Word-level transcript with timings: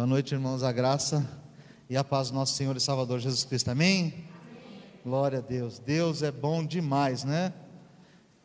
Boa 0.00 0.06
noite, 0.06 0.32
irmãos, 0.32 0.62
a 0.62 0.72
graça 0.72 1.28
e 1.86 1.94
a 1.94 2.02
paz 2.02 2.30
do 2.30 2.34
nosso 2.34 2.54
Senhor 2.54 2.74
e 2.74 2.80
Salvador 2.80 3.20
Jesus 3.20 3.44
Cristo. 3.44 3.68
Amém? 3.68 4.14
Amém. 4.14 4.82
Glória 5.04 5.40
a 5.40 5.42
Deus. 5.42 5.78
Deus 5.78 6.22
é 6.22 6.32
bom 6.32 6.64
demais, 6.64 7.22
né? 7.22 7.52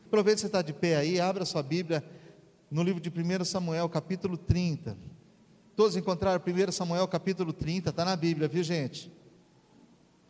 Aproveite 0.05 0.35
que 0.35 0.41
você 0.41 0.47
está 0.47 0.61
de 0.61 0.73
pé 0.73 0.97
aí, 0.97 1.17
abra 1.17 1.45
sua 1.45 1.63
Bíblia 1.63 2.03
no 2.69 2.83
livro 2.83 2.99
de 2.99 3.09
1 3.09 3.45
Samuel, 3.45 3.87
capítulo 3.87 4.37
30. 4.37 4.97
Todos 5.77 5.95
encontraram 5.95 6.43
1 6.45 6.71
Samuel, 6.73 7.07
capítulo 7.07 7.53
30, 7.53 7.89
está 7.89 8.03
na 8.03 8.17
Bíblia, 8.17 8.49
viu 8.49 8.61
gente? 8.61 9.09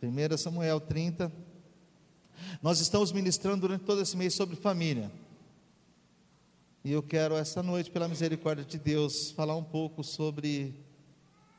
1 0.00 0.36
Samuel 0.36 0.78
30. 0.78 1.32
Nós 2.62 2.78
estamos 2.78 3.10
ministrando 3.10 3.62
durante 3.62 3.82
todo 3.82 4.00
esse 4.00 4.16
mês 4.16 4.32
sobre 4.32 4.54
família. 4.54 5.10
E 6.84 6.92
eu 6.92 7.02
quero 7.02 7.34
essa 7.34 7.64
noite, 7.64 7.90
pela 7.90 8.06
misericórdia 8.06 8.64
de 8.64 8.78
Deus, 8.78 9.32
falar 9.32 9.56
um 9.56 9.64
pouco 9.64 10.04
sobre 10.04 10.85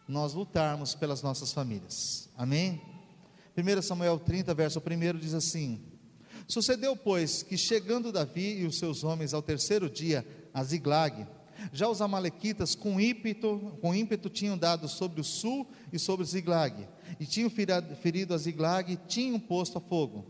nós 0.08 0.34
lutarmos 0.34 0.96
pelas 0.96 1.22
nossas 1.22 1.52
famílias. 1.52 2.30
Amém? 2.38 2.82
1 3.58 3.82
Samuel 3.82 4.20
30, 4.20 4.54
verso 4.54 4.80
1 4.80 5.18
diz 5.20 5.34
assim: 5.34 5.82
Sucedeu, 6.48 6.96
pois, 6.96 7.44
que 7.44 7.58
chegando 7.58 8.12
Davi 8.12 8.60
e 8.60 8.66
os 8.66 8.78
seus 8.78 9.04
homens 9.04 9.34
ao 9.34 9.42
terceiro 9.42 9.90
dia 9.90 10.26
a 10.54 10.64
Ziglag, 10.64 11.28
já 11.74 11.88
os 11.90 12.02
amalequitas 12.02 12.76
com 12.76 13.02
ímpeto, 13.02 13.78
com 13.82 13.94
ímpeto 13.94 14.30
tinham 14.30 14.58
dado 14.58 14.88
sobre 14.88 15.20
o 15.20 15.24
sul 15.24 15.68
e 15.92 16.00
sobre 16.00 16.26
Ziglag, 16.26 16.88
e 17.20 17.26
tinham 17.26 17.50
ferido 17.50 18.34
a 18.34 18.38
Ziglag 18.38 18.94
e 18.94 18.96
tinham 18.96 19.40
posto 19.40 19.78
a 19.78 19.82
fogo. 19.82 20.26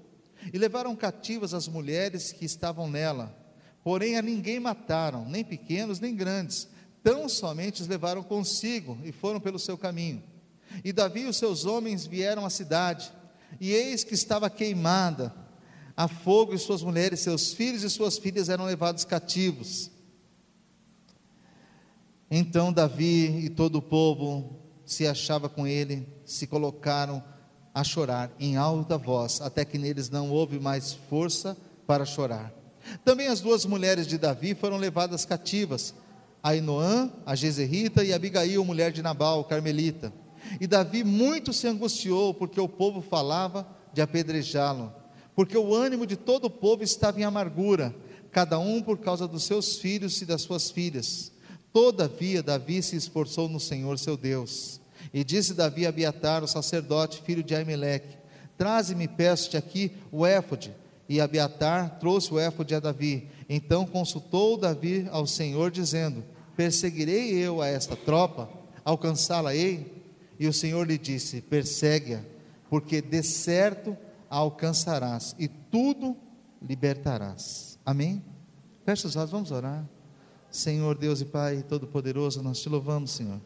E 0.53 0.57
levaram 0.57 0.95
cativas 0.95 1.53
as 1.53 1.67
mulheres 1.67 2.31
que 2.31 2.45
estavam 2.45 2.89
nela, 2.89 3.35
porém 3.83 4.17
a 4.17 4.21
ninguém 4.21 4.59
mataram, 4.59 5.25
nem 5.25 5.43
pequenos 5.43 5.99
nem 5.99 6.15
grandes, 6.15 6.67
tão 7.07 7.29
somente 7.29 7.81
os 7.81 7.87
levaram 7.87 8.21
consigo 8.21 8.97
e 9.01 9.13
foram 9.13 9.39
pelo 9.39 9.57
seu 9.57 9.77
caminho. 9.77 10.21
E 10.83 10.91
Davi 10.91 11.21
e 11.21 11.27
os 11.27 11.37
seus 11.37 11.63
homens 11.63 12.05
vieram 12.05 12.45
à 12.45 12.49
cidade, 12.49 13.13
e 13.61 13.71
eis 13.71 14.03
que 14.03 14.13
estava 14.13 14.49
queimada 14.49 15.33
a 15.95 16.09
fogo, 16.09 16.53
e 16.53 16.59
suas 16.59 16.83
mulheres, 16.83 17.21
seus 17.21 17.53
filhos 17.53 17.81
e 17.83 17.89
suas 17.89 18.17
filhas 18.17 18.49
eram 18.49 18.65
levados 18.65 19.05
cativos. 19.05 19.89
Então 22.29 22.73
Davi 22.73 23.45
e 23.45 23.49
todo 23.51 23.77
o 23.77 23.81
povo 23.81 24.59
se 24.85 25.07
achava 25.07 25.47
com 25.47 25.65
ele, 25.65 26.05
se 26.25 26.45
colocaram 26.45 27.23
a 27.73 27.85
chorar 27.85 28.33
em 28.37 28.57
alta 28.57 28.97
voz, 28.97 29.39
até 29.39 29.63
que 29.63 29.77
neles 29.77 30.09
não 30.09 30.29
houve 30.29 30.59
mais 30.59 30.91
força 30.91 31.55
para 31.87 32.03
chorar. 32.03 32.53
Também 33.05 33.27
as 33.29 33.39
duas 33.39 33.65
mulheres 33.65 34.05
de 34.05 34.17
Davi 34.17 34.53
foram 34.53 34.75
levadas 34.75 35.23
cativas, 35.23 35.93
Ainoã, 36.49 37.11
a 37.25 37.35
Jezerita, 37.35 38.03
e 38.03 38.13
Abigail, 38.13 38.63
mulher 38.63 38.91
de 38.91 39.01
Nabal, 39.01 39.43
carmelita. 39.43 40.13
E 40.61 40.67
Davi 40.67 41.03
muito 41.03 41.51
se 41.51 41.67
angustiou, 41.67 42.33
porque 42.33 42.59
o 42.59 42.69
povo 42.69 43.01
falava 43.01 43.67
de 43.93 44.01
apedrejá-lo, 44.01 44.93
porque 45.35 45.57
o 45.57 45.73
ânimo 45.73 46.05
de 46.05 46.15
todo 46.15 46.45
o 46.45 46.49
povo 46.49 46.83
estava 46.83 47.19
em 47.19 47.23
amargura, 47.23 47.93
cada 48.31 48.57
um 48.59 48.81
por 48.81 48.97
causa 48.97 49.27
dos 49.27 49.43
seus 49.43 49.77
filhos 49.77 50.21
e 50.21 50.25
das 50.25 50.41
suas 50.41 50.71
filhas. 50.71 51.31
Todavia, 51.73 52.41
Davi 52.41 52.81
se 52.81 52.95
esforçou 52.95 53.49
no 53.49 53.59
Senhor 53.59 53.99
seu 53.99 54.15
Deus. 54.15 54.79
E 55.13 55.23
disse 55.23 55.53
Davi 55.53 55.85
a 55.85 55.89
Abiatar, 55.89 56.43
o 56.43 56.47
sacerdote, 56.47 57.21
filho 57.21 57.43
de 57.43 57.55
Aimeleque: 57.55 58.17
Traze-me, 58.57 59.07
peço-te 59.07 59.57
aqui, 59.57 59.91
o 60.11 60.25
éfode. 60.25 60.73
E 61.09 61.21
Abiatar 61.21 61.99
trouxe 61.99 62.33
o 62.33 62.39
éfode 62.39 62.75
a 62.75 62.79
Davi. 62.79 63.29
Então 63.47 63.85
consultou 63.85 64.57
Davi 64.57 65.07
ao 65.11 65.25
Senhor, 65.27 65.71
dizendo: 65.71 66.23
Perseguirei 66.57 67.35
eu 67.35 67.61
a 67.61 67.67
esta 67.67 67.95
tropa, 67.95 68.49
alcançá-la-ei? 68.83 70.03
E 70.39 70.47
o 70.47 70.53
Senhor 70.53 70.87
lhe 70.87 70.97
disse: 70.97 71.39
Persegue-a, 71.39 72.21
porque 72.67 72.99
de 72.99 73.21
certo 73.21 73.95
a 74.27 74.37
alcançarás 74.37 75.35
e 75.37 75.47
tudo 75.47 76.17
libertarás. 76.59 77.77
Amém? 77.85 78.23
Feche 78.83 79.05
os 79.05 79.15
olhos, 79.15 79.29
vamos 79.29 79.51
orar. 79.51 79.87
Senhor 80.49 80.97
Deus 80.97 81.21
e 81.21 81.25
Pai 81.25 81.63
Todo-Poderoso, 81.63 82.41
nós 82.41 82.59
te 82.59 82.69
louvamos, 82.69 83.11
Senhor. 83.11 83.39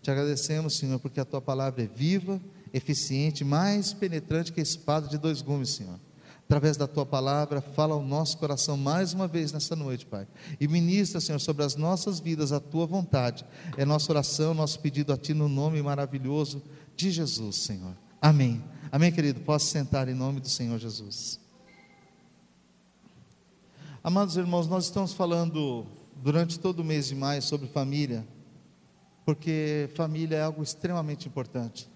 Te 0.00 0.10
agradecemos, 0.10 0.78
Senhor, 0.78 0.98
porque 0.98 1.20
a 1.20 1.24
tua 1.24 1.42
palavra 1.42 1.82
é 1.82 1.86
viva, 1.86 2.40
eficiente, 2.72 3.44
mais 3.44 3.92
penetrante 3.92 4.52
que 4.52 4.60
a 4.60 4.62
espada 4.62 5.06
de 5.06 5.18
dois 5.18 5.42
gumes, 5.42 5.68
Senhor 5.70 5.98
através 6.44 6.76
da 6.76 6.86
tua 6.86 7.06
palavra, 7.06 7.60
fala 7.60 7.94
ao 7.94 8.02
nosso 8.02 8.36
coração 8.38 8.76
mais 8.76 9.14
uma 9.14 9.26
vez 9.26 9.52
nessa 9.52 9.74
noite, 9.74 10.04
Pai. 10.04 10.26
E 10.60 10.68
ministra, 10.68 11.20
Senhor, 11.20 11.38
sobre 11.38 11.64
as 11.64 11.74
nossas 11.74 12.20
vidas 12.20 12.52
a 12.52 12.60
tua 12.60 12.86
vontade. 12.86 13.44
É 13.76 13.84
nossa 13.84 14.12
oração, 14.12 14.52
nosso 14.52 14.78
pedido 14.80 15.12
a 15.12 15.16
ti 15.16 15.32
no 15.32 15.48
nome 15.48 15.82
maravilhoso 15.82 16.62
de 16.94 17.10
Jesus, 17.10 17.56
Senhor. 17.56 17.96
Amém. 18.20 18.62
Amém, 18.92 19.10
querido. 19.10 19.40
Posso 19.40 19.66
sentar 19.66 20.06
em 20.08 20.14
nome 20.14 20.38
do 20.40 20.48
Senhor 20.48 20.78
Jesus. 20.78 21.40
Amados 24.02 24.36
irmãos, 24.36 24.68
nós 24.68 24.84
estamos 24.84 25.14
falando 25.14 25.86
durante 26.16 26.60
todo 26.60 26.80
o 26.80 26.84
mês 26.84 27.08
de 27.08 27.14
maio 27.14 27.40
sobre 27.40 27.66
família, 27.66 28.26
porque 29.24 29.88
família 29.94 30.36
é 30.36 30.42
algo 30.42 30.62
extremamente 30.62 31.26
importante. 31.26 31.88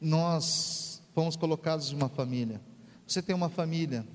Nós 0.00 0.87
fomos 1.18 1.34
colocados 1.34 1.90
em 1.90 1.96
uma 1.96 2.08
família. 2.08 2.60
Você 3.04 3.20
tem 3.20 3.34
uma 3.34 3.48
família. 3.48 4.06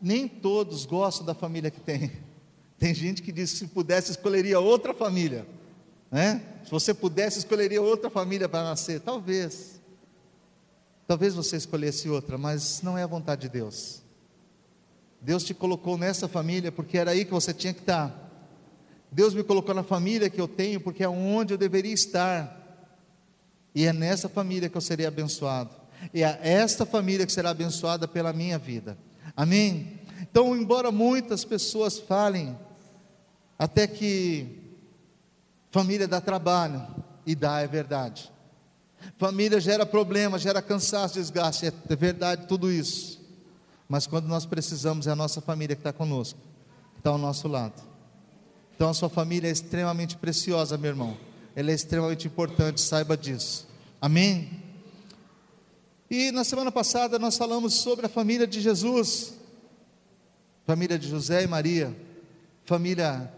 Nem 0.00 0.28
todos 0.28 0.86
gostam 0.86 1.26
da 1.26 1.34
família 1.34 1.72
que 1.72 1.80
tem. 1.80 2.12
Tem 2.78 2.94
gente 2.94 3.20
que 3.20 3.32
diz 3.32 3.50
que 3.52 3.58
se 3.58 3.66
pudesse 3.66 4.12
escolheria 4.12 4.60
outra 4.60 4.94
família, 4.94 5.46
né? 6.10 6.40
Se 6.64 6.70
você 6.70 6.94
pudesse 6.94 7.38
escolheria 7.38 7.82
outra 7.82 8.10
família 8.10 8.48
para 8.48 8.62
nascer, 8.62 9.00
talvez. 9.00 9.80
Talvez 11.06 11.34
você 11.34 11.56
escolhesse 11.56 12.08
outra, 12.08 12.38
mas 12.38 12.80
não 12.82 12.96
é 12.96 13.02
a 13.02 13.06
vontade 13.08 13.42
de 13.42 13.48
Deus. 13.48 14.00
Deus 15.20 15.42
te 15.42 15.52
colocou 15.52 15.96
nessa 15.96 16.28
família 16.28 16.70
porque 16.70 16.96
era 16.96 17.10
aí 17.10 17.24
que 17.24 17.32
você 17.32 17.52
tinha 17.52 17.72
que 17.72 17.80
estar. 17.80 18.12
Deus 19.10 19.34
me 19.34 19.42
colocou 19.42 19.74
na 19.74 19.82
família 19.82 20.30
que 20.30 20.40
eu 20.40 20.46
tenho 20.46 20.80
porque 20.80 21.02
é 21.02 21.08
onde 21.08 21.54
eu 21.54 21.58
deveria 21.58 21.92
estar. 21.92 22.86
E 23.74 23.84
é 23.84 23.92
nessa 23.92 24.28
família 24.28 24.68
que 24.68 24.76
eu 24.76 24.80
seria 24.80 25.08
abençoado 25.08 25.83
e 26.12 26.22
é 26.22 26.38
esta 26.42 26.84
família 26.84 27.26
que 27.26 27.32
será 27.32 27.50
abençoada 27.50 28.06
pela 28.06 28.32
minha 28.32 28.58
vida. 28.58 28.98
Amém? 29.36 30.00
Então, 30.20 30.56
embora 30.56 30.90
muitas 30.90 31.44
pessoas 31.44 31.98
falem, 31.98 32.58
até 33.58 33.86
que 33.86 34.74
família 35.70 36.06
dá 36.06 36.20
trabalho, 36.20 36.86
e 37.26 37.34
dá, 37.34 37.60
é 37.60 37.66
verdade. 37.66 38.30
Família 39.18 39.60
gera 39.60 39.84
problema, 39.84 40.38
gera 40.38 40.62
cansaço, 40.62 41.14
desgaste, 41.14 41.66
é 41.66 41.96
verdade 41.96 42.46
tudo 42.46 42.70
isso. 42.70 43.20
Mas 43.88 44.06
quando 44.06 44.26
nós 44.26 44.46
precisamos, 44.46 45.06
é 45.06 45.10
a 45.10 45.16
nossa 45.16 45.40
família 45.40 45.76
que 45.76 45.80
está 45.80 45.92
conosco, 45.92 46.38
que 46.94 47.00
está 47.00 47.10
ao 47.10 47.18
nosso 47.18 47.48
lado. 47.48 47.82
Então 48.74 48.88
a 48.88 48.94
sua 48.94 49.08
família 49.08 49.48
é 49.48 49.52
extremamente 49.52 50.16
preciosa, 50.16 50.76
meu 50.76 50.90
irmão. 50.90 51.16
Ela 51.54 51.70
é 51.70 51.74
extremamente 51.74 52.26
importante, 52.26 52.80
saiba 52.80 53.16
disso. 53.16 53.68
Amém? 54.00 54.63
E 56.10 56.30
na 56.30 56.44
semana 56.44 56.70
passada 56.70 57.18
nós 57.18 57.36
falamos 57.36 57.74
sobre 57.74 58.06
a 58.06 58.08
família 58.08 58.46
de 58.46 58.60
Jesus, 58.60 59.34
família 60.66 60.98
de 60.98 61.08
José 61.08 61.42
e 61.42 61.46
Maria, 61.46 61.94
família 62.64 63.32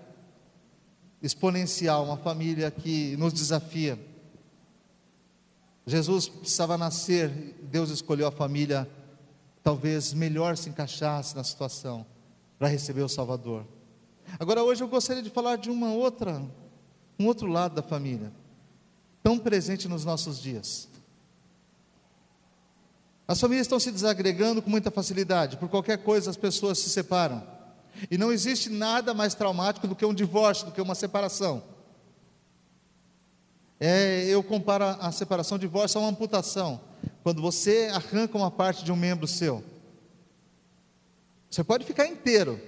exponencial, 1.22 2.04
uma 2.04 2.16
família 2.16 2.71
que 2.71 3.16
nos 3.16 3.32
desafia. 3.32 3.99
Jesus 5.87 6.28
precisava 6.28 6.77
nascer, 6.77 7.28
Deus 7.62 7.91
escolheu 7.91 8.27
a 8.27 8.32
família 8.32 8.88
talvez 9.66 10.15
melhor 10.15 10.56
se 10.56 10.69
encaixasse 10.69 11.34
na 11.34 11.43
situação 11.43 12.06
para 12.56 12.69
receber 12.69 13.03
o 13.03 13.09
Salvador. 13.09 13.66
Agora 14.38 14.62
hoje 14.62 14.81
eu 14.84 14.87
gostaria 14.87 15.21
de 15.21 15.28
falar 15.28 15.56
de 15.56 15.69
uma 15.69 15.93
outra, 15.93 16.41
um 17.19 17.27
outro 17.27 17.48
lado 17.48 17.75
da 17.75 17.83
família, 17.83 18.33
tão 19.24 19.36
presente 19.36 19.89
nos 19.89 20.04
nossos 20.04 20.41
dias. 20.41 20.89
As 23.28 23.40
famílias 23.40 23.66
estão 23.66 23.80
se 23.80 23.90
desagregando 23.90 24.62
com 24.62 24.70
muita 24.70 24.90
facilidade, 24.90 25.56
por 25.56 25.68
qualquer 25.68 25.98
coisa 25.98 26.30
as 26.30 26.36
pessoas 26.36 26.78
se 26.78 26.88
separam. 26.88 27.42
E 28.10 28.16
não 28.16 28.30
existe 28.30 28.70
nada 28.70 29.12
mais 29.12 29.34
traumático 29.34 29.88
do 29.88 29.96
que 29.96 30.04
um 30.04 30.14
divórcio, 30.14 30.66
do 30.66 30.72
que 30.72 30.80
uma 30.80 30.94
separação. 30.94 31.62
É, 33.80 34.24
eu 34.26 34.42
comparo 34.42 34.84
a 34.84 35.10
separação, 35.10 35.58
divórcio 35.58 35.98
a 35.98 36.04
uma 36.04 36.10
amputação. 36.10 36.80
Quando 37.22 37.42
você 37.42 37.90
arranca 37.92 38.38
uma 38.38 38.50
parte 38.50 38.84
de 38.84 38.92
um 38.92 38.96
membro 38.96 39.26
seu, 39.26 39.62
você 41.50 41.64
pode 41.64 41.84
ficar 41.84 42.06
inteiro, 42.06 42.60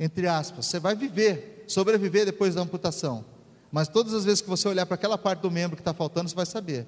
entre 0.00 0.26
aspas, 0.26 0.66
você 0.66 0.80
vai 0.80 0.96
viver, 0.96 1.64
sobreviver 1.68 2.24
depois 2.24 2.54
da 2.54 2.62
amputação. 2.62 3.24
Mas 3.70 3.88
todas 3.88 4.14
as 4.14 4.24
vezes 4.24 4.40
que 4.40 4.48
você 4.48 4.66
olhar 4.66 4.86
para 4.86 4.94
aquela 4.94 5.18
parte 5.18 5.40
do 5.40 5.50
membro 5.50 5.76
que 5.76 5.82
está 5.82 5.94
faltando, 5.94 6.28
você 6.28 6.34
vai 6.34 6.46
saber: 6.46 6.86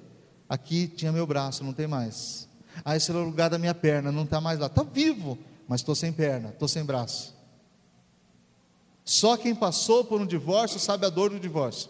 aqui 0.49 0.87
tinha 0.87 1.11
meu 1.11 1.25
braço, 1.25 1.63
não 1.63 1.73
tem 1.73 1.87
mais. 1.87 2.48
Ah, 2.83 2.95
esse 2.95 3.11
o 3.11 3.23
lugar 3.23 3.49
da 3.49 3.57
minha 3.57 3.73
perna, 3.73 4.11
não 4.11 4.23
está 4.23 4.39
mais 4.39 4.59
lá. 4.59 4.67
Está 4.67 4.83
vivo, 4.83 5.37
mas 5.67 5.81
estou 5.81 5.95
sem 5.95 6.11
perna, 6.11 6.49
estou 6.49 6.67
sem 6.67 6.83
braço. 6.83 7.35
Só 9.03 9.35
quem 9.35 9.55
passou 9.55 10.05
por 10.05 10.21
um 10.21 10.25
divórcio 10.25 10.79
sabe 10.79 11.05
a 11.05 11.09
dor 11.09 11.29
do 11.31 11.39
divórcio. 11.39 11.89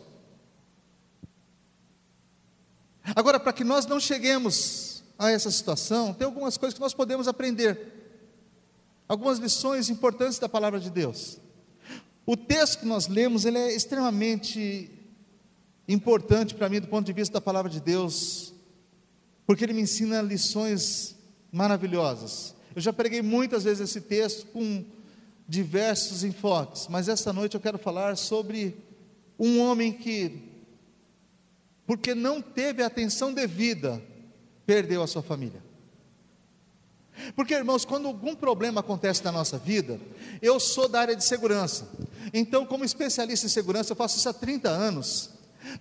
Agora, 3.15 3.39
para 3.39 3.53
que 3.53 3.63
nós 3.63 3.85
não 3.85 3.99
cheguemos 3.99 5.03
a 5.17 5.31
essa 5.31 5.51
situação, 5.51 6.13
tem 6.13 6.25
algumas 6.25 6.57
coisas 6.57 6.73
que 6.73 6.79
nós 6.79 6.93
podemos 6.93 7.27
aprender. 7.27 7.97
Algumas 9.07 9.39
lições 9.39 9.89
importantes 9.89 10.39
da 10.39 10.47
palavra 10.47 10.79
de 10.79 10.89
Deus. 10.89 11.39
O 12.25 12.37
texto 12.37 12.79
que 12.79 12.85
nós 12.85 13.07
lemos, 13.07 13.43
ele 13.43 13.57
é 13.57 13.75
extremamente 13.75 14.89
importante 15.87 16.53
para 16.53 16.69
mim 16.69 16.79
do 16.79 16.87
ponto 16.87 17.05
de 17.05 17.13
vista 17.13 17.33
da 17.33 17.41
palavra 17.41 17.69
de 17.69 17.79
Deus, 17.79 18.53
porque 19.49 19.63
ele 19.63 19.73
me 19.73 19.81
ensina 19.81 20.21
lições 20.21 21.15
maravilhosas. 21.51 22.53
Eu 22.75 22.81
já 22.83 22.93
preguei 22.93 23.23
muitas 23.23 23.63
vezes 23.63 23.89
esse 23.89 23.99
texto 23.99 24.45
com 24.45 24.85
diversos 25.47 26.23
enfoques, 26.23 26.87
mas 26.87 27.07
esta 27.07 27.33
noite 27.33 27.55
eu 27.55 27.59
quero 27.59 27.79
falar 27.79 28.15
sobre 28.15 28.77
um 29.39 29.59
homem 29.59 29.91
que, 29.91 30.39
porque 31.87 32.13
não 32.13 32.43
teve 32.43 32.83
a 32.83 32.85
atenção 32.85 33.33
devida, 33.33 33.99
perdeu 34.67 35.01
a 35.01 35.07
sua 35.07 35.23
família. 35.23 35.63
Porque, 37.35 37.55
irmãos, 37.55 37.83
quando 37.83 38.07
algum 38.07 38.35
problema 38.35 38.81
acontece 38.81 39.23
na 39.23 39.31
nossa 39.31 39.57
vida, 39.57 39.99
eu 40.43 40.59
sou 40.59 40.87
da 40.87 41.01
área 41.01 41.15
de 41.15 41.23
segurança. 41.23 41.89
Então, 42.31 42.67
como 42.67 42.85
especialista 42.85 43.47
em 43.47 43.49
segurança, 43.49 43.93
eu 43.93 43.97
faço 43.97 44.15
isso 44.15 44.29
há 44.29 44.33
30 44.33 44.69
anos. 44.69 45.31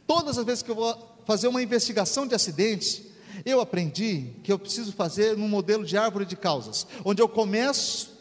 Todas 0.06 0.38
as 0.38 0.46
vezes 0.46 0.62
que 0.62 0.70
eu 0.70 0.74
vou 0.74 1.18
fazer 1.26 1.48
uma 1.48 1.62
investigação 1.62 2.26
de 2.26 2.34
acidentes, 2.34 3.07
eu 3.44 3.60
aprendi 3.60 4.32
que 4.42 4.52
eu 4.52 4.58
preciso 4.58 4.92
fazer 4.92 5.36
num 5.36 5.48
modelo 5.48 5.84
de 5.84 5.96
árvore 5.96 6.24
de 6.24 6.36
causas, 6.36 6.86
onde 7.04 7.22
eu 7.22 7.28
começo 7.28 8.16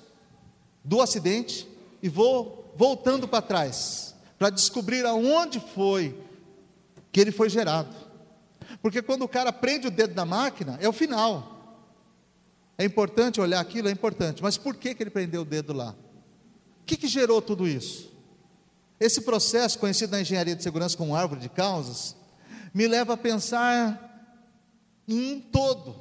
do 0.83 1.01
acidente 1.01 1.67
e 2.01 2.09
vou 2.09 2.71
voltando 2.75 3.27
para 3.27 3.41
trás, 3.41 4.15
para 4.37 4.49
descobrir 4.49 5.05
aonde 5.05 5.59
foi 5.59 6.17
que 7.11 7.19
ele 7.19 7.31
foi 7.31 7.49
gerado. 7.49 7.95
Porque 8.81 9.01
quando 9.01 9.23
o 9.23 9.27
cara 9.27 9.51
prende 9.51 9.87
o 9.87 9.91
dedo 9.91 10.15
na 10.15 10.25
máquina, 10.25 10.77
é 10.81 10.87
o 10.87 10.93
final. 10.93 11.55
É 12.77 12.85
importante 12.85 13.41
olhar 13.41 13.59
aquilo, 13.59 13.89
é 13.89 13.91
importante, 13.91 14.43
mas 14.43 14.57
por 14.57 14.75
que, 14.75 14.93
que 14.93 15.01
ele 15.01 15.09
prendeu 15.09 15.41
o 15.41 15.45
dedo 15.45 15.73
lá? 15.73 15.95
O 16.81 16.85
que, 16.85 16.95
que 16.95 17.07
gerou 17.07 17.41
tudo 17.41 17.67
isso? 17.67 18.13
Esse 18.99 19.21
processo, 19.21 19.79
conhecido 19.79 20.11
na 20.11 20.21
engenharia 20.21 20.55
de 20.55 20.63
segurança 20.63 20.95
como 20.95 21.15
árvore 21.15 21.41
de 21.41 21.49
causas, 21.49 22.15
me 22.73 22.87
leva 22.87 23.13
a 23.13 23.17
pensar 23.17 24.06
um 25.07 25.39
todo 25.39 25.95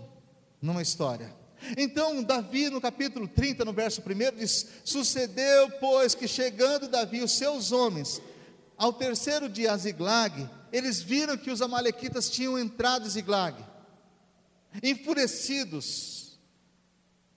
numa 0.60 0.82
história. 0.82 1.34
Então, 1.76 2.22
Davi, 2.22 2.68
no 2.68 2.80
capítulo 2.80 3.26
30, 3.26 3.64
no 3.64 3.72
verso 3.72 4.02
1, 4.02 4.36
diz: 4.36 4.66
Sucedeu, 4.84 5.70
pois, 5.80 6.14
que 6.14 6.28
chegando 6.28 6.88
Davi, 6.88 7.22
os 7.22 7.32
seus 7.32 7.72
homens, 7.72 8.20
ao 8.76 8.92
terceiro 8.92 9.48
dia 9.48 9.72
a 9.72 9.76
Ziglag, 9.76 10.48
eles 10.72 11.00
viram 11.00 11.36
que 11.36 11.50
os 11.50 11.62
Amalequitas 11.62 12.28
tinham 12.28 12.58
entrado 12.58 13.06
em 13.06 13.10
Ziglag. 13.10 13.64
Enfurecidos, 14.82 16.38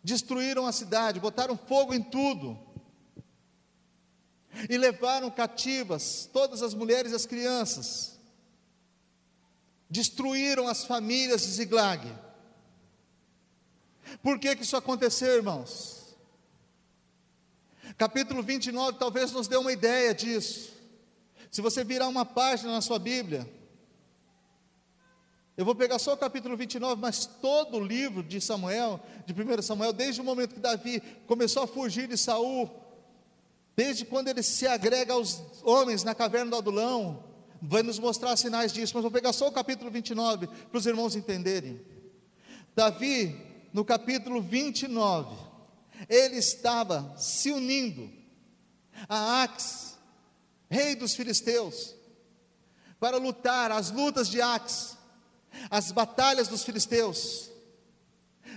destruíram 0.04 0.66
a 0.66 0.72
cidade, 0.72 1.20
botaram 1.20 1.58
fogo 1.58 1.94
em 1.94 2.02
tudo, 2.02 2.60
e 4.70 4.78
levaram 4.78 5.32
cativas 5.32 6.30
todas 6.34 6.62
as 6.62 6.74
mulheres 6.74 7.12
e 7.12 7.16
as 7.16 7.26
crianças, 7.26 8.19
destruíram 9.90 10.68
as 10.68 10.86
famílias 10.86 11.42
de 11.42 11.48
Ziglag. 11.48 12.08
Por 14.22 14.40
que, 14.40 14.56
que 14.56 14.64
isso 14.64 14.78
aconteceu, 14.78 15.36
irmãos? 15.36 16.16
Capítulo 17.98 18.44
29 18.44 18.98
talvez 18.98 19.32
nos 19.32 19.48
dê 19.48 19.58
uma 19.58 19.72
ideia 19.72 20.14
disso. 20.14 20.74
Se 21.50 21.62
você 21.62 21.84
virar 21.84 22.08
uma 22.08 22.26
página 22.26 22.72
na 22.72 22.82
sua 22.82 23.00
Bíblia, 23.00 23.50
eu 25.58 25.66
vou 25.66 25.76
pegar 25.76 26.00
só 26.00 26.14
o 26.14 26.18
capítulo 26.18 26.56
29, 26.56 27.02
mas 27.02 27.26
todo 27.26 27.78
o 27.78 27.84
livro 27.84 28.24
de 28.24 28.40
Samuel, 28.40 29.00
de 29.26 29.34
1 29.34 29.62
Samuel, 29.62 29.92
desde 29.92 30.22
o 30.22 30.24
momento 30.24 30.54
que 30.54 30.60
Davi 30.62 31.02
começou 31.28 31.64
a 31.64 31.68
fugir 31.68 32.08
de 32.08 32.18
Saul, 32.18 32.70
desde 33.76 34.06
quando 34.06 34.30
ele 34.30 34.42
se 34.44 34.66
agrega 34.68 35.14
aos 35.14 35.44
homens 35.64 36.04
na 36.04 36.16
caverna 36.16 36.52
do 36.52 36.58
Adulão, 36.58 37.29
vai 37.62 37.84
nos 37.84 38.00
mostrar 38.00 38.36
sinais 38.38 38.72
disso, 38.72 38.94
mas 38.96 39.04
vou 39.04 39.12
pegar 39.12 39.34
só 39.34 39.48
o 39.48 39.52
capítulo 39.52 39.92
29 39.92 40.48
para 40.48 40.78
os 40.78 40.86
irmãos 40.86 41.16
entenderem. 41.16 41.82
Davi, 42.76 43.36
no 43.74 43.84
capítulo 43.84 44.42
29, 44.42 45.36
ele 46.08 46.38
estava 46.38 47.16
se 47.18 47.52
unindo 47.52 48.10
a 49.08 49.44
Ax, 49.44 49.98
rei 50.70 50.96
dos 50.96 51.16
filisteus, 51.16 51.96
para 53.00 53.18
lutar 53.18 53.72
as 53.72 53.92
lutas 53.92 54.30
de 54.30 54.42
Ax, 54.42 54.98
as 55.70 55.92
batalhas 55.92 56.48
dos 56.48 56.64
filisteus. 56.64 57.50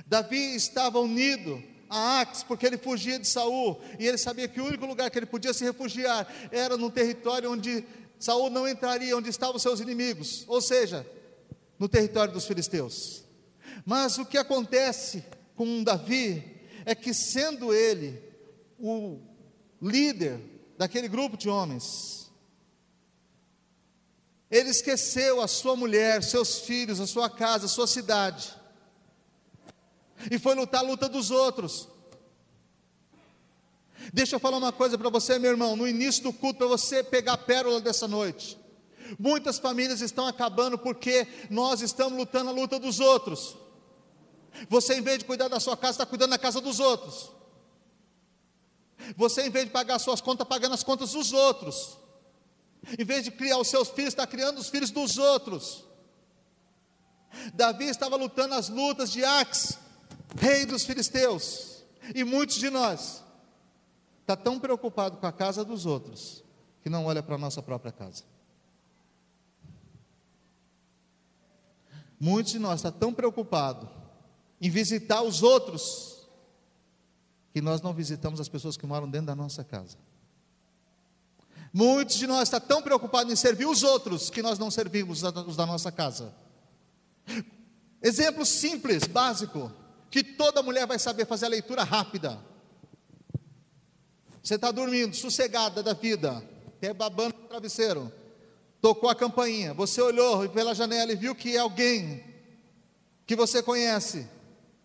Davi 0.06 0.54
estava 0.54 1.00
unido 1.00 1.62
a 1.88 2.20
Ax, 2.20 2.42
porque 2.42 2.66
ele 2.66 2.78
fugia 2.78 3.18
de 3.18 3.26
Saul, 3.26 3.80
e 3.98 4.06
ele 4.06 4.18
sabia 4.18 4.48
que 4.48 4.60
o 4.60 4.64
único 4.64 4.86
lugar 4.86 5.10
que 5.10 5.18
ele 5.18 5.26
podia 5.26 5.52
se 5.52 5.64
refugiar 5.64 6.26
era 6.50 6.76
num 6.76 6.90
território 6.90 7.52
onde 7.52 7.84
Saul 8.22 8.50
não 8.50 8.68
entraria, 8.68 9.16
onde 9.16 9.28
estavam 9.28 9.58
seus 9.58 9.80
inimigos, 9.80 10.44
ou 10.46 10.60
seja, 10.60 11.06
no 11.78 11.88
território 11.88 12.32
dos 12.32 12.46
filisteus. 12.46 13.24
Mas 13.84 14.18
o 14.18 14.24
que 14.24 14.38
acontece 14.38 15.24
com 15.54 15.82
Davi 15.82 16.62
é 16.84 16.94
que, 16.94 17.12
sendo 17.12 17.74
ele 17.74 18.22
o 18.78 19.18
líder 19.80 20.40
daquele 20.78 21.08
grupo 21.08 21.36
de 21.36 21.48
homens, 21.48 22.30
ele 24.50 24.70
esqueceu 24.70 25.40
a 25.40 25.48
sua 25.48 25.74
mulher, 25.74 26.22
seus 26.22 26.60
filhos, 26.60 27.00
a 27.00 27.06
sua 27.06 27.28
casa, 27.28 27.66
a 27.66 27.68
sua 27.68 27.86
cidade 27.86 28.62
e 30.30 30.38
foi 30.38 30.54
lutar 30.54 30.80
a 30.80 30.86
luta 30.86 31.08
dos 31.08 31.30
outros. 31.30 31.88
Deixa 34.10 34.36
eu 34.36 34.40
falar 34.40 34.56
uma 34.56 34.72
coisa 34.72 34.96
para 34.96 35.10
você, 35.10 35.38
meu 35.38 35.50
irmão, 35.50 35.76
no 35.76 35.86
início 35.86 36.22
do 36.22 36.32
culto, 36.32 36.58
para 36.58 36.66
você 36.66 37.02
pegar 37.04 37.34
a 37.34 37.38
pérola 37.38 37.80
dessa 37.80 38.08
noite. 38.08 38.58
Muitas 39.18 39.58
famílias 39.58 40.00
estão 40.00 40.26
acabando 40.26 40.78
porque 40.78 41.26
nós 41.50 41.82
estamos 41.82 42.18
lutando 42.18 42.50
a 42.50 42.52
luta 42.52 42.78
dos 42.78 42.98
outros. 42.98 43.56
Você, 44.68 44.94
em 44.94 45.02
vez 45.02 45.18
de 45.18 45.24
cuidar 45.24 45.48
da 45.48 45.60
sua 45.60 45.76
casa, 45.76 45.92
está 45.92 46.06
cuidando 46.06 46.30
da 46.30 46.38
casa 46.38 46.60
dos 46.60 46.80
outros. 46.80 47.30
Você, 49.16 49.42
em 49.42 49.50
vez 49.50 49.66
de 49.66 49.70
pagar 49.70 49.98
suas 49.98 50.20
contas, 50.20 50.44
está 50.44 50.54
pagando 50.54 50.74
as 50.74 50.82
contas 50.82 51.12
dos 51.12 51.32
outros. 51.32 51.98
Em 52.98 53.04
vez 53.04 53.24
de 53.24 53.30
criar 53.30 53.58
os 53.58 53.68
seus 53.68 53.88
filhos, 53.88 54.12
está 54.12 54.26
criando 54.26 54.58
os 54.58 54.68
filhos 54.68 54.90
dos 54.90 55.18
outros. 55.18 55.84
Davi 57.54 57.86
estava 57.86 58.16
lutando 58.16 58.54
as 58.54 58.68
lutas 58.68 59.10
de 59.10 59.24
Axe, 59.24 59.76
rei 60.38 60.66
dos 60.66 60.84
filisteus. 60.84 61.82
E 62.14 62.24
muitos 62.24 62.56
de 62.56 62.68
nós 62.68 63.21
está 64.22 64.34
tão 64.36 64.58
preocupado 64.58 65.18
com 65.18 65.26
a 65.26 65.32
casa 65.32 65.64
dos 65.64 65.84
outros 65.84 66.42
que 66.82 66.88
não 66.88 67.04
olha 67.04 67.22
para 67.22 67.34
a 67.34 67.38
nossa 67.38 67.62
própria 67.62 67.92
casa. 67.92 68.24
Muitos 72.18 72.52
de 72.52 72.58
nós 72.58 72.80
está 72.80 72.90
tão 72.90 73.12
preocupado 73.12 73.88
em 74.60 74.70
visitar 74.70 75.22
os 75.22 75.42
outros 75.42 76.28
que 77.52 77.60
nós 77.60 77.82
não 77.82 77.92
visitamos 77.92 78.40
as 78.40 78.48
pessoas 78.48 78.76
que 78.76 78.86
moram 78.86 79.10
dentro 79.10 79.26
da 79.26 79.34
nossa 79.34 79.62
casa. 79.62 79.98
Muitos 81.72 82.16
de 82.16 82.26
nós 82.26 82.44
está 82.44 82.60
tão 82.60 82.82
preocupados 82.82 83.32
em 83.32 83.36
servir 83.36 83.66
os 83.66 83.82
outros 83.82 84.30
que 84.30 84.42
nós 84.42 84.58
não 84.58 84.70
servimos 84.70 85.22
os 85.22 85.56
da 85.56 85.66
nossa 85.66 85.90
casa. 85.90 86.34
Exemplo 88.00 88.44
simples, 88.44 89.04
básico 89.04 89.72
que 90.10 90.22
toda 90.22 90.62
mulher 90.62 90.86
vai 90.86 90.98
saber 90.98 91.26
fazer 91.26 91.46
a 91.46 91.48
leitura 91.48 91.82
rápida. 91.82 92.38
Você 94.42 94.56
está 94.56 94.72
dormindo, 94.72 95.14
sossegada 95.14 95.82
da 95.82 95.92
vida, 95.92 96.42
até 96.66 96.92
babando 96.92 97.36
no 97.40 97.48
travesseiro. 97.48 98.12
Tocou 98.80 99.08
a 99.08 99.14
campainha, 99.14 99.72
você 99.72 100.02
olhou 100.02 100.48
pela 100.48 100.74
janela 100.74 101.12
e 101.12 101.16
viu 101.16 101.34
que 101.34 101.54
é 101.54 101.60
alguém 101.60 102.24
que 103.24 103.36
você 103.36 103.62
conhece. 103.62 104.26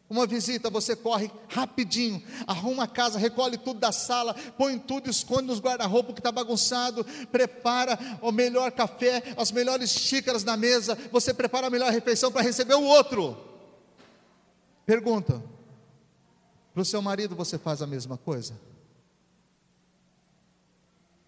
Uma 0.10 0.26
visita, 0.26 0.70
você 0.70 0.96
corre 0.96 1.30
rapidinho, 1.50 2.22
arruma 2.46 2.84
a 2.84 2.88
casa, 2.88 3.20
recolhe 3.20 3.58
tudo 3.58 3.80
da 3.80 3.92
sala, 3.92 4.34
põe 4.58 4.78
tudo, 4.80 5.10
esconde 5.10 5.48
nos 5.48 5.60
guarda-roupa 5.60 6.14
que 6.14 6.20
está 6.20 6.32
bagunçado, 6.32 7.04
prepara 7.30 8.00
o 8.22 8.32
melhor 8.32 8.72
café, 8.72 9.22
as 9.36 9.52
melhores 9.52 9.90
xícaras 9.90 10.46
na 10.46 10.56
mesa, 10.56 10.98
você 11.12 11.34
prepara 11.34 11.68
a 11.68 11.70
melhor 11.70 11.92
refeição 11.92 12.32
para 12.32 12.42
receber 12.42 12.76
o 12.76 12.84
outro. 12.84 13.36
Pergunta: 14.86 15.44
para 16.74 16.82
o 16.84 16.86
seu 16.86 17.02
marido 17.02 17.36
você 17.36 17.58
faz 17.58 17.82
a 17.82 17.88
mesma 17.88 18.18
coisa? 18.18 18.54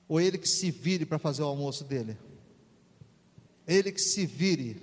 Ou 0.10 0.20
ele 0.20 0.40
que 0.40 0.50
se 0.50 0.72
vire 0.72 1.06
para 1.06 1.20
fazer 1.20 1.44
o 1.44 1.46
almoço 1.46 1.84
dele? 1.84 2.18
Ele 3.68 3.92
que 3.92 4.02
se 4.02 4.26
vire 4.26 4.82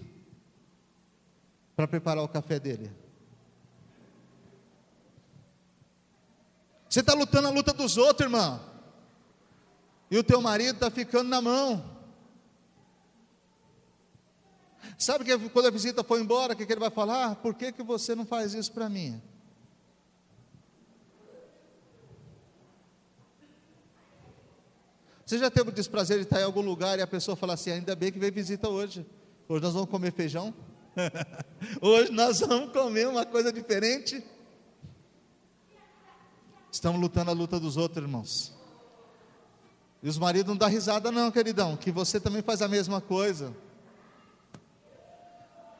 para 1.74 1.88
preparar 1.88 2.22
o 2.22 2.28
café 2.28 2.60
dele? 2.60 2.92
Você 6.88 7.00
está 7.00 7.12
lutando 7.12 7.48
a 7.48 7.50
luta 7.50 7.72
dos 7.72 7.96
outros, 7.96 8.24
irmão. 8.24 8.60
E 10.08 10.16
o 10.16 10.22
teu 10.22 10.40
marido 10.40 10.76
está 10.76 10.88
ficando 10.88 11.28
na 11.28 11.42
mão. 11.42 11.96
Sabe 14.96 15.24
que 15.24 15.48
quando 15.48 15.66
a 15.66 15.70
visita 15.70 16.04
foi 16.04 16.20
embora, 16.20 16.52
o 16.52 16.56
que, 16.56 16.64
que 16.64 16.72
ele 16.72 16.80
vai 16.80 16.90
falar? 16.90 17.32
Ah, 17.32 17.34
por 17.34 17.54
que, 17.54 17.72
que 17.72 17.82
você 17.82 18.14
não 18.14 18.24
faz 18.24 18.54
isso 18.54 18.72
para 18.72 18.88
mim? 18.88 19.20
Você 25.26 25.38
já 25.38 25.50
teve 25.50 25.70
o 25.70 25.72
desprazer 25.72 26.18
de 26.18 26.22
estar 26.22 26.40
em 26.40 26.44
algum 26.44 26.60
lugar 26.60 27.00
e 27.00 27.02
a 27.02 27.06
pessoa 27.06 27.36
falar 27.36 27.54
assim: 27.54 27.72
ainda 27.72 27.96
bem 27.96 28.12
que 28.12 28.18
veio 28.18 28.32
visita 28.32 28.68
hoje. 28.68 29.04
Hoje 29.48 29.60
nós 29.60 29.74
vamos 29.74 29.90
comer 29.90 30.12
feijão? 30.12 30.54
hoje 31.82 32.12
nós 32.12 32.38
vamos 32.38 32.72
comer 32.72 33.08
uma 33.08 33.26
coisa 33.26 33.52
diferente? 33.52 34.24
Estamos 36.70 37.00
lutando 37.00 37.32
a 37.32 37.34
luta 37.34 37.58
dos 37.58 37.76
outros, 37.76 38.04
irmãos. 38.04 38.54
E 40.00 40.08
os 40.08 40.16
maridos 40.16 40.48
não 40.48 40.56
dão 40.56 40.68
risada, 40.68 41.10
não, 41.10 41.32
queridão, 41.32 41.76
que 41.76 41.90
você 41.90 42.20
também 42.20 42.40
faz 42.40 42.62
a 42.62 42.68
mesma 42.68 43.00
coisa. 43.00 43.52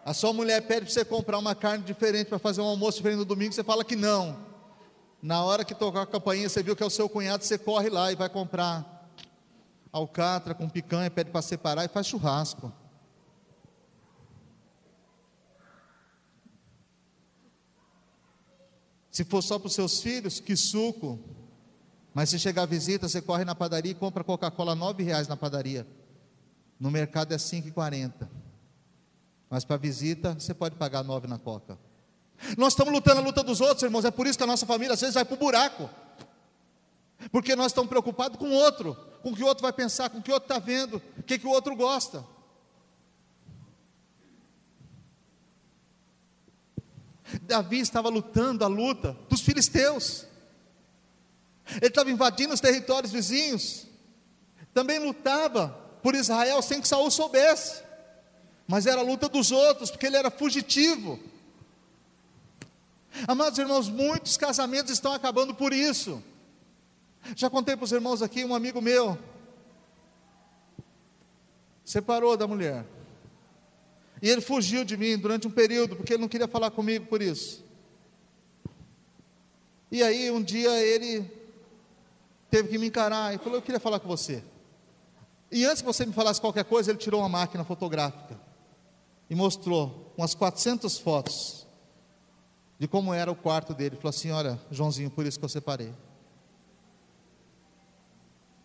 A 0.05 0.13
sua 0.13 0.33
mulher 0.33 0.61
pede 0.67 0.87
para 0.87 0.91
você 0.95 1.05
comprar 1.05 1.39
uma 1.39 1.55
carne 1.55 1.85
diferente 1.85 2.27
para 2.27 2.41
fazer 2.41 2.63
um 2.63 2.67
almoço 2.67 2.97
diferente 2.97 3.19
no 3.19 3.25
domingo, 3.25 3.53
você 3.53 3.63
fala 3.63 3.85
que 3.85 3.95
não. 3.95 4.37
Na 5.23 5.45
hora 5.45 5.65
que 5.65 5.75
tocar 5.75 6.03
a 6.03 6.07
campainha, 6.07 6.49
você 6.49 6.65
viu 6.65 6.75
que 6.75 6.83
é 6.83 6.87
o 6.87 6.91
seu 6.91 7.09
cunhado, 7.09 7.45
você 7.45 7.57
corre 7.57 7.89
lá 7.89 8.11
e 8.11 8.17
vai 8.17 8.29
comprar 8.29 8.96
alcatra 9.97 10.55
com 10.55 10.69
picanha, 10.69 11.11
pede 11.11 11.31
para 11.31 11.43
separar 11.43 11.85
e 11.85 11.89
faz 11.89 12.07
churrasco. 12.07 12.73
Se 19.11 19.25
for 19.25 19.43
só 19.43 19.59
para 19.59 19.69
os 19.69 19.75
seus 19.75 20.03
filhos, 20.03 20.41
que 20.41 20.55
suco. 20.55 21.19
Mas 22.13 22.31
se 22.31 22.39
chegar 22.39 22.63
a 22.63 22.67
visita, 22.67 23.09
você 23.09 23.23
corre 23.23 23.45
na 23.45 23.55
padaria 23.55 23.93
e 23.93 23.95
compra 23.95 24.23
Coca-Cola 24.23 24.75
nove 24.75 25.03
reais 25.03 25.27
na 25.27 25.37
padaria. 25.37 25.87
No 26.79 26.91
mercado 26.91 27.33
é 27.33 27.39
cinco 27.39 27.69
e 27.69 27.71
quarenta. 27.71 28.31
Mas 29.49 29.65
para 29.65 29.77
visita, 29.79 30.35
você 30.35 30.53
pode 30.53 30.77
pagar 30.77 31.03
nove 31.03 31.27
na 31.27 31.39
Coca. 31.39 31.79
Nós 32.59 32.75
estamos 32.75 32.93
lutando 32.93 33.21
a 33.21 33.25
luta 33.25 33.43
dos 33.43 33.63
outros, 33.63 33.83
irmãos. 33.83 34.05
É 34.05 34.11
por 34.11 34.27
isso 34.27 34.37
que 34.37 34.45
a 34.45 34.47
nossa 34.47 34.67
família 34.67 34.93
às 34.93 35.01
vezes 35.01 35.15
vai 35.15 35.25
para 35.25 35.35
o 35.35 35.39
buraco. 35.39 35.89
Porque 37.31 37.57
nós 37.57 37.67
estamos 37.67 37.89
preocupados 37.89 38.39
com 38.39 38.49
o 38.49 38.53
outro, 38.53 38.95
com 39.23 39.31
o 39.31 39.37
que 39.37 39.43
o 39.43 39.47
outro 39.47 39.63
vai 39.63 39.73
pensar, 39.73 40.11
com 40.11 40.19
o 40.19 40.23
que 40.23 40.31
o 40.31 40.35
outro 40.35 40.53
está 40.53 40.59
vendo, 40.59 41.03
o 41.19 41.23
que, 41.23 41.39
que 41.39 41.47
o 41.47 41.51
outro 41.51 41.75
gosta. 41.75 42.25
Davi 47.43 47.81
estava 47.81 48.09
lutando 48.09 48.65
a 48.65 48.69
luta 48.69 49.17
dos 49.29 49.41
filisteus. 49.41 50.27
Ele 51.77 51.87
estava 51.87 52.11
invadindo 52.11 52.55
os 52.55 52.61
territórios 52.61 53.13
vizinhos. 53.13 53.87
Também 54.73 54.99
lutava 54.99 55.69
por 56.03 56.15
Israel 56.15 56.63
sem 56.63 56.81
que 56.81 56.87
Saul 56.87 57.11
soubesse. 57.11 57.83
Mas 58.69 58.87
era 58.87 59.01
a 59.01 59.05
luta 59.05 59.29
dos 59.29 59.51
outros, 59.51 59.91
porque 59.91 60.07
ele 60.07 60.17
era 60.17 60.31
fugitivo. 60.31 61.19
Amados 63.27 63.59
irmãos, 63.59 63.89
muitos 63.89 64.37
casamentos 64.37 64.93
estão 64.93 65.13
acabando 65.13 65.55
por 65.55 65.73
isso. 65.73 66.23
Já 67.35 67.51
contei 67.51 67.77
para 67.77 67.85
os 67.85 67.93
irmãos 67.93 68.23
aqui, 68.23 68.45
um 68.45 68.55
amigo 68.55 68.81
meu 68.81 69.19
separou 71.87 72.37
da 72.37 72.47
mulher. 72.47 72.85
E 74.21 74.29
ele 74.29 74.41
fugiu 74.41 74.85
de 74.85 74.97
mim 74.97 75.17
durante 75.17 75.47
um 75.47 75.51
período, 75.51 75.95
porque 75.95 76.15
ele 76.15 76.23
não 76.23 76.29
queria 76.29 76.49
falar 76.49 76.71
comigo 76.71 77.07
por 77.07 77.23
isso. 77.23 77.65
E 79.91 80.03
aí 80.03 80.31
um 80.31 80.43
dia 80.43 80.71
ele 80.83 81.31
teve 82.51 82.69
que 82.69 82.79
me 82.79 82.89
encarar 82.89 83.35
e 83.35 83.39
falou: 83.39 83.59
Eu 83.59 83.63
queria 83.63 83.81
falar 83.81 84.01
com 84.01 84.09
você. 84.09 84.43
E 85.51 85.65
antes 85.65 85.81
que 85.81 85.87
você 85.87 86.05
me 86.05 86.13
falasse 86.13 86.41
qualquer 86.41 86.65
coisa, 86.65 86.91
ele 86.91 86.99
tirou 86.99 87.21
uma 87.21 87.29
máquina 87.29 87.65
fotográfica 87.65 88.39
e 89.31 89.35
mostrou 89.35 90.13
umas 90.17 90.35
400 90.35 90.99
fotos 90.99 91.67
de 92.79 92.89
como 92.89 93.15
era 93.15 93.31
o 93.31 93.37
quarto 93.37 93.73
dele. 93.73 93.95
Ele 93.95 93.97
falou 93.97 94.11
assim: 94.11 94.31
Olha, 94.33 94.61
Joãozinho, 94.71 95.11
por 95.11 95.25
isso 95.25 95.39
que 95.39 95.45
eu 95.45 95.49
separei. 95.49 95.93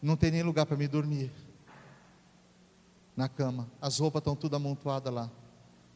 Não 0.02 0.16
tem 0.16 0.32
nem 0.32 0.44
lugar 0.44 0.66
para 0.66 0.76
me 0.76 0.88
dormir 0.88 1.32
na 3.16 3.30
cama. 3.30 3.70
As 3.80 4.00
roupas 4.00 4.22
estão 4.22 4.36
tudo 4.36 4.56
amontoadas 4.56 5.14
lá. 5.14 5.30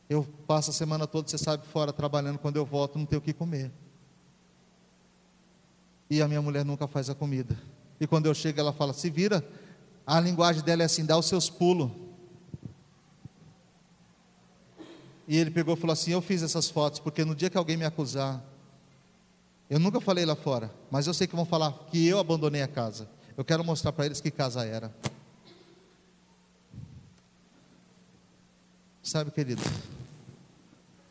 Eu 0.09 0.23
passo 0.45 0.69
a 0.69 0.73
semana 0.73 1.07
toda, 1.07 1.27
você 1.27 1.37
sabe, 1.37 1.65
fora 1.65 1.91
trabalhando. 1.91 2.37
Quando 2.37 2.57
eu 2.57 2.65
volto, 2.65 2.99
não 2.99 3.05
tenho 3.05 3.19
o 3.19 3.23
que 3.23 3.33
comer. 3.33 3.71
E 6.09 6.21
a 6.21 6.27
minha 6.27 6.41
mulher 6.41 6.63
nunca 6.63 6.87
faz 6.87 7.09
a 7.09 7.15
comida. 7.15 7.57
E 7.99 8.05
quando 8.05 8.27
eu 8.27 8.33
chego, 8.33 8.59
ela 8.59 8.71
fala: 8.71 8.93
se 8.93 9.09
vira. 9.09 9.43
A 10.05 10.19
linguagem 10.19 10.63
dela 10.63 10.83
é 10.83 10.85
assim: 10.85 11.03
dá 11.03 11.17
os 11.17 11.25
seus 11.25 11.49
pulos. 11.49 11.89
E 15.27 15.35
ele 15.37 15.49
pegou 15.49 15.73
e 15.73 15.77
falou 15.77 15.93
assim: 15.93 16.11
Eu 16.11 16.21
fiz 16.21 16.43
essas 16.43 16.69
fotos 16.69 16.99
porque 16.99 17.25
no 17.25 17.33
dia 17.33 17.49
que 17.49 17.57
alguém 17.57 17.75
me 17.77 17.85
acusar, 17.85 18.43
eu 19.67 19.79
nunca 19.79 19.99
falei 19.99 20.25
lá 20.25 20.35
fora, 20.35 20.71
mas 20.91 21.07
eu 21.07 21.13
sei 21.13 21.25
que 21.25 21.35
vão 21.35 21.45
falar 21.45 21.71
que 21.89 22.05
eu 22.05 22.19
abandonei 22.19 22.61
a 22.61 22.67
casa. 22.67 23.09
Eu 23.37 23.43
quero 23.43 23.63
mostrar 23.63 23.91
para 23.91 24.05
eles 24.05 24.21
que 24.21 24.31
casa 24.31 24.65
era. 24.65 24.93
Sabe, 29.03 29.29
querido, 29.29 29.61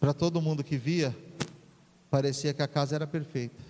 para 0.01 0.15
todo 0.15 0.41
mundo 0.41 0.65
que 0.65 0.77
via, 0.77 1.17
parecia 2.11 2.55
que 2.55 2.63
a 2.63 2.69
casa 2.69 2.97
era 2.97 3.07
perfeita. 3.07 3.63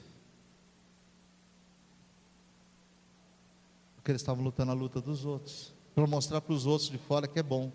Porque 3.97 4.11
eles 4.11 4.23
estavam 4.23 4.45
lutando 4.45 4.71
a 4.71 4.75
luta 4.75 5.01
dos 5.01 5.25
outros, 5.25 5.75
para 5.95 6.07
mostrar 6.07 6.41
para 6.41 6.55
os 6.55 6.65
outros 6.65 6.91
de 6.91 6.99
fora 6.99 7.27
que 7.27 7.39
é 7.39 7.43
bom, 7.43 7.73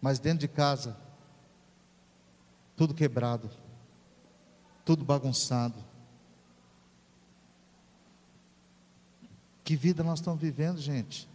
mas 0.00 0.18
dentro 0.18 0.40
de 0.40 0.48
casa, 0.48 0.96
tudo 2.76 2.92
quebrado, 2.92 3.50
tudo 4.84 5.04
bagunçado. 5.04 5.93
Que 9.64 9.74
vida 9.74 10.04
nós 10.04 10.18
estamos 10.18 10.38
vivendo, 10.38 10.78
gente? 10.78 11.26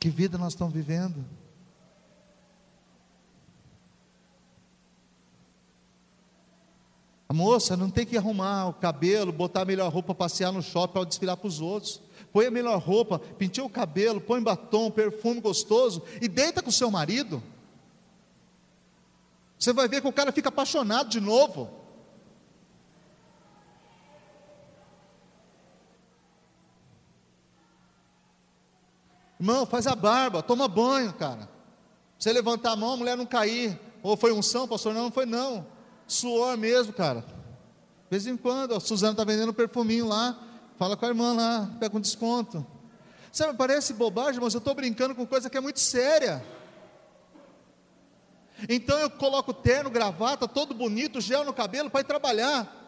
Que 0.00 0.08
vida 0.08 0.38
nós 0.38 0.54
estamos 0.54 0.72
vivendo? 0.72 1.22
A 7.28 7.34
moça 7.34 7.76
não 7.76 7.90
tem 7.90 8.04
que 8.04 8.16
arrumar 8.16 8.68
o 8.68 8.74
cabelo, 8.74 9.32
botar 9.32 9.62
a 9.62 9.64
melhor 9.64 9.92
roupa, 9.92 10.14
passear 10.14 10.50
no 10.50 10.62
shopping 10.62 10.92
para 10.94 11.04
desfilar 11.04 11.36
para 11.36 11.46
os 11.46 11.60
outros. 11.60 12.00
Põe 12.32 12.46
a 12.46 12.50
melhor 12.50 12.78
roupa, 12.78 13.18
penteia 13.18 13.66
o 13.66 13.70
cabelo, 13.70 14.20
põe 14.20 14.42
batom, 14.42 14.90
perfume 14.90 15.40
gostoso 15.40 16.02
e 16.20 16.28
deita 16.28 16.62
com 16.62 16.70
o 16.70 16.72
seu 16.72 16.90
marido. 16.90 17.42
Você 19.58 19.72
vai 19.72 19.88
ver 19.88 20.00
que 20.00 20.08
o 20.08 20.12
cara 20.12 20.32
fica 20.32 20.48
apaixonado 20.48 21.10
de 21.10 21.20
novo. 21.20 21.81
Irmão, 29.42 29.66
faz 29.66 29.88
a 29.88 29.96
barba, 29.96 30.40
toma 30.40 30.68
banho, 30.68 31.12
cara. 31.14 31.48
Você 32.16 32.32
levantar 32.32 32.70
a 32.70 32.76
mão, 32.76 32.92
a 32.92 32.96
mulher 32.96 33.16
não 33.16 33.26
cair. 33.26 33.76
Ou 34.00 34.16
foi 34.16 34.30
unção, 34.30 34.68
pastor? 34.68 34.94
Não, 34.94 35.02
não 35.02 35.10
foi 35.10 35.26
não. 35.26 35.66
Suor 36.06 36.56
mesmo, 36.56 36.92
cara. 36.92 37.22
De 37.22 38.08
vez 38.08 38.24
em 38.28 38.36
quando, 38.36 38.72
a 38.72 38.78
Suzana 38.78 39.14
está 39.14 39.24
vendendo 39.24 39.52
perfuminho 39.52 40.06
lá, 40.06 40.38
fala 40.78 40.96
com 40.96 41.04
a 41.04 41.08
irmã 41.08 41.34
lá, 41.34 41.68
pega 41.80 41.96
um 41.96 42.00
desconto. 42.00 42.64
Sabe, 43.32 43.58
parece 43.58 43.94
bobagem, 43.94 44.40
mas 44.40 44.54
eu 44.54 44.58
estou 44.58 44.76
brincando 44.76 45.12
com 45.12 45.26
coisa 45.26 45.50
que 45.50 45.56
é 45.56 45.60
muito 45.60 45.80
séria. 45.80 46.40
Então 48.68 48.96
eu 49.00 49.10
coloco 49.10 49.52
terno, 49.52 49.90
gravata, 49.90 50.46
todo 50.46 50.72
bonito, 50.72 51.20
gel 51.20 51.44
no 51.44 51.52
cabelo 51.52 51.90
para 51.90 52.02
ir 52.02 52.04
trabalhar. 52.04 52.80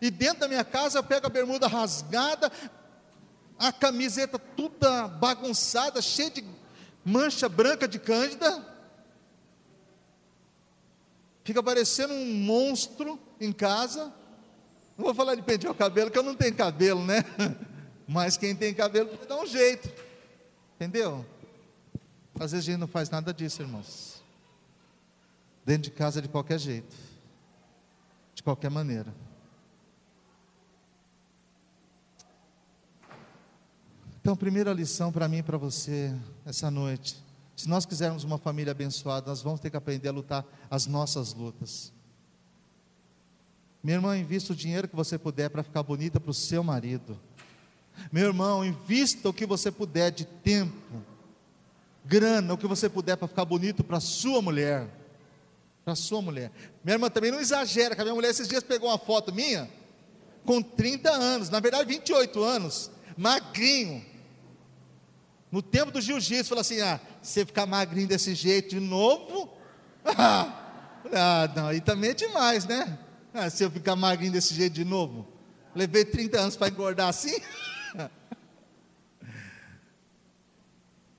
E 0.00 0.10
dentro 0.10 0.40
da 0.40 0.48
minha 0.48 0.64
casa 0.64 0.98
eu 0.98 1.02
pego 1.02 1.26
a 1.26 1.30
bermuda 1.30 1.66
rasgada, 1.66 2.50
a 3.58 3.72
camiseta 3.72 4.38
toda 4.38 5.08
bagunçada, 5.08 6.00
cheia 6.00 6.30
de 6.30 6.44
mancha 7.04 7.48
branca 7.48 7.88
de 7.88 7.98
cândida 7.98 8.78
fica 11.48 11.62
parecendo 11.62 12.12
um 12.12 12.34
monstro 12.34 13.18
em 13.40 13.50
casa. 13.52 14.12
Não 14.98 15.06
vou 15.06 15.14
falar 15.14 15.34
de 15.34 15.40
pentear 15.40 15.72
o 15.72 15.74
cabelo, 15.74 16.10
que 16.10 16.18
eu 16.18 16.22
não 16.22 16.34
tenho 16.34 16.54
cabelo, 16.54 17.02
né? 17.02 17.24
Mas 18.06 18.36
quem 18.36 18.54
tem 18.54 18.74
cabelo 18.74 19.18
dá 19.26 19.40
um 19.40 19.46
jeito, 19.46 19.90
entendeu? 20.76 21.24
Às 22.38 22.52
vezes 22.52 22.68
a 22.68 22.72
gente 22.72 22.80
não 22.80 22.86
faz 22.86 23.08
nada 23.08 23.32
disso, 23.32 23.62
irmãos. 23.62 24.22
Dentro 25.64 25.84
de 25.84 25.90
casa, 25.90 26.20
de 26.20 26.28
qualquer 26.28 26.58
jeito, 26.58 26.94
de 28.34 28.42
qualquer 28.42 28.70
maneira. 28.70 29.14
Então, 34.28 34.36
primeira 34.36 34.74
lição 34.74 35.10
para 35.10 35.26
mim 35.26 35.38
e 35.38 35.42
para 35.42 35.56
você 35.56 36.14
essa 36.44 36.70
noite 36.70 37.16
se 37.56 37.66
nós 37.66 37.86
quisermos 37.86 38.24
uma 38.24 38.36
família 38.36 38.72
abençoada, 38.72 39.30
nós 39.30 39.40
vamos 39.40 39.58
ter 39.58 39.70
que 39.70 39.76
aprender 39.78 40.06
a 40.06 40.12
lutar 40.12 40.44
as 40.70 40.86
nossas 40.86 41.32
lutas. 41.32 41.90
Minha 43.82 43.96
irmã, 43.96 44.18
invista 44.18 44.52
o 44.52 44.54
dinheiro 44.54 44.86
que 44.86 44.94
você 44.94 45.16
puder 45.16 45.48
para 45.48 45.62
ficar 45.62 45.82
bonita 45.82 46.20
para 46.20 46.30
o 46.30 46.34
seu 46.34 46.62
marido. 46.62 47.18
Meu 48.12 48.26
irmão, 48.26 48.62
invista 48.62 49.30
o 49.30 49.32
que 49.32 49.46
você 49.46 49.70
puder 49.70 50.10
de 50.10 50.26
tempo, 50.26 51.02
grana, 52.04 52.52
o 52.52 52.58
que 52.58 52.66
você 52.66 52.86
puder 52.86 53.16
para 53.16 53.28
ficar 53.28 53.46
bonito 53.46 53.82
para 53.82 53.98
sua 53.98 54.42
mulher. 54.42 54.86
Para 55.86 55.94
sua 55.94 56.20
mulher. 56.20 56.52
Minha 56.84 56.96
irmã 56.96 57.08
também 57.08 57.30
não 57.30 57.40
exagera, 57.40 57.94
que 57.94 58.02
a 58.02 58.04
minha 58.04 58.14
mulher 58.14 58.28
esses 58.28 58.46
dias 58.46 58.62
pegou 58.62 58.90
uma 58.90 58.98
foto 58.98 59.34
minha 59.34 59.70
com 60.44 60.60
30 60.60 61.10
anos, 61.10 61.48
na 61.48 61.60
verdade 61.60 61.88
28 61.88 62.44
anos, 62.44 62.90
magrinho. 63.16 64.07
No 65.50 65.62
tempo 65.62 65.90
do 65.90 66.00
jiu-jitsu, 66.00 66.48
falou 66.48 66.60
assim: 66.60 66.80
ah, 66.80 67.00
você 67.22 67.44
ficar 67.44 67.66
magrinho 67.66 68.08
desse 68.08 68.34
jeito 68.34 68.70
de 68.70 68.80
novo? 68.80 69.56
ah, 70.04 71.50
não, 71.54 71.68
aí 71.68 71.80
também 71.80 72.10
é 72.10 72.14
demais, 72.14 72.66
né? 72.66 72.98
Ah, 73.32 73.48
se 73.48 73.64
eu 73.64 73.70
ficar 73.70 73.96
magrinho 73.96 74.32
desse 74.32 74.54
jeito 74.54 74.74
de 74.74 74.84
novo, 74.84 75.26
levei 75.74 76.04
30 76.04 76.40
anos 76.40 76.56
para 76.56 76.68
engordar 76.68 77.08
assim. 77.08 77.40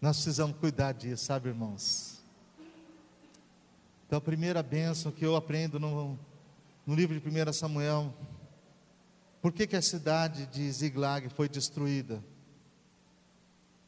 Nós 0.01 0.15
precisamos 0.17 0.55
cuidar 0.57 0.93
disso, 0.93 1.25
sabe, 1.25 1.49
irmãos? 1.49 2.19
Então, 4.07 4.17
a 4.17 4.21
primeira 4.21 4.63
bênção 4.63 5.11
que 5.11 5.25
eu 5.25 5.35
aprendo 5.35 5.79
no, 5.79 6.17
no 6.85 6.95
livro 6.95 7.19
de 7.19 7.49
1 7.49 7.53
Samuel, 7.53 8.13
por 9.41 9.51
que, 9.51 9.67
que 9.67 9.75
a 9.75 9.81
cidade 9.81 10.45
de 10.47 10.71
Ziglag 10.71 11.29
foi 11.29 11.47
destruída? 11.47 12.23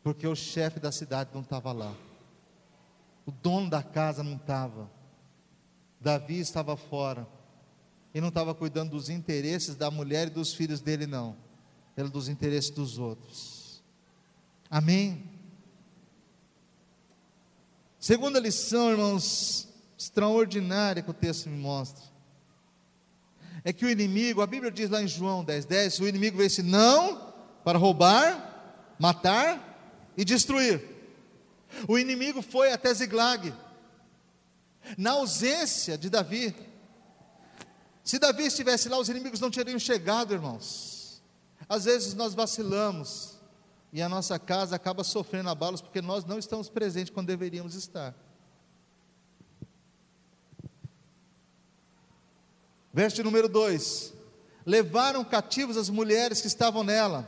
Porque 0.03 0.27
o 0.27 0.35
chefe 0.35 0.79
da 0.79 0.91
cidade 0.91 1.29
não 1.33 1.41
estava 1.41 1.71
lá, 1.71 1.93
o 3.25 3.31
dono 3.31 3.69
da 3.69 3.83
casa 3.83 4.23
não 4.23 4.35
estava, 4.35 4.89
Davi 5.99 6.39
estava 6.39 6.75
fora, 6.75 7.27
e 8.13 8.19
não 8.19 8.29
estava 8.29 8.53
cuidando 8.53 8.91
dos 8.91 9.09
interesses 9.09 9.75
da 9.75 9.91
mulher 9.91 10.27
e 10.27 10.31
dos 10.31 10.53
filhos 10.53 10.81
dele, 10.81 11.05
não, 11.05 11.35
era 11.95 12.09
dos 12.09 12.27
interesses 12.27 12.71
dos 12.71 12.97
outros. 12.97 13.83
Amém? 14.69 15.23
Segunda 17.99 18.39
lição, 18.39 18.89
irmãos, 18.89 19.67
extraordinária 19.97 21.03
que 21.03 21.11
o 21.11 21.13
texto 21.13 21.47
me 21.47 21.57
mostra, 21.57 22.03
é 23.63 23.71
que 23.71 23.85
o 23.85 23.89
inimigo, 23.89 24.41
a 24.41 24.47
Bíblia 24.47 24.71
diz 24.71 24.89
lá 24.89 25.03
em 25.03 25.07
João 25.07 25.43
10, 25.43 25.65
10, 25.65 25.99
o 25.99 26.07
inimigo 26.07 26.37
veio 26.37 26.49
se 26.49 26.63
não 26.63 27.31
para 27.63 27.77
roubar, 27.77 28.95
matar 28.97 29.70
e 30.17 30.25
destruir. 30.25 30.83
O 31.87 31.97
inimigo 31.97 32.41
foi 32.41 32.71
até 32.71 32.93
Ziglag, 32.93 33.53
na 34.97 35.11
ausência 35.11 35.97
de 35.97 36.09
Davi. 36.09 36.55
Se 38.03 38.19
Davi 38.19 38.45
estivesse 38.45 38.89
lá, 38.89 38.97
os 38.97 39.09
inimigos 39.09 39.39
não 39.39 39.51
teriam 39.51 39.79
chegado, 39.79 40.33
irmãos. 40.33 41.21
Às 41.69 41.85
vezes 41.85 42.13
nós 42.13 42.33
vacilamos, 42.33 43.39
e 43.93 44.01
a 44.01 44.09
nossa 44.09 44.39
casa 44.39 44.75
acaba 44.75 45.03
sofrendo 45.03 45.49
abalos 45.49 45.81
porque 45.81 46.01
nós 46.01 46.25
não 46.25 46.39
estamos 46.39 46.69
presentes 46.69 47.13
quando 47.13 47.27
deveríamos 47.27 47.75
estar. 47.75 48.15
Verso 52.93 53.23
número 53.23 53.47
2: 53.47 54.13
Levaram 54.65 55.23
cativos 55.23 55.77
as 55.77 55.89
mulheres 55.89 56.41
que 56.41 56.47
estavam 56.47 56.83
nela, 56.83 57.27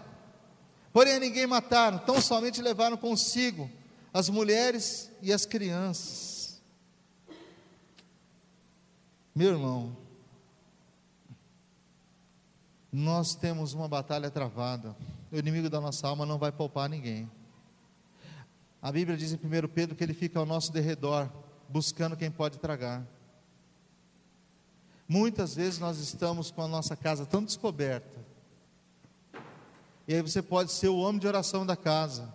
porém 0.93 1.19
ninguém 1.19 1.45
mataram, 1.45 1.97
tão 1.97 2.21
somente 2.21 2.62
levaram 2.62 2.95
consigo 2.95 3.69
as 4.13 4.29
mulheres 4.29 5.12
e 5.21 5.33
as 5.33 5.45
crianças. 5.45 6.62
Meu 9.35 9.50
irmão, 9.50 9.97
nós 12.91 13.35
temos 13.35 13.73
uma 13.73 13.88
batalha 13.89 14.29
travada 14.29 14.95
o 15.33 15.39
inimigo 15.39 15.67
da 15.67 15.81
nossa 15.81 16.07
alma 16.07 16.27
não 16.27 16.38
vai 16.38 16.51
poupar 16.51 16.88
ninguém. 16.88 17.29
A 18.79 18.91
Bíblia 18.91 19.17
diz 19.17 19.33
em 19.33 19.35
1 19.35 19.67
Pedro 19.67 19.95
que 19.95 20.03
ele 20.03 20.13
fica 20.13 20.38
ao 20.38 20.45
nosso 20.45 20.71
derredor, 20.71 21.27
buscando 21.67 22.15
quem 22.15 22.29
pode 22.29 22.59
tragar. 22.59 23.03
Muitas 25.08 25.56
vezes 25.56 25.79
nós 25.79 25.97
estamos 25.97 26.51
com 26.51 26.62
a 26.62 26.67
nossa 26.67 26.95
casa 26.95 27.25
tão 27.25 27.43
descoberta. 27.43 28.23
E 30.08 30.13
aí 30.16 30.22
você 30.22 30.42
pode 30.42 30.72
ser 30.72 30.89
o 30.89 30.98
homem 30.98 31.20
de 31.20 31.28
oração 31.28 31.66
da 31.66 31.76
casa. 31.76 32.34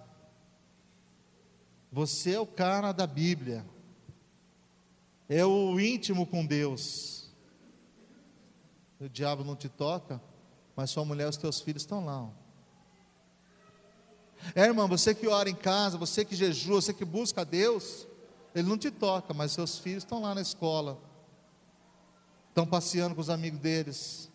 Você 1.93 2.33
é 2.33 2.41
o 2.41 2.47
cara 2.47 2.93
da 2.93 3.07
Bíblia. 3.07 3.65
É 5.29 5.45
o 5.45 5.79
íntimo 5.79 6.27
com 6.27 6.47
Deus. 6.47 7.31
O 8.99 9.09
diabo 9.09 9.45
não 9.45 9.55
te 9.55 9.69
toca, 9.69 10.21
mas 10.75 10.91
sua 10.91 11.05
mulher 11.05 11.27
e 11.27 11.31
os 11.31 11.37
teus 11.37 11.61
filhos 11.61 11.83
estão 11.83 12.05
lá. 12.05 12.23
Ó. 12.23 12.31
É, 14.55 14.63
irmão, 14.63 14.89
você 14.89 15.15
que 15.15 15.27
ora 15.27 15.51
em 15.51 15.55
casa, 15.55 15.99
você 15.99 16.25
que 16.25 16.35
jejua, 16.35 16.81
você 16.81 16.95
que 16.95 17.05
busca 17.05 17.43
a 17.43 17.45
Deus, 17.45 18.07
Ele 18.55 18.69
não 18.69 18.79
te 18.79 18.91
toca, 18.91 19.35
mas 19.35 19.53
seus 19.53 19.79
filhos 19.79 20.05
estão 20.05 20.23
lá 20.23 20.35
na 20.35 20.41
escola, 20.41 20.99
estão 22.49 22.67
passeando 22.67 23.15
com 23.15 23.21
os 23.21 23.31
amigos 23.31 23.61
deles. 23.61 24.28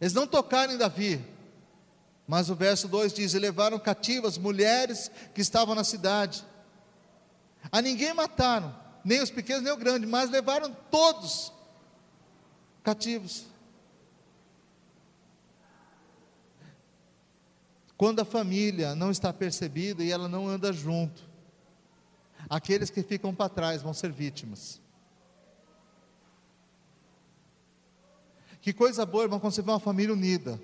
Eles 0.00 0.12
não 0.12 0.26
tocaram 0.26 0.72
em 0.72 0.76
Davi, 0.76 1.24
mas 2.26 2.50
o 2.50 2.54
verso 2.54 2.86
2 2.88 3.12
diz: 3.12 3.34
e 3.34 3.38
levaram 3.38 3.78
cativas 3.78 4.38
mulheres 4.38 5.10
que 5.34 5.40
estavam 5.40 5.74
na 5.74 5.82
cidade. 5.82 6.44
A 7.72 7.82
ninguém 7.82 8.14
mataram, 8.14 8.74
nem 9.04 9.20
os 9.20 9.30
pequenos 9.30 9.62
nem 9.62 9.72
os 9.72 9.78
grandes, 9.78 10.08
mas 10.08 10.30
levaram 10.30 10.76
todos 10.90 11.52
cativos. 12.82 13.46
Quando 17.96 18.20
a 18.20 18.24
família 18.24 18.94
não 18.94 19.10
está 19.10 19.32
percebida 19.32 20.04
e 20.04 20.12
ela 20.12 20.28
não 20.28 20.46
anda 20.46 20.72
junto, 20.72 21.28
aqueles 22.48 22.90
que 22.90 23.02
ficam 23.02 23.34
para 23.34 23.48
trás 23.48 23.82
vão 23.82 23.92
ser 23.92 24.12
vítimas. 24.12 24.80
Que 28.68 28.72
coisa 28.74 29.06
boa, 29.06 29.24
irmão, 29.24 29.40
quando 29.40 29.54
você 29.54 29.62
vê 29.62 29.70
uma 29.70 29.80
família 29.80 30.12
unida. 30.12 30.60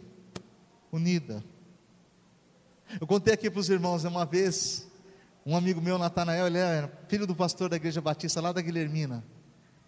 Unida. 0.92 1.42
Eu 3.00 3.06
contei 3.06 3.32
aqui 3.32 3.50
para 3.50 3.58
os 3.58 3.70
irmãos 3.70 4.04
uma 4.04 4.26
vez, 4.26 4.86
um 5.46 5.56
amigo 5.56 5.80
meu, 5.80 5.96
Natanael, 5.96 6.48
ele 6.48 6.58
é 6.58 6.86
filho 7.08 7.26
do 7.26 7.34
pastor 7.34 7.70
da 7.70 7.76
igreja 7.76 8.02
batista 8.02 8.42
lá 8.42 8.52
da 8.52 8.60
Guilhermina. 8.60 9.24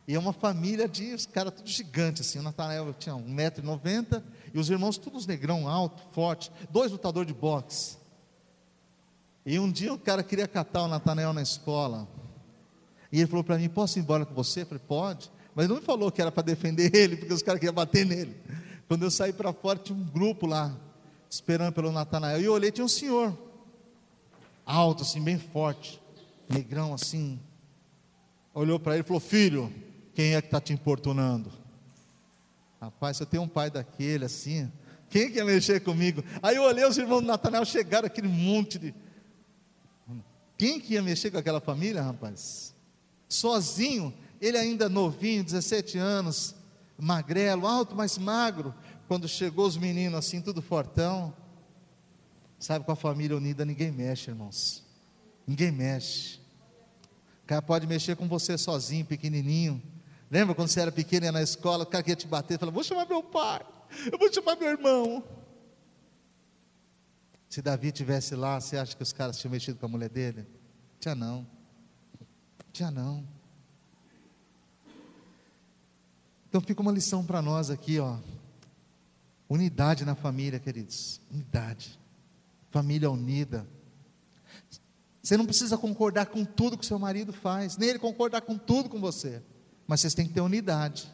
E 0.09 0.15
é 0.15 0.19
uma 0.19 0.33
família 0.33 0.89
de, 0.89 1.13
os 1.13 1.27
caras 1.27 1.53
tudo 1.53 1.69
gigante 1.69 2.23
assim. 2.23 2.39
O 2.39 2.43
Natanael 2.43 2.95
tinha 2.95 3.15
1,90m 3.15 4.23
e 4.55 4.59
os 4.59 4.71
irmãos 4.71 4.97
todos 4.97 5.27
negrão, 5.27 5.69
alto, 5.69 6.03
forte, 6.13 6.51
dois 6.71 6.91
lutadores 6.91 7.27
de 7.27 7.39
boxe. 7.39 7.99
E 9.45 9.59
um 9.59 9.71
dia 9.71 9.93
o 9.93 9.99
cara 9.99 10.23
queria 10.23 10.49
catar 10.49 10.85
o 10.85 10.89
Natanael 10.89 11.35
na 11.35 11.43
escola. 11.43 12.09
E 13.13 13.19
ele 13.19 13.27
falou 13.27 13.45
para 13.45 13.59
mim: 13.59 13.69
Posso 13.69 13.99
ir 13.99 14.01
embora 14.01 14.25
com 14.25 14.33
você? 14.33 14.63
Eu 14.63 14.67
falei: 14.67 14.83
Pode. 14.89 15.36
Mas 15.57 15.71
não 15.71 15.77
me 15.77 15.81
falou 15.81 16.13
que 16.13 16.21
era 16.21 16.31
para 16.31 16.43
defender 16.43 16.95
ele, 16.95 17.17
porque 17.17 17.33
os 17.33 17.43
caras 17.43 17.59
queriam 17.59 17.73
bater 17.73 18.05
nele. 18.05 18.37
Quando 18.87 19.05
eu 19.05 19.11
saí 19.11 19.33
para 19.33 19.55
fora, 19.55 19.79
tinha 19.79 19.99
um 19.99 20.05
grupo 20.05 20.47
lá, 20.47 20.77
esperando 21.31 21.73
pelo 21.73 21.91
Natanael. 21.91 22.43
E 22.43 22.45
eu 22.45 22.53
olhei, 22.53 22.71
tinha 22.71 22.85
um 22.85 22.89
senhor, 22.89 23.37
alto, 24.67 25.03
assim, 25.03 25.19
bem 25.19 25.39
forte, 25.39 25.99
negrão, 26.47 26.93
assim. 26.93 27.41
Olhou 28.53 28.79
para 28.79 28.97
ele 28.97 29.01
e 29.01 29.07
falou: 29.07 29.19
Filho, 29.19 29.73
quem 30.15 30.35
é 30.35 30.43
que 30.43 30.49
está 30.49 30.61
te 30.61 30.75
importunando? 30.75 31.51
Rapaz, 32.79 33.17
se 33.17 33.23
eu 33.23 33.27
tenho 33.27 33.43
um 33.43 33.49
pai 33.49 33.71
daquele 33.71 34.27
assim, 34.27 34.71
quem 35.09 35.33
quer 35.33 35.43
mexer 35.43 35.81
comigo? 35.81 36.23
Aí 36.43 36.57
eu 36.57 36.65
olhei, 36.65 36.85
os 36.85 36.99
irmãos 36.99 37.23
do 37.23 37.27
Natanael 37.29 37.65
chegaram, 37.65 38.05
aquele 38.05 38.29
monte 38.29 38.79
de. 38.79 38.95
Quem 40.59 40.79
que 40.79 40.93
ia 40.95 41.03
mexer 41.03 41.31
com 41.31 41.39
aquela 41.39 41.63
família, 41.63 42.03
rapaz? 42.03 42.75
Sozinho, 43.27 44.13
ele 44.41 44.59
ainda 44.59 44.89
novinho, 44.89 45.45
17 45.45 45.99
anos, 45.99 46.55
magrelo, 46.99 47.67
alto, 47.67 47.95
mas 47.95 48.19
magro. 48.19 48.75
Quando 49.09 49.29
chegou 49.29 49.67
os 49.67 49.77
meninos 49.77 50.19
assim, 50.19 50.41
tudo 50.41 50.61
fortão. 50.61 51.35
Sabe, 52.59 52.85
com 52.85 52.93
a 52.93 52.97
família 52.97 53.37
unida 53.37 53.65
ninguém 53.65 53.93
mexe, 53.93 54.31
irmãos. 54.31 54.85
Ninguém 55.47 55.71
mexe. 55.71 56.39
O 57.45 57.47
cara 57.47 57.63
pode 57.63 57.87
mexer 57.87 58.17
com 58.17 58.27
você 58.27 58.59
sozinho, 58.59 59.05
pequenininho 59.05 59.81
Lembra 60.31 60.55
quando 60.55 60.69
você 60.69 60.81
era 60.81 60.91
pequeno 60.91 61.27
e 61.27 61.31
na 61.31 61.43
escola, 61.43 61.85
o 61.85 61.87
cara 61.87 62.03
queria 62.03 62.17
te 62.17 62.27
bater, 62.27 62.59
falava, 62.59 62.75
vou 62.75 62.83
chamar 62.83 63.07
meu 63.07 63.23
pai, 63.23 63.65
eu 64.11 64.19
vou 64.19 64.33
chamar 64.33 64.57
meu 64.57 64.69
irmão. 64.69 65.25
Se 67.49 67.63
Davi 67.63 67.93
tivesse 67.93 68.35
lá, 68.35 68.61
você 68.61 68.77
acha 68.77 68.97
que 68.97 69.03
os 69.03 69.13
caras 69.13 69.39
tinham 69.39 69.53
mexido 69.53 69.79
com 69.79 69.87
a 69.87 69.89
mulher 69.89 70.09
dele? 70.09 70.47
Tinha 70.99 71.15
não. 71.15 71.47
Tinha 72.73 72.91
não. 72.91 73.27
Então 76.57 76.67
fica 76.67 76.81
uma 76.81 76.91
lição 76.91 77.23
para 77.23 77.43
nós 77.43 77.69
aqui, 77.69 78.01
ó. 78.01 78.17
Unidade 79.47 80.07
na 80.07 80.15
família, 80.15 80.59
queridos. 80.59 81.21
Unidade. 81.31 82.01
Família 82.71 83.11
unida. 83.11 83.67
Você 85.23 85.37
não 85.37 85.45
precisa 85.45 85.77
concordar 85.77 86.25
com 86.25 86.47
tudo 86.47 86.79
que 86.79 86.87
seu 86.87 86.99
marido 86.99 87.31
faz, 87.31 87.77
nem 87.77 87.91
ele 87.91 87.99
concordar 87.99 88.41
com 88.41 88.57
tudo 88.57 88.89
com 88.89 88.99
você 88.99 89.43
mas 89.87 90.01
vocês 90.01 90.15
têm 90.15 90.27
que 90.27 90.33
ter 90.33 90.41
unidade. 90.41 91.13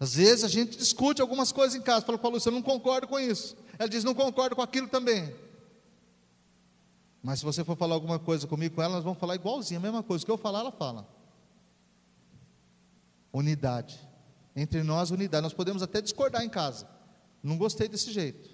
Às 0.00 0.14
vezes 0.14 0.42
a 0.42 0.48
gente 0.48 0.76
discute 0.76 1.22
algumas 1.22 1.52
coisas 1.52 1.76
em 1.76 1.82
casa, 1.82 2.04
fala 2.04 2.18
Lúcia, 2.28 2.48
eu 2.48 2.52
não 2.52 2.62
concordo 2.62 3.06
com 3.06 3.20
isso. 3.20 3.56
Ela 3.78 3.88
diz, 3.88 4.02
não 4.02 4.14
concordo 4.14 4.56
com 4.56 4.62
aquilo 4.62 4.88
também. 4.88 5.32
Mas 7.22 7.38
se 7.38 7.44
você 7.44 7.62
for 7.62 7.76
falar 7.76 7.94
alguma 7.94 8.18
coisa 8.18 8.46
comigo, 8.46 8.74
com 8.74 8.82
ela, 8.82 8.94
nós 8.94 9.04
vamos 9.04 9.20
falar 9.20 9.36
igualzinho, 9.36 9.78
a 9.78 9.82
mesma 9.82 10.02
coisa. 10.02 10.22
O 10.22 10.26
que 10.26 10.32
eu 10.32 10.38
falar, 10.38 10.60
ela 10.60 10.72
fala. 10.72 11.06
Unidade. 13.32 13.98
Entre 14.54 14.82
nós, 14.82 15.10
unidade. 15.10 15.42
Nós 15.42 15.54
podemos 15.54 15.82
até 15.82 16.00
discordar 16.00 16.44
em 16.44 16.48
casa. 16.48 16.86
Não 17.42 17.56
gostei 17.56 17.88
desse 17.88 18.12
jeito. 18.12 18.50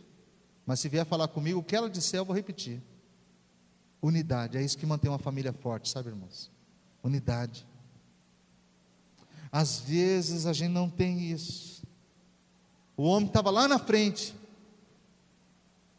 Mas 0.65 0.81
se 0.81 0.89
vier 0.89 1.05
falar 1.05 1.29
comigo, 1.29 1.61
o 1.61 1.65
que 1.65 1.75
ela 1.75 1.91
disser, 1.91 2.21
eu 2.21 2.25
vou 2.25 2.37
repetir. 2.37 2.83
Unidade. 4.01 4.57
É 4.57 4.63
isso 4.63 4.79
que 4.79 4.87
mantém 4.87 5.11
uma 5.11 5.19
família 5.19 5.53
forte, 5.53 5.89
sabe, 5.89 6.11
irmãos? 6.11 6.51
Unidade. 7.03 7.67
Às 9.51 9.81
vezes 9.81 10.47
a 10.47 10.53
gente 10.53 10.73
não 10.73 10.89
tem 10.89 11.31
isso. 11.31 11.83
O 12.97 13.05
homem 13.05 13.29
estava 13.29 13.51
lá 13.51 13.67
na 13.67 13.79
frente, 13.79 14.35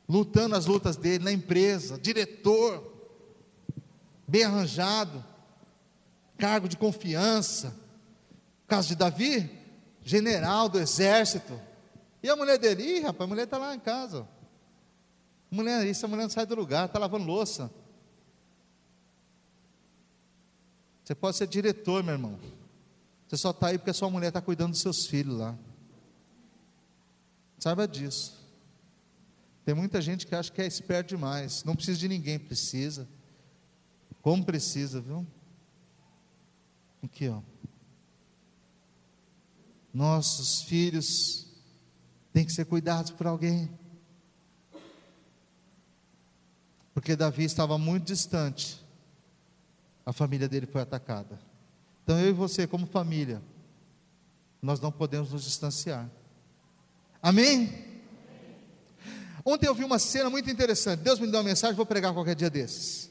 lutando 0.07 0.55
as 0.55 0.65
lutas 0.65 0.95
dele 0.97 1.23
na 1.23 1.31
empresa, 1.31 1.97
diretor, 1.97 2.93
bem 4.27 4.43
arranjado, 4.43 5.23
cargo 6.37 6.67
de 6.67 6.77
confiança. 6.77 7.75
Caso 8.69 8.87
de 8.87 8.95
Davi, 8.95 9.49
general 10.03 10.69
do 10.69 10.79
exército. 10.79 11.59
E 12.21 12.29
a 12.29 12.35
mulher 12.35 12.59
dele, 12.59 12.83
ih, 12.83 12.99
rapaz, 13.01 13.21
a 13.21 13.27
mulher 13.27 13.43
está 13.43 13.57
lá 13.57 13.75
em 13.75 13.79
casa. 13.79 14.27
Mulher, 15.49 15.85
isso 15.87 16.05
a 16.05 16.07
mulher 16.07 16.23
não 16.23 16.29
sai 16.29 16.45
do 16.45 16.53
lugar, 16.55 16.85
está 16.85 16.99
lavando 16.99 17.25
louça. 17.25 17.71
Você 21.03 21.15
pode 21.15 21.37
ser 21.37 21.47
diretor, 21.47 22.03
meu 22.03 22.13
irmão. 22.13 22.39
Você 23.27 23.37
só 23.37 23.49
está 23.49 23.67
aí 23.67 23.79
porque 23.79 23.89
a 23.89 23.93
sua 23.93 24.09
mulher 24.11 24.27
está 24.27 24.41
cuidando 24.41 24.71
dos 24.71 24.81
seus 24.81 25.07
filhos 25.07 25.39
lá. 25.39 25.57
Saiba 27.57 27.87
disso. 27.87 28.37
Tem 29.65 29.73
muita 29.73 29.99
gente 30.01 30.27
que 30.27 30.35
acha 30.35 30.51
que 30.51 30.61
é 30.61 30.67
esperto 30.67 31.09
demais. 31.09 31.63
Não 31.63 31.75
precisa 31.75 31.97
de 31.97 32.07
ninguém, 32.07 32.37
precisa. 32.37 33.07
Como 34.21 34.45
precisa, 34.45 35.01
viu? 35.01 35.25
Aqui, 37.01 37.27
ó. 37.27 37.41
Nossos 39.93 40.61
filhos 40.61 41.47
têm 42.31 42.45
que 42.45 42.51
ser 42.51 42.65
cuidados 42.65 43.11
por 43.11 43.27
alguém. 43.27 43.69
Porque 46.93 47.15
Davi 47.15 47.43
estava 47.43 47.77
muito 47.77 48.05
distante. 48.05 48.83
A 50.05 50.13
família 50.13 50.47
dele 50.47 50.65
foi 50.65 50.81
atacada. 50.81 51.39
Então 52.03 52.19
eu 52.19 52.29
e 52.29 52.33
você, 52.33 52.65
como 52.65 52.85
família, 52.87 53.41
nós 54.61 54.79
não 54.79 54.91
podemos 54.91 55.31
nos 55.31 55.43
distanciar. 55.43 56.09
Amém? 57.21 57.89
Ontem 59.45 59.67
eu 59.67 59.75
vi 59.75 59.83
uma 59.83 59.99
cena 59.99 60.29
muito 60.29 60.49
interessante. 60.49 60.99
Deus 61.01 61.19
me 61.19 61.27
deu 61.27 61.37
uma 61.37 61.45
mensagem, 61.45 61.75
vou 61.75 61.85
pregar 61.85 62.13
qualquer 62.13 62.35
dia 62.35 62.49
desses. 62.49 63.09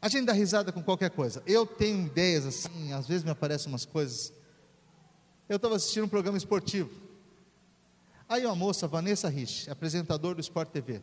A 0.00 0.08
gente 0.08 0.26
dá 0.26 0.32
risada 0.32 0.70
com 0.70 0.82
qualquer 0.82 1.10
coisa. 1.10 1.42
Eu 1.46 1.64
tenho 1.64 2.06
ideias 2.06 2.44
assim, 2.44 2.92
às 2.92 3.06
vezes 3.06 3.24
me 3.24 3.30
aparecem 3.30 3.68
umas 3.68 3.84
coisas. 3.84 4.32
Eu 5.48 5.56
estava 5.56 5.76
assistindo 5.76 6.04
um 6.04 6.08
programa 6.08 6.38
esportivo. 6.38 6.90
Aí 8.28 8.46
uma 8.46 8.56
moça, 8.56 8.88
Vanessa 8.88 9.28
Rich, 9.28 9.70
apresentadora 9.70 10.34
do 10.34 10.40
Sport 10.40 10.70
TV, 10.70 11.02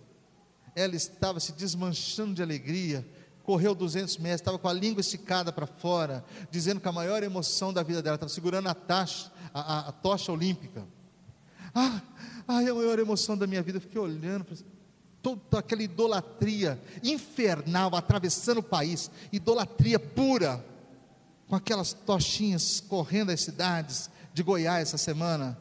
ela 0.75 0.95
estava 0.95 1.39
se 1.39 1.51
desmanchando 1.51 2.33
de 2.33 2.41
alegria, 2.41 3.05
correu 3.43 3.75
200 3.75 4.17
metros, 4.17 4.41
estava 4.41 4.57
com 4.57 4.67
a 4.67 4.73
língua 4.73 5.01
esticada 5.01 5.51
para 5.51 5.67
fora, 5.67 6.25
dizendo 6.49 6.79
que 6.79 6.87
a 6.87 6.91
maior 6.91 7.21
emoção 7.21 7.71
da 7.71 7.83
vida 7.83 8.01
dela 8.01 8.15
estava 8.15 8.31
segurando 8.31 8.67
a, 8.67 8.73
taxa, 8.73 9.31
a, 9.53 9.59
a, 9.59 9.79
a 9.89 9.91
tocha 9.91 10.31
olímpica. 10.31 10.87
Ah, 11.73 12.01
ai, 12.47 12.67
a 12.67 12.73
maior 12.73 12.97
emoção 12.97 13.37
da 13.37 13.45
minha 13.45 13.61
vida. 13.61 13.77
Eu 13.77 13.81
fiquei 13.81 14.01
olhando, 14.01 14.45
toda 15.21 15.59
aquela 15.59 15.83
idolatria 15.83 16.81
infernal 17.03 17.95
atravessando 17.95 18.57
o 18.57 18.63
país, 18.63 19.11
idolatria 19.31 19.99
pura, 19.99 20.65
com 21.47 21.55
aquelas 21.55 21.93
tochinhas 21.93 22.79
correndo 22.79 23.29
as 23.29 23.41
cidades 23.41 24.09
de 24.33 24.43
Goiás 24.43 24.89
essa 24.89 24.97
semana, 24.97 25.57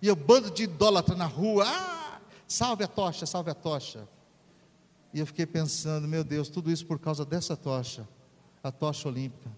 e 0.00 0.10
o 0.10 0.16
bando 0.16 0.50
de 0.50 0.64
idólatra 0.64 1.14
na 1.14 1.26
rua, 1.26 1.64
ah, 1.66 2.20
salve 2.46 2.84
a 2.84 2.88
tocha, 2.88 3.24
salve 3.26 3.50
a 3.50 3.54
tocha. 3.54 4.08
E 5.14 5.20
eu 5.20 5.26
fiquei 5.26 5.46
pensando, 5.46 6.08
meu 6.08 6.24
Deus, 6.24 6.48
tudo 6.48 6.70
isso 6.70 6.86
por 6.86 6.98
causa 6.98 7.24
dessa 7.24 7.56
tocha, 7.56 8.08
a 8.62 8.72
tocha 8.72 9.08
olímpica. 9.08 9.50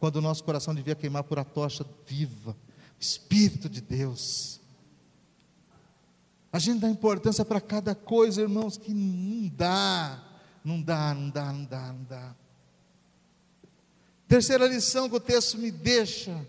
Quando 0.00 0.16
o 0.16 0.20
nosso 0.20 0.44
coração 0.44 0.74
devia 0.74 0.94
queimar 0.94 1.24
por 1.24 1.38
a 1.38 1.44
tocha 1.44 1.86
viva, 2.06 2.50
o 2.50 3.00
Espírito 3.00 3.68
de 3.68 3.80
Deus. 3.80 4.60
A 6.52 6.58
gente 6.58 6.80
dá 6.80 6.88
importância 6.88 7.44
para 7.44 7.60
cada 7.60 7.94
coisa, 7.94 8.42
irmãos, 8.42 8.76
que 8.76 8.92
não 8.92 9.48
dá, 9.48 10.22
não 10.64 10.82
dá, 10.82 11.14
não 11.14 11.30
dá, 11.30 11.52
não 11.52 11.64
dá, 11.64 11.92
não 11.92 12.04
dá. 12.04 12.34
Terceira 14.26 14.66
lição 14.66 15.08
que 15.08 15.16
o 15.16 15.20
texto 15.20 15.56
me 15.56 15.70
deixa 15.70 16.46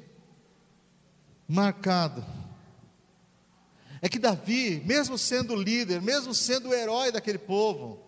marcado 1.49 2.23
é 4.01 4.07
que 4.07 4.19
Davi, 4.19 4.81
mesmo 4.85 5.17
sendo 5.17 5.55
líder, 5.55 6.01
mesmo 6.01 6.33
sendo 6.33 6.69
o 6.69 6.73
herói 6.73 7.11
daquele 7.11 7.39
povo, 7.39 7.99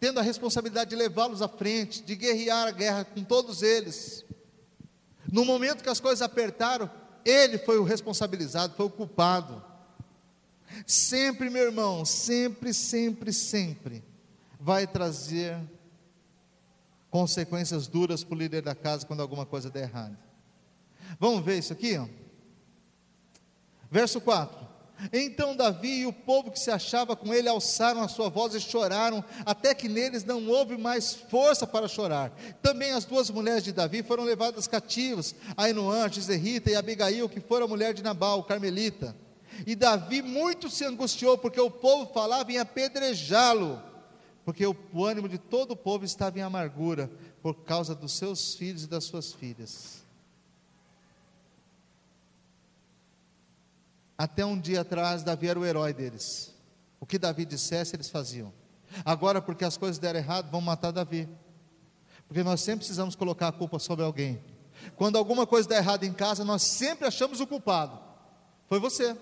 tendo 0.00 0.18
a 0.18 0.22
responsabilidade 0.22 0.90
de 0.90 0.96
levá-los 0.96 1.42
à 1.42 1.48
frente, 1.48 2.02
de 2.02 2.16
guerrear 2.16 2.68
a 2.68 2.70
guerra 2.70 3.04
com 3.04 3.22
todos 3.22 3.62
eles. 3.62 4.24
No 5.30 5.44
momento 5.44 5.82
que 5.82 5.90
as 5.90 6.00
coisas 6.00 6.22
apertaram, 6.22 6.90
ele 7.24 7.58
foi 7.58 7.78
o 7.78 7.84
responsabilizado, 7.84 8.74
foi 8.74 8.86
o 8.86 8.90
culpado. 8.90 9.62
Sempre, 10.86 11.50
meu 11.50 11.64
irmão, 11.64 12.04
sempre, 12.04 12.72
sempre, 12.72 13.32
sempre 13.32 14.02
vai 14.58 14.86
trazer 14.86 15.58
consequências 17.10 17.86
duras 17.86 18.24
para 18.24 18.34
o 18.34 18.38
líder 18.38 18.62
da 18.62 18.74
casa 18.74 19.04
quando 19.04 19.20
alguma 19.20 19.44
coisa 19.44 19.68
der 19.68 19.82
errado. 19.82 20.16
Vamos 21.18 21.44
ver 21.44 21.58
isso 21.58 21.72
aqui? 21.72 21.96
Ó. 21.96 22.06
Verso 23.90 24.20
4. 24.20 24.64
Então 25.12 25.56
Davi 25.56 26.00
e 26.00 26.06
o 26.06 26.12
povo 26.12 26.50
que 26.50 26.58
se 26.58 26.70
achava 26.70 27.16
com 27.16 27.34
ele 27.34 27.48
alçaram 27.48 28.02
a 28.02 28.08
sua 28.08 28.28
voz 28.28 28.54
e 28.54 28.60
choraram, 28.60 29.24
até 29.44 29.74
que 29.74 29.88
neles 29.88 30.24
não 30.24 30.46
houve 30.48 30.76
mais 30.76 31.14
força 31.14 31.66
para 31.66 31.88
chorar. 31.88 32.30
Também 32.62 32.92
as 32.92 33.04
duas 33.04 33.30
mulheres 33.30 33.64
de 33.64 33.72
Davi 33.72 34.02
foram 34.02 34.24
levadas 34.24 34.66
cativas, 34.66 35.34
Ainoã, 35.56 36.08
Gizerrita 36.08 36.70
e 36.70 36.76
Abigail, 36.76 37.28
que 37.28 37.40
foram 37.40 37.66
a 37.66 37.68
mulher 37.68 37.92
de 37.92 38.02
Nabal, 38.02 38.44
carmelita. 38.44 39.14
E 39.66 39.74
Davi 39.74 40.22
muito 40.22 40.70
se 40.70 40.84
angustiou, 40.84 41.38
porque 41.38 41.60
o 41.60 41.70
povo 41.70 42.12
falava 42.12 42.50
em 42.50 42.58
apedrejá-lo, 42.58 43.80
porque 44.44 44.66
o 44.66 45.04
ânimo 45.04 45.28
de 45.28 45.38
todo 45.38 45.72
o 45.72 45.76
povo 45.76 46.04
estava 46.04 46.38
em 46.38 46.42
amargura, 46.42 47.10
por 47.42 47.54
causa 47.62 47.94
dos 47.94 48.12
seus 48.12 48.54
filhos 48.54 48.84
e 48.84 48.88
das 48.88 49.04
suas 49.04 49.32
filhas. 49.32 50.03
Até 54.16 54.44
um 54.44 54.58
dia 54.58 54.82
atrás, 54.82 55.22
Davi 55.22 55.48
era 55.48 55.58
o 55.58 55.64
herói 55.64 55.92
deles. 55.92 56.54
O 57.00 57.06
que 57.06 57.18
Davi 57.18 57.44
dissesse, 57.44 57.96
eles 57.96 58.08
faziam. 58.08 58.52
Agora, 59.04 59.42
porque 59.42 59.64
as 59.64 59.76
coisas 59.76 59.98
deram 59.98 60.20
errado, 60.20 60.50
vão 60.50 60.60
matar 60.60 60.92
Davi. 60.92 61.28
Porque 62.28 62.42
nós 62.42 62.60
sempre 62.60 62.78
precisamos 62.78 63.14
colocar 63.14 63.48
a 63.48 63.52
culpa 63.52 63.78
sobre 63.78 64.04
alguém. 64.04 64.42
Quando 64.96 65.16
alguma 65.16 65.46
coisa 65.46 65.68
dá 65.68 65.76
errado 65.76 66.04
em 66.04 66.12
casa, 66.12 66.44
nós 66.44 66.62
sempre 66.62 67.06
achamos 67.06 67.40
o 67.40 67.46
culpado. 67.46 67.98
Foi 68.68 68.78
você. 68.78 69.16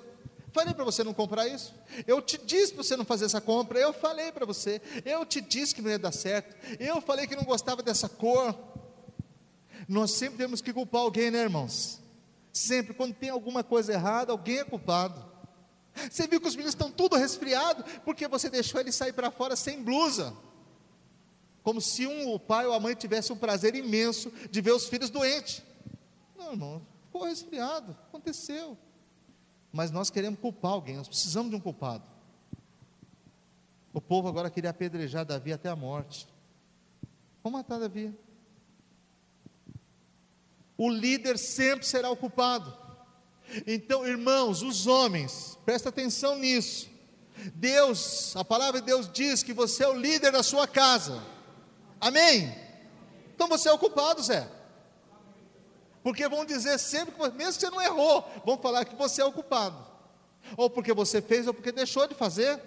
Falei 0.53 0.75
para 0.75 0.85
você 0.85 1.03
não 1.03 1.15
comprar 1.15 1.49
isso. 1.49 1.75
Eu 2.07 2.21
te 2.21 2.39
disse 2.39 2.75
para 2.75 2.83
você 2.83 2.97
não 2.97 3.05
fazer 3.05 3.25
essa 3.25 3.41
compra. 3.41 3.79
Eu 3.79 3.93
falei 3.93 4.31
para 4.31 4.45
você. 4.45 4.83
Eu 5.05 5.25
te 5.25 5.41
disse 5.41 5.75
que 5.75 5.81
não 5.81 5.91
ia 5.91 5.99
dar 5.99 6.13
certo. 6.13 6.55
Eu 6.79 7.01
falei 7.01 7.27
que 7.27 7.35
não 7.35 7.45
gostava 7.45 7.83
dessa 7.83 8.09
cor. 8.09 8.55
Nós 9.89 10.13
sempre 10.13 10.37
temos 10.39 10.61
que 10.61 10.73
culpar 10.73 11.01
alguém, 11.01 11.31
né, 11.31 11.41
irmãos? 11.41 12.02
Sempre, 12.53 12.93
quando 12.93 13.15
tem 13.15 13.31
alguma 13.31 13.65
coisa 13.65 13.93
errada, 13.93 14.33
alguém 14.33 14.59
é 14.59 14.65
culpado. 14.65 15.25
Você 16.11 16.27
viu 16.27 16.41
que 16.41 16.49
os 16.49 16.55
meninos 16.55 16.75
estão 16.75 16.91
tudo 16.91 17.17
resfriados 17.17 17.85
porque 18.05 18.29
você 18.29 18.51
deixou 18.51 18.81
eles 18.81 18.95
sair 18.95 19.13
para 19.13 19.31
fora 19.31 19.57
sem 19.57 19.83
blusa. 19.83 20.35
Como 21.63 21.81
se 21.81 22.07
um, 22.07 22.33
o 22.33 22.39
pai 22.39 22.67
ou 22.67 22.73
a 22.73 22.81
mãe 22.81 22.95
tivesse 22.95 23.33
um 23.33 23.37
prazer 23.37 23.75
imenso 23.75 24.31
de 24.51 24.61
ver 24.61 24.73
os 24.73 24.87
filhos 24.87 25.11
doentes. 25.11 25.63
Não, 26.37 26.53
irmão, 26.53 26.83
ficou 27.07 27.25
resfriado, 27.25 27.97
aconteceu. 28.09 28.77
Mas 29.73 29.91
nós 29.91 30.11
queremos 30.11 30.41
culpar 30.41 30.73
alguém, 30.73 30.97
nós 30.97 31.09
precisamos 31.09 31.51
de 31.51 31.57
um 31.57 31.61
culpado. 31.61 32.05
O 33.93 34.01
povo 34.01 34.29
agora 34.29 34.51
queria 34.51 34.71
apedrejar 34.71 35.25
Davi 35.25 35.53
até 35.53 35.69
a 35.69 35.77
morte. 35.77 36.27
Vamos 37.43 37.59
matar 37.59 37.79
Davi 37.79 38.15
o 40.77 40.91
líder 40.91 41.39
sempre 41.39 41.87
será 41.87 42.11
o 42.11 42.17
culpado. 42.17 42.77
Então, 43.67 44.07
irmãos, 44.07 44.63
os 44.63 44.87
homens, 44.87 45.59
presta 45.65 45.89
atenção 45.89 46.37
nisso. 46.37 46.91
Deus, 47.55 48.37
a 48.37 48.45
palavra 48.45 48.81
de 48.81 48.87
Deus 48.87 49.11
diz 49.13 49.43
que 49.43 49.53
você 49.53 49.85
é 49.85 49.89
o 49.89 49.95
líder 49.95 50.33
da 50.33 50.43
sua 50.43 50.67
casa. 50.67 51.23
Amém? 52.01 52.55
Então 53.35 53.49
você 53.49 53.69
é 53.69 53.73
o 53.73 53.79
culpado, 53.79 54.23
Zé. 54.23 54.49
Porque 56.03 56.29
vão 56.29 56.45
dizer 56.45 56.79
sempre, 56.79 57.15
mesmo 57.35 57.55
que 57.55 57.61
você 57.61 57.71
não 57.71 57.81
errou, 57.81 58.29
vão 58.45 58.59
falar 58.59 58.85
que 58.85 58.97
você 58.97 59.23
é 59.23 59.25
o 59.25 59.33
culpado. 59.33 59.77
Ou 60.57 60.69
porque 60.69 60.93
você 60.93 61.23
fez, 61.23 61.47
ou 61.47 61.55
porque 61.55 61.71
deixou 61.71 62.07
de 62.07 62.15
fazer. 62.15 62.61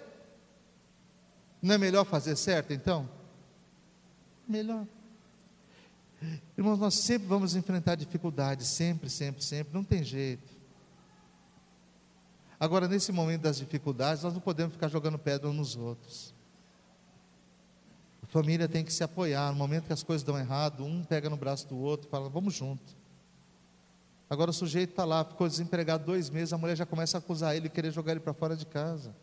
Não 1.60 1.74
é 1.74 1.78
melhor 1.78 2.04
fazer 2.04 2.36
certo 2.36 2.72
então? 2.72 3.08
Melhor. 4.48 4.86
Irmãos, 6.56 6.78
nós 6.78 6.94
sempre 6.94 7.28
vamos 7.28 7.54
enfrentar 7.54 7.94
dificuldades, 7.94 8.68
sempre, 8.68 9.10
sempre, 9.10 9.44
sempre, 9.44 9.74
não 9.74 9.84
tem 9.84 10.02
jeito. 10.02 10.54
Agora, 12.58 12.88
nesse 12.88 13.12
momento 13.12 13.42
das 13.42 13.58
dificuldades, 13.58 14.22
nós 14.22 14.32
não 14.32 14.40
podemos 14.40 14.72
ficar 14.72 14.88
jogando 14.88 15.18
pedra 15.18 15.48
uns 15.48 15.56
nos 15.56 15.76
outros. 15.76 16.34
A 18.22 18.26
família 18.26 18.66
tem 18.66 18.82
que 18.82 18.92
se 18.92 19.04
apoiar. 19.04 19.52
No 19.52 19.58
momento 19.58 19.86
que 19.86 19.92
as 19.92 20.02
coisas 20.02 20.24
dão 20.24 20.38
errado, 20.38 20.84
um 20.84 21.04
pega 21.04 21.28
no 21.28 21.36
braço 21.36 21.68
do 21.68 21.76
outro 21.76 22.08
e 22.08 22.10
fala: 22.10 22.30
vamos 22.30 22.54
junto. 22.54 22.96
Agora 24.28 24.50
o 24.50 24.54
sujeito 24.54 24.90
está 24.90 25.04
lá, 25.04 25.24
ficou 25.24 25.46
desempregado 25.46 26.04
dois 26.04 26.28
meses, 26.28 26.52
a 26.52 26.58
mulher 26.58 26.76
já 26.76 26.84
começa 26.84 27.16
a 27.16 27.20
acusar 27.20 27.54
ele 27.54 27.66
e 27.66 27.70
querer 27.70 27.92
jogar 27.92 28.12
ele 28.12 28.20
para 28.20 28.34
fora 28.34 28.56
de 28.56 28.66
casa. 28.66 29.14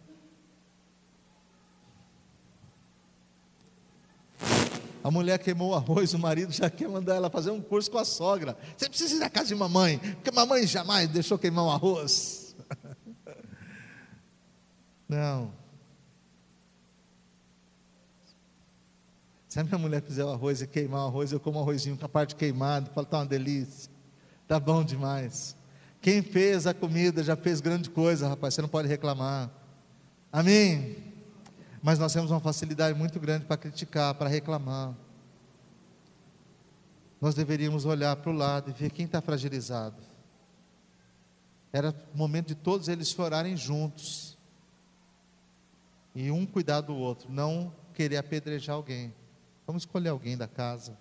A 5.04 5.12
mulher 5.12 5.38
queimou 5.38 5.72
o 5.72 5.76
arroz, 5.76 6.14
o 6.14 6.20
marido 6.20 6.54
já 6.54 6.70
quer 6.70 6.88
mandar 6.88 7.16
ela 7.16 7.30
fazer 7.30 7.52
um 7.52 7.62
curso 7.62 7.92
com 7.92 7.98
a 7.98 8.06
sogra. 8.06 8.58
Você 8.78 8.88
precisa 8.88 9.16
ir 9.16 9.20
na 9.20 9.30
casa 9.30 9.50
de 9.50 9.56
mamãe, 9.56 10.00
porque 10.00 10.32
mamãe 10.32 10.66
jamais 10.66 11.10
deixou 11.10 11.38
queimar 11.38 11.66
o 11.66 11.70
arroz. 11.70 12.56
Não. 15.10 15.52
Se 19.50 19.60
a 19.60 19.64
minha 19.64 19.78
mulher 19.78 20.02
fizer 20.02 20.24
o 20.24 20.30
arroz 20.30 20.62
e 20.62 20.68
queimar 20.68 21.02
o 21.02 21.08
arroz, 21.08 21.34
eu 21.34 21.40
como 21.40 21.60
arrozinho 21.60 21.98
com 21.98 22.06
a 22.06 22.10
parte 22.10 22.34
queimada, 22.34 22.90
falo, 22.92 23.06
tá 23.06 23.20
uma 23.20 23.26
delícia. 23.26 23.92
Tá 24.48 24.58
bom 24.58 24.86
demais. 24.86 25.56
Quem 26.02 26.22
fez 26.22 26.66
a 26.66 26.74
comida 26.74 27.22
já 27.22 27.36
fez 27.36 27.60
grande 27.60 27.90
coisa, 27.90 28.30
rapaz, 28.30 28.54
você 28.54 28.62
não 28.62 28.70
pode 28.70 28.88
reclamar. 28.88 29.52
Amém? 30.32 31.13
Mas 31.84 32.00
nós 32.00 32.14
temos 32.14 32.32
uma 32.32 32.40
facilidade 32.40 32.98
muito 32.98 33.20
grande 33.20 33.44
para 33.44 33.58
criticar, 33.58 34.16
para 34.16 34.30
reclamar. 34.30 34.96
Nós 37.20 37.36
deveríamos 37.36 37.84
olhar 37.84 38.16
para 38.16 38.32
o 38.32 38.34
lado 38.34 38.70
e 38.70 38.74
ver 38.74 38.90
quem 38.90 39.06
está 39.06 39.22
fragilizado. 39.22 40.02
Era 41.74 41.94
o 42.14 42.18
momento 42.18 42.48
de 42.48 42.56
todos 42.56 42.88
eles 42.88 43.10
chorarem 43.10 43.58
juntos. 43.58 44.38
E 46.16 46.32
um 46.32 46.46
cuidar 46.46 46.80
do 46.80 46.96
outro, 46.96 47.30
não 47.30 47.74
querer 47.94 48.16
apedrejar 48.16 48.78
alguém. 48.78 49.14
Vamos 49.68 49.84
escolher 49.84 50.10
alguém 50.10 50.38
da 50.38 50.48
casa. 50.48 50.98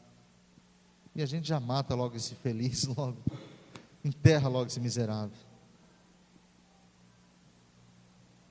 E 1.14 1.23
a 1.23 1.27
gente 1.27 1.47
já 1.47 1.61
mata 1.61 1.95
logo 1.95 2.16
esse 2.16 2.35
feliz, 2.35 2.87
logo. 2.90 3.18
Enterra 4.05 4.49
logo 4.49 4.66
esse 4.66 4.81
miserável. 4.81 5.37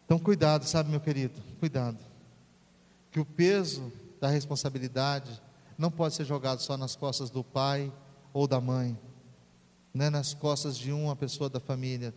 Então, 0.06 0.18
cuidado, 0.18 0.64
sabe, 0.64 0.90
meu 0.90 1.02
querido? 1.02 1.42
Cuidado. 1.60 2.11
Que 3.12 3.20
o 3.20 3.26
peso 3.26 3.92
da 4.20 4.30
responsabilidade 4.30 5.42
não 5.78 5.92
pode 5.92 6.16
ser 6.16 6.26
jogado 6.26 6.62
só 6.62 6.78
nas 6.78 6.96
costas 6.96 7.30
do 7.30 7.44
pai 7.44 7.92
ou 8.34 8.48
da 8.48 8.62
mãe, 8.62 8.98
não 9.94 10.06
é 10.06 10.10
nas 10.10 10.34
costas 10.34 10.78
de 10.78 10.92
uma 10.92 11.16
pessoa 11.16 11.50
da 11.50 11.60
família. 11.60 12.14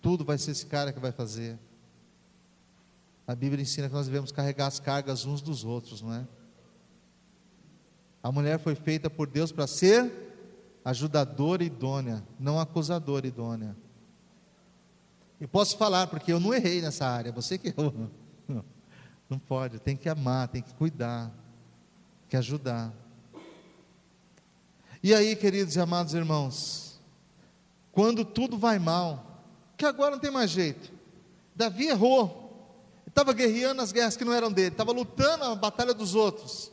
Tudo 0.00 0.24
vai 0.24 0.38
ser 0.38 0.52
esse 0.52 0.66
cara 0.66 0.92
que 0.92 1.00
vai 1.00 1.12
fazer. 1.12 1.58
A 3.26 3.34
Bíblia 3.34 3.60
ensina 3.60 3.88
que 3.88 3.94
nós 3.94 4.06
devemos 4.06 4.32
carregar 4.32 4.66
as 4.66 4.80
cargas 4.80 5.26
uns 5.26 5.42
dos 5.42 5.64
outros, 5.64 6.00
não 6.00 6.14
é? 6.14 6.26
A 8.22 8.32
mulher 8.32 8.58
foi 8.58 8.74
feita 8.74 9.10
por 9.10 9.26
Deus 9.26 9.52
para 9.52 9.66
ser 9.66 10.10
ajudadora 10.84 11.62
idônea, 11.62 12.24
não 12.38 12.58
acusadora 12.58 13.26
idônea. 13.26 13.76
E 15.40 15.46
posso 15.46 15.76
falar, 15.76 16.06
porque 16.06 16.32
eu 16.32 16.40
não 16.40 16.54
errei 16.54 16.80
nessa 16.80 17.06
área, 17.06 17.30
você 17.30 17.58
que 17.58 17.68
errou. 17.68 18.10
Não 19.28 19.38
pode, 19.38 19.78
tem 19.78 19.96
que 19.96 20.08
amar, 20.08 20.48
tem 20.48 20.62
que 20.62 20.72
cuidar, 20.74 21.26
tem 22.20 22.28
que 22.30 22.36
ajudar. 22.36 22.92
E 25.02 25.14
aí, 25.14 25.36
queridos 25.36 25.76
e 25.76 25.80
amados 25.80 26.14
irmãos, 26.14 26.98
quando 27.92 28.24
tudo 28.24 28.56
vai 28.56 28.78
mal, 28.78 29.44
que 29.76 29.84
agora 29.84 30.12
não 30.12 30.18
tem 30.18 30.30
mais 30.30 30.50
jeito, 30.50 30.90
Davi 31.54 31.88
errou, 31.88 32.48
estava 33.06 33.32
guerreando 33.32 33.82
as 33.82 33.92
guerras 33.92 34.16
que 34.16 34.24
não 34.24 34.32
eram 34.32 34.50
dele, 34.50 34.68
estava 34.68 34.92
lutando 34.92 35.44
a 35.44 35.54
batalha 35.54 35.92
dos 35.92 36.14
outros. 36.14 36.72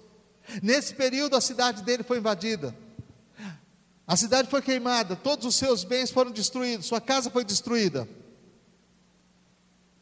Nesse 0.62 0.94
período, 0.94 1.36
a 1.36 1.42
cidade 1.42 1.84
dele 1.84 2.04
foi 2.04 2.20
invadida. 2.20 2.76
A 4.08 4.16
cidade 4.16 4.50
foi 4.50 4.62
queimada, 4.62 5.16
todos 5.16 5.46
os 5.46 5.56
seus 5.56 5.84
bens 5.84 6.12
foram 6.12 6.32
destruídos, 6.32 6.86
sua 6.86 7.02
casa 7.02 7.30
foi 7.30 7.44
destruída. 7.44 8.08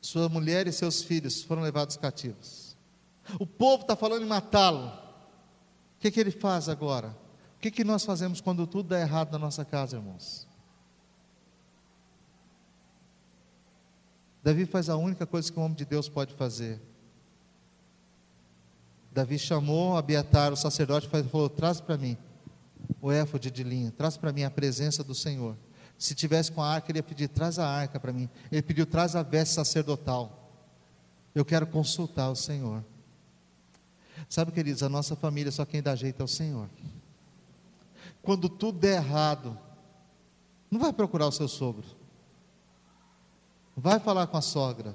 Sua 0.03 0.29
mulher 0.29 0.67
e 0.67 0.71
seus 0.71 1.01
filhos 1.01 1.41
foram 1.41 1.63
levados 1.63 1.97
cativos. 1.97 2.77
O 3.39 3.47
povo 3.47 3.81
está 3.81 3.95
falando 3.95 4.23
em 4.23 4.27
matá-lo. 4.27 4.87
O 4.87 5.99
que, 5.99 6.11
que 6.11 6.19
ele 6.19 6.29
faz 6.29 6.69
agora? 6.69 7.17
O 7.55 7.59
que, 7.59 7.71
que 7.71 7.83
nós 7.83 8.05
fazemos 8.05 8.39
quando 8.39 8.67
tudo 8.67 8.89
dá 8.89 8.99
errado 8.99 9.31
na 9.31 9.39
nossa 9.39 9.63
casa, 9.65 9.95
irmãos? 9.95 10.47
Davi 14.43 14.65
faz 14.65 14.89
a 14.89 14.97
única 14.97 15.25
coisa 15.25 15.51
que 15.51 15.57
um 15.57 15.63
homem 15.63 15.77
de 15.77 15.85
Deus 15.85 16.09
pode 16.09 16.33
fazer 16.33 16.81
Davi 19.13 19.37
chamou 19.37 19.95
Abiatar, 19.95 20.51
o 20.51 20.57
sacerdote, 20.57 21.07
e 21.07 21.23
falou: 21.29 21.47
Traz 21.47 21.79
para 21.79 21.97
mim 21.97 22.17
o 22.99 23.11
éfode 23.11 23.51
de 23.51 23.63
linha, 23.63 23.91
traz 23.95 24.17
para 24.17 24.33
mim 24.33 24.43
a 24.43 24.49
presença 24.49 25.03
do 25.03 25.13
Senhor. 25.13 25.55
Se 26.03 26.13
tivesse 26.13 26.51
com 26.51 26.61
a 26.61 26.67
arca, 26.67 26.91
ele 26.91 26.99
ia 26.99 27.03
pedir: 27.03 27.29
Traz 27.29 27.57
a 27.57 27.65
arca 27.65 27.97
para 27.97 28.11
mim. 28.11 28.29
Ele 28.51 28.61
pediu: 28.61 28.85
Traz 28.85 29.15
a 29.15 29.23
veste 29.23 29.55
sacerdotal. 29.55 30.51
Eu 31.33 31.45
quero 31.45 31.65
consultar 31.65 32.29
o 32.29 32.35
Senhor. 32.35 32.83
Sabe, 34.27 34.51
queridos, 34.51 34.83
a 34.83 34.89
nossa 34.89 35.15
família 35.15 35.49
só 35.49 35.63
quem 35.63 35.81
dá 35.81 35.95
jeito 35.95 36.19
é 36.19 36.25
o 36.25 36.27
Senhor. 36.27 36.69
Quando 38.21 38.49
tudo 38.49 38.79
der 38.79 38.97
errado, 38.97 39.57
não 40.69 40.77
vai 40.77 40.91
procurar 40.91 41.27
o 41.27 41.31
seu 41.31 41.47
sogro. 41.47 41.85
Vai 43.73 43.97
falar 43.97 44.27
com 44.27 44.35
a 44.35 44.41
sogra. 44.41 44.93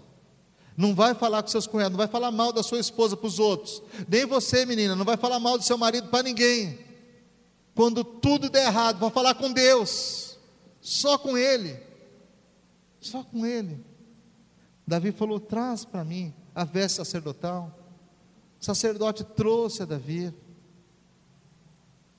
Não 0.77 0.95
vai 0.95 1.15
falar 1.15 1.43
com 1.43 1.49
seus 1.49 1.67
cunhados, 1.67 1.93
não 1.93 1.99
vai 1.99 2.09
falar 2.09 2.31
mal 2.31 2.53
da 2.53 2.63
sua 2.63 2.81
esposa 2.81 3.17
para 3.17 3.29
os 3.29 3.39
outros. 3.39 3.83
Nem 4.07 4.27
você, 4.27 4.67
menina, 4.67 4.95
não 4.95 5.07
vai 5.07 5.17
falar 5.17 5.41
mal 5.41 5.57
do 5.57 5.65
seu 5.65 5.79
marido 5.79 6.09
para 6.09 6.23
ninguém. 6.23 6.79
Quando 7.75 8.05
tudo 8.05 8.51
der 8.51 8.67
errado, 8.67 8.99
vai 8.99 9.11
falar 9.11 9.35
com 9.37 9.51
Deus. 9.51 10.28
Só 10.89 11.19
com 11.19 11.37
Ele. 11.37 11.79
Só 12.99 13.23
com 13.23 13.45
Ele. 13.45 13.85
Davi 14.87 15.13
falou: 15.13 15.39
traz 15.39 15.85
para 15.85 16.03
mim 16.03 16.33
a 16.55 16.65
veste 16.65 16.97
sacerdotal. 16.97 17.79
O 18.59 18.65
sacerdote 18.65 19.23
trouxe 19.23 19.83
a 19.83 19.85
Davi. 19.85 20.33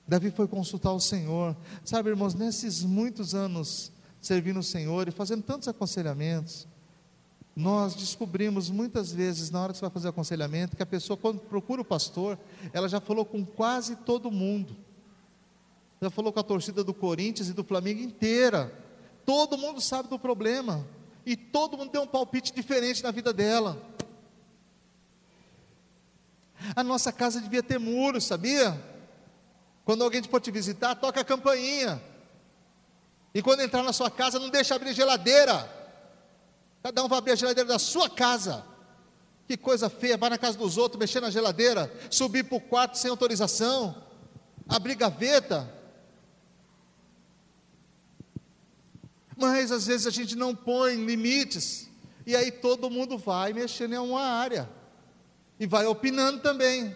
Davi 0.08 0.30
foi 0.30 0.48
consultar 0.48 0.94
o 0.94 1.00
Senhor. 1.00 1.58
Sabe, 1.84 2.12
irmãos, 2.12 2.36
nesses 2.36 2.84
muitos 2.84 3.34
anos 3.34 3.92
servindo 4.22 4.60
o 4.60 4.64
Senhor 4.64 5.08
e 5.08 5.12
fazendo 5.12 5.42
tantos 5.42 5.68
aconselhamentos, 5.68 6.68
nós 7.56 7.96
descobrimos 7.96 8.70
muitas 8.70 9.12
vezes, 9.12 9.50
na 9.50 9.64
hora 9.64 9.74
que 9.74 9.80
você 9.80 9.86
vai 9.86 9.90
fazer 9.90 10.10
aconselhamento, 10.10 10.78
que 10.78 10.84
a 10.84 10.86
pessoa, 10.86 11.18
quando 11.18 11.40
procura 11.40 11.82
o 11.82 11.86
pastor, 11.86 12.38
ela 12.72 12.88
já 12.88 13.02
falou 13.02 13.26
com 13.26 13.44
quase 13.44 13.96
todo 13.96 14.30
mundo. 14.30 14.78
Já 16.02 16.10
falou 16.10 16.32
com 16.32 16.40
a 16.40 16.44
torcida 16.44 16.84
do 16.84 16.94
Corinthians 16.94 17.50
e 17.50 17.54
do 17.54 17.64
Flamengo 17.64 18.02
inteira. 18.02 18.74
Todo 19.26 19.58
mundo 19.58 19.82
sabe 19.82 20.08
do 20.10 20.18
problema. 20.18 20.88
E 21.26 21.36
todo 21.36 21.78
mundo 21.78 21.92
tem 21.92 22.02
um 22.02 22.08
palpite 22.08 22.54
diferente 22.54 23.04
na 23.04 23.12
vida 23.12 23.34
dela. 23.34 23.82
A 26.76 26.84
nossa 26.84 27.12
casa 27.12 27.42
devia 27.42 27.64
ter 27.64 27.80
muros, 27.80 28.24
sabia? 28.24 28.82
Quando 29.84 30.04
alguém 30.04 30.24
for 30.24 30.40
te 30.40 30.52
visitar, 30.52 30.96
toca 30.96 31.22
a 31.22 31.26
campainha. 31.26 32.02
E 33.34 33.42
quando 33.42 33.62
entrar 33.62 33.84
na 33.84 33.94
sua 33.94 34.10
casa, 34.10 34.40
não 34.40 34.50
deixa 34.50 34.76
abrir 34.76 34.94
geladeira. 34.94 35.70
Cada 36.82 37.04
um 37.04 37.08
vai 37.08 37.20
abrir 37.20 37.34
a 37.34 37.36
geladeira 37.36 37.68
da 37.68 37.80
sua 37.80 38.10
casa. 38.10 38.66
Que 39.48 39.58
coisa 39.58 39.90
feia, 39.90 40.18
vai 40.18 40.30
na 40.30 40.38
casa 40.38 40.58
dos 40.58 40.78
outros, 40.78 41.00
mexer 41.00 41.20
na 41.20 41.30
geladeira, 41.30 41.92
subir 42.10 42.44
para 42.44 42.58
o 42.58 42.62
quarto 42.62 42.98
sem 42.98 43.10
autorização, 43.10 43.96
abrir 44.68 44.96
gaveta. 44.96 45.79
Mas 49.40 49.72
às 49.72 49.88
vezes 49.88 50.06
a 50.06 50.12
gente 50.12 50.36
não 50.36 50.56
põe 50.56 50.96
limites, 50.96 51.90
e 52.26 52.36
aí 52.36 52.52
todo 52.52 52.90
mundo 52.90 53.18
vai 53.18 53.54
mexendo 53.54 53.94
em 53.94 53.98
uma 53.98 54.22
área, 54.22 54.70
e 55.60 55.66
vai 55.66 55.86
opinando 55.86 56.40
também. 56.40 56.96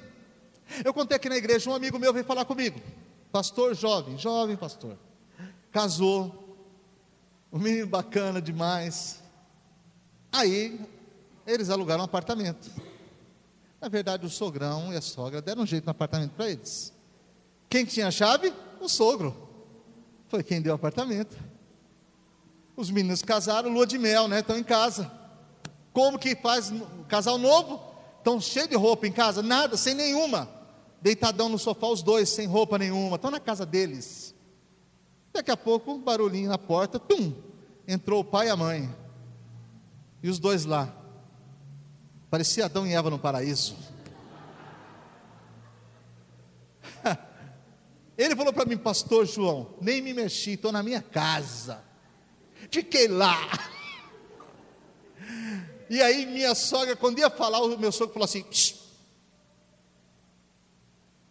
Eu 0.83 0.93
contei 0.93 1.15
aqui 1.15 1.29
na 1.29 1.37
igreja, 1.37 1.69
um 1.69 1.73
amigo 1.73 1.97
meu 1.97 2.13
veio 2.13 2.25
falar 2.25 2.45
comigo, 2.45 2.79
pastor 3.31 3.73
jovem, 3.75 4.17
jovem 4.17 4.55
pastor, 4.55 4.97
casou, 5.71 6.57
um 7.51 7.59
menino 7.59 7.87
bacana 7.87 8.41
demais, 8.41 9.23
Aí 10.33 10.79
eles 11.45 11.69
alugaram 11.69 12.01
um 12.01 12.05
apartamento. 12.05 12.71
Na 13.79 13.87
verdade, 13.87 14.25
o 14.25 14.29
sogrão 14.29 14.91
e 14.91 14.97
a 14.97 15.01
sogra 15.01 15.41
deram 15.41 15.61
um 15.61 15.65
jeito 15.65 15.85
no 15.85 15.91
apartamento 15.91 16.31
para 16.31 16.49
eles. 16.49 16.91
Quem 17.69 17.85
tinha 17.85 18.07
a 18.07 18.11
chave? 18.11 18.51
O 18.81 18.89
sogro. 18.89 19.35
Foi 20.27 20.41
quem 20.41 20.59
deu 20.59 20.71
o 20.71 20.75
apartamento. 20.75 21.37
Os 22.75 22.89
meninos 22.89 23.21
casaram, 23.21 23.69
lua 23.69 23.85
de 23.85 23.97
mel, 23.97 24.27
né? 24.27 24.39
Estão 24.39 24.57
em 24.57 24.63
casa. 24.63 25.11
Como 25.91 26.17
que 26.17 26.35
faz 26.35 26.73
casal 27.07 27.37
novo? 27.37 27.93
estão 28.23 28.39
cheios 28.39 28.69
de 28.69 28.75
roupa 28.75 29.05
em 29.05 29.11
casa, 29.11 29.43
nada, 29.43 29.75
sem 29.75 29.93
nenhuma. 29.93 30.49
Deitadão 31.01 31.49
no 31.49 31.59
sofá, 31.59 31.87
os 31.87 32.01
dois, 32.01 32.29
sem 32.29 32.47
roupa 32.47 32.79
nenhuma, 32.79 33.17
estão 33.17 33.29
na 33.29 33.39
casa 33.39 33.65
deles. 33.65 34.33
Daqui 35.33 35.51
a 35.51 35.57
pouco, 35.57 35.91
um 35.91 35.99
barulhinho 35.99 36.49
na 36.49 36.57
porta, 36.57 36.97
tum, 36.97 37.33
entrou 37.85 38.21
o 38.21 38.23
pai 38.23 38.47
e 38.47 38.49
a 38.49 38.55
mãe. 38.55 38.89
E 40.21 40.29
os 40.29 40.39
dois 40.39 40.63
lá. 40.63 40.89
Parecia 42.29 42.63
Adão 42.65 42.87
e 42.87 42.93
Eva 42.93 43.09
no 43.09 43.19
paraíso. 43.19 43.75
Ele 48.17 48.35
falou 48.37 48.53
para 48.53 48.63
mim, 48.63 48.77
pastor 48.77 49.25
João, 49.25 49.75
nem 49.81 50.01
me 50.01 50.13
mexi, 50.13 50.51
estou 50.51 50.71
na 50.71 50.81
minha 50.81 51.01
casa. 51.01 51.83
Fiquei 52.73 53.07
lá. 53.07 53.37
E 55.87 56.01
aí 56.01 56.25
minha 56.25 56.55
sogra, 56.55 56.95
quando 56.95 57.19
ia 57.19 57.29
falar, 57.29 57.61
o 57.61 57.77
meu 57.77 57.91
sogro 57.91 58.13
falou 58.13 58.25
assim! 58.25 58.43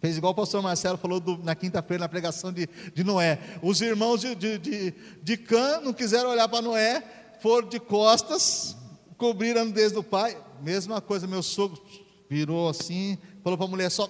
Fez 0.01 0.17
igual 0.17 0.33
o 0.33 0.37
pastor 0.37 0.63
Marcelo 0.63 0.97
falou 0.97 1.19
do, 1.19 1.39
na 1.39 1.57
quinta-feira 1.57 2.03
na 2.03 2.09
pregação 2.09 2.53
de, 2.53 2.69
de 2.95 3.03
Noé. 3.03 3.41
Os 3.61 3.81
irmãos 3.81 4.21
de, 4.21 4.37
de, 4.37 4.59
de, 4.59 4.95
de 5.21 5.37
Cã 5.37 5.81
não 5.81 5.93
quiseram 5.93 6.31
olhar 6.31 6.49
para 6.49 6.63
Noé, 6.63 7.03
foram 7.41 7.69
de 7.69 7.81
costas, 7.81 8.77
cobriram 9.17 9.63
a 9.63 9.65
nudez 9.65 9.91
do 9.91 10.03
pai. 10.03 10.41
Mesma 10.61 11.01
coisa, 11.01 11.27
meu 11.27 11.43
sogro 11.43 11.83
virou 12.31 12.69
assim, 12.69 13.19
falou 13.43 13.59
para 13.59 13.67
a 13.67 13.71
mulher 13.71 13.91
só. 13.91 14.09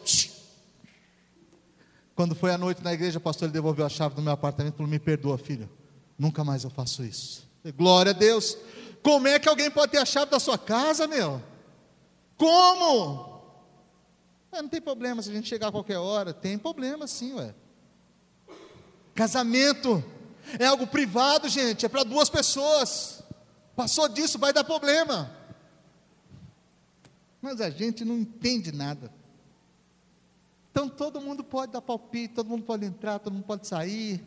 Quando 2.14 2.34
foi 2.34 2.50
à 2.52 2.58
noite 2.58 2.82
na 2.84 2.92
igreja, 2.92 3.16
o 3.16 3.22
pastor 3.22 3.46
ele 3.46 3.54
devolveu 3.54 3.86
a 3.86 3.88
chave 3.88 4.14
do 4.14 4.20
meu 4.20 4.34
apartamento 4.34 4.74
e 4.74 4.76
falou: 4.76 4.90
Me 4.90 4.98
perdoa, 4.98 5.38
filho, 5.38 5.68
nunca 6.22 6.44
mais 6.44 6.62
eu 6.62 6.70
faço 6.70 7.02
isso. 7.02 7.44
Glória 7.76 8.10
a 8.10 8.12
Deus. 8.12 8.56
Como 9.02 9.26
é 9.26 9.40
que 9.40 9.48
alguém 9.48 9.68
pode 9.68 9.90
ter 9.90 9.98
a 9.98 10.04
chave 10.04 10.30
da 10.30 10.38
sua 10.38 10.56
casa, 10.56 11.08
meu? 11.08 11.42
Como? 12.36 13.42
É, 14.52 14.62
não 14.62 14.68
tem 14.68 14.80
problema 14.80 15.20
se 15.20 15.30
a 15.30 15.32
gente 15.32 15.48
chegar 15.48 15.68
a 15.68 15.72
qualquer 15.72 15.98
hora. 15.98 16.32
Tem 16.32 16.56
problema 16.56 17.08
sim, 17.08 17.34
ué. 17.34 17.52
Casamento 19.16 20.02
é 20.60 20.66
algo 20.66 20.86
privado, 20.86 21.48
gente, 21.48 21.84
é 21.84 21.88
para 21.88 22.04
duas 22.04 22.30
pessoas. 22.30 23.24
Passou 23.74 24.08
disso, 24.08 24.38
vai 24.38 24.52
dar 24.52 24.62
problema. 24.62 25.28
Mas 27.40 27.60
a 27.60 27.68
gente 27.68 28.04
não 28.04 28.16
entende 28.16 28.70
nada. 28.70 29.12
Então 30.70 30.88
todo 30.88 31.20
mundo 31.20 31.42
pode 31.42 31.72
dar 31.72 31.82
palpite, 31.82 32.34
todo 32.34 32.48
mundo 32.48 32.64
pode 32.64 32.86
entrar, 32.86 33.18
todo 33.18 33.32
mundo 33.32 33.44
pode 33.44 33.66
sair. 33.66 34.24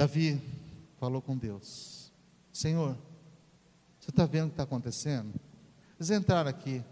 Davi 0.00 0.40
falou 0.98 1.20
com 1.20 1.36
Deus: 1.36 2.10
Senhor, 2.50 2.96
você 4.00 4.08
está 4.08 4.24
vendo 4.24 4.46
o 4.46 4.48
que 4.48 4.54
está 4.54 4.62
acontecendo? 4.62 5.38
Eles 5.98 6.10
entraram 6.10 6.48
aqui, 6.48 6.82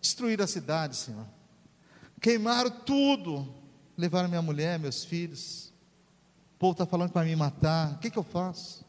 Destruíram 0.00 0.44
a 0.44 0.46
cidade, 0.46 0.94
Senhor. 0.94 1.26
Queimaram 2.20 2.70
tudo. 2.70 3.52
Levaram 3.96 4.28
minha 4.28 4.40
mulher, 4.40 4.78
meus 4.78 5.04
filhos. 5.04 5.72
O 6.54 6.58
povo 6.60 6.72
está 6.72 6.86
falando 6.86 7.10
para 7.10 7.24
me 7.24 7.34
matar. 7.34 7.94
O 7.94 7.98
que, 7.98 8.08
que 8.08 8.18
eu 8.18 8.22
faço? 8.22 8.84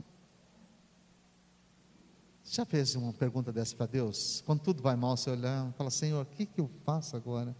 Já 2.45 2.65
fez 2.65 2.93
uma 2.93 3.13
pergunta 3.13 3.51
dessa 3.51 3.75
para 3.75 3.87
Deus? 3.87 4.43
Quando 4.45 4.59
tudo 4.59 4.83
vai 4.83 4.95
mal, 4.95 5.17
você 5.17 5.31
olhar, 5.31 5.73
fala, 5.73 5.89
Senhor, 5.89 6.21
o 6.21 6.25
que, 6.25 6.45
que 6.45 6.61
eu 6.61 6.69
faço 6.85 7.15
agora? 7.15 7.55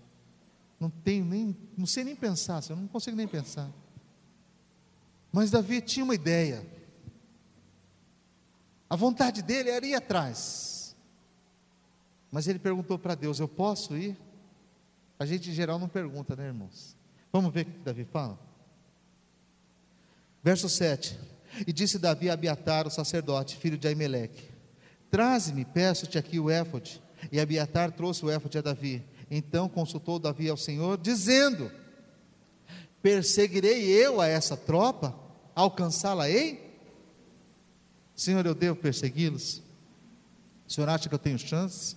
Não 0.80 0.92
tenho 0.92 1.26
nem, 1.26 1.58
não 1.76 1.88
sei 1.88 2.04
nem 2.04 2.16
pensar, 2.16 2.62
Senhor, 2.62 2.80
não 2.80 2.88
consigo 2.88 3.18
nem 3.18 3.28
pensar. 3.28 3.72
Mas 5.34 5.50
Davi 5.50 5.82
tinha 5.82 6.04
uma 6.04 6.14
ideia. 6.14 6.64
A 8.88 8.96
vontade 8.96 9.42
dele 9.42 9.72
era 9.72 9.84
ir 9.84 9.96
atrás. 9.96 10.96
Mas 12.32 12.48
ele 12.48 12.60
perguntou 12.60 13.00
para 13.00 13.16
Deus: 13.16 13.40
Eu 13.40 13.48
posso 13.48 13.98
ir? 13.98 14.16
A 15.18 15.26
gente 15.26 15.50
em 15.50 15.54
geral 15.54 15.80
não 15.80 15.90
pergunta, 15.90 16.36
né, 16.36 16.46
irmãos? 16.46 16.96
Vamos 17.32 17.52
ver 17.52 17.62
o 17.62 17.66
que 17.66 17.80
Davi 17.80 18.06
fala? 18.06 18.40
Verso 20.44 20.70
7: 20.70 21.20
E 21.66 21.74
disse 21.74 21.98
Davi 21.98 22.30
a 22.30 22.34
Abiatar, 22.34 22.86
o 22.86 22.92
sacerdote, 22.92 23.58
filho 23.58 23.78
de 23.78 23.88
Aimeleque: 23.88 24.52
Traze-me, 25.10 25.66
peço-te 25.66 26.20
aqui 26.20 26.40
o 26.40 26.52
éfode. 26.52 27.02
E 27.32 27.40
Abiatar 27.40 27.92
trouxe 27.92 28.24
o 28.24 28.30
éfode 28.30 28.60
a 28.60 28.62
Davi. 28.62 29.04
Então 29.32 29.68
consultou 29.68 30.20
Davi 30.20 30.48
ao 30.48 30.58
Senhor, 30.58 31.00
dizendo: 31.00 31.72
Perseguirei 33.02 33.90
eu 33.90 34.22
a 34.22 34.28
essa 34.28 34.56
tropa? 34.56 35.23
Alcançá-la-ei? 35.56 36.74
Senhor, 38.16 38.46
eu 38.46 38.56
devo 38.56 38.76
persegui-los? 38.76 39.62
O 40.68 40.72
senhor 40.72 40.90
acha 40.90 41.10
que 41.10 41.16
eu 41.16 41.20
tenho 41.20 41.38
chance? 41.38 41.96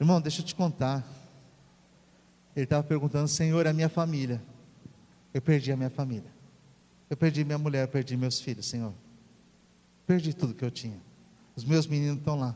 Irmão, 0.00 0.20
deixa 0.20 0.40
eu 0.42 0.44
te 0.44 0.54
contar. 0.54 1.06
Ele 2.54 2.64
estava 2.64 2.82
perguntando, 2.82 3.28
Senhor, 3.28 3.66
a 3.66 3.72
minha 3.72 3.88
família. 3.88 4.42
Eu 5.32 5.42
perdi 5.42 5.72
a 5.72 5.76
minha 5.76 5.90
família. 5.90 6.30
Eu 7.08 7.16
perdi 7.16 7.44
minha 7.44 7.58
mulher, 7.58 7.84
eu 7.84 7.88
perdi 7.88 8.16
meus 8.16 8.40
filhos, 8.40 8.66
Senhor. 8.66 8.92
Perdi 10.06 10.32
tudo 10.34 10.54
que 10.54 10.64
eu 10.64 10.70
tinha. 10.70 11.00
Os 11.54 11.64
meus 11.64 11.86
meninos 11.86 12.18
estão 12.18 12.38
lá. 12.38 12.54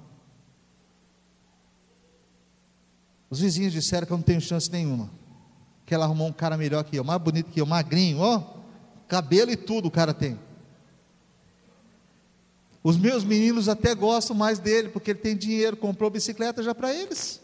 Os 3.28 3.40
vizinhos 3.40 3.72
disseram 3.72 4.06
que 4.06 4.12
eu 4.12 4.16
não 4.16 4.24
tenho 4.24 4.40
chance 4.40 4.70
nenhuma. 4.70 5.10
Que 5.86 5.94
ela 5.94 6.04
arrumou 6.04 6.28
um 6.28 6.32
cara 6.32 6.56
melhor 6.56 6.82
que 6.84 6.96
eu, 6.96 7.04
mais 7.04 7.20
bonito 7.20 7.50
que 7.50 7.60
eu, 7.60 7.66
magrinho, 7.66 8.18
ó. 8.18 8.59
Cabelo 9.10 9.50
e 9.50 9.56
tudo 9.56 9.88
o 9.88 9.90
cara 9.90 10.14
tem. 10.14 10.38
Os 12.80 12.96
meus 12.96 13.24
meninos 13.24 13.68
até 13.68 13.92
gostam 13.92 14.36
mais 14.36 14.60
dele, 14.60 14.88
porque 14.88 15.10
ele 15.10 15.18
tem 15.18 15.36
dinheiro, 15.36 15.76
comprou 15.76 16.08
bicicleta 16.08 16.62
já 16.62 16.72
para 16.72 16.94
eles. 16.94 17.40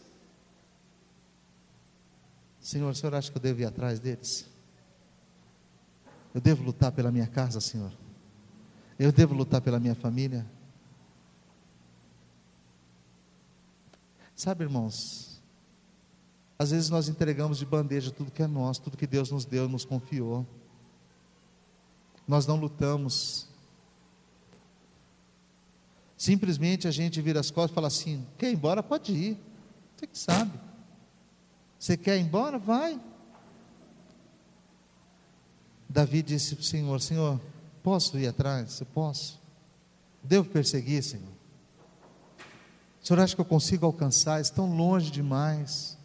Senhor, 2.61 2.89
o 2.89 2.95
senhor 2.95 3.13
acha 3.13 3.29
que 3.29 3.37
eu 3.37 3.41
devo 3.41 3.59
ir 3.59 3.65
atrás 3.65 3.99
deles? 3.99 4.45
Eu 6.33 6.39
devo 6.39 6.63
lutar 6.63 6.93
pela 6.93 7.11
minha 7.11 7.27
casa, 7.27 7.59
Senhor? 7.59 7.91
Eu 8.97 9.11
devo 9.11 9.35
lutar 9.35 9.59
pela 9.59 9.77
minha 9.77 9.93
família? 9.93 10.45
Sabe, 14.33 14.63
irmãos, 14.63 15.41
às 16.57 16.71
vezes 16.71 16.89
nós 16.89 17.09
entregamos 17.09 17.57
de 17.57 17.65
bandeja 17.65 18.09
tudo 18.09 18.31
que 18.31 18.41
é 18.41 18.47
nosso, 18.47 18.81
tudo 18.81 18.95
que 18.95 19.05
Deus 19.05 19.31
nos 19.31 19.43
deu, 19.43 19.67
nos 19.67 19.83
confiou. 19.83 20.45
Nós 22.27 22.45
não 22.45 22.57
lutamos 22.57 23.47
Simplesmente 26.17 26.87
a 26.87 26.91
gente 26.91 27.21
vira 27.21 27.39
as 27.39 27.51
costas 27.51 27.71
e 27.71 27.75
fala 27.75 27.87
assim: 27.87 28.25
quer 28.39 28.49
ir 28.49 28.55
embora? 28.55 28.81
Pode 28.81 29.11
ir. 29.11 29.37
Você 29.95 30.07
que 30.07 30.17
sabe. 30.17 30.59
Você 31.77 31.95
quer 31.95 32.17
ir 32.17 32.21
embora? 32.21 32.57
Vai. 32.57 32.99
Davi 35.87 36.23
disse 36.23 36.55
para 36.55 36.63
o 36.63 36.65
Senhor: 36.65 37.01
Senhor, 37.01 37.39
posso 37.83 38.17
ir 38.17 38.27
atrás? 38.27 38.79
Eu 38.79 38.87
posso. 38.87 39.39
Devo 40.23 40.49
perseguir, 40.49 41.03
Senhor. 41.03 41.37
O 43.01 43.07
Senhor 43.07 43.21
acha 43.21 43.35
que 43.35 43.41
eu 43.41 43.45
consigo 43.45 43.85
alcançar? 43.85 44.41
Estão 44.41 44.75
longe 44.75 45.11
demais. 45.11 45.95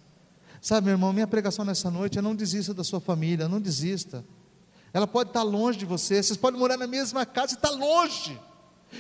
Sabe, 0.61 0.85
meu 0.85 0.93
irmão, 0.93 1.13
minha 1.13 1.27
pregação 1.27 1.65
nessa 1.65 1.91
noite 1.91 2.19
é 2.19 2.23
não 2.23 2.37
desista 2.37 2.73
da 2.75 2.85
sua 2.85 3.01
família, 3.01 3.49
não 3.49 3.61
desista. 3.61 4.23
Ela 4.93 5.07
pode 5.07 5.31
estar 5.31 5.43
longe 5.43 5.79
de 5.79 5.87
você, 5.87 6.23
vocês 6.23 6.37
podem 6.37 6.61
morar 6.61 6.77
na 6.77 6.87
mesma 6.87 7.25
casa 7.25 7.55
e 7.55 7.57
está 7.57 7.71
longe 7.71 8.39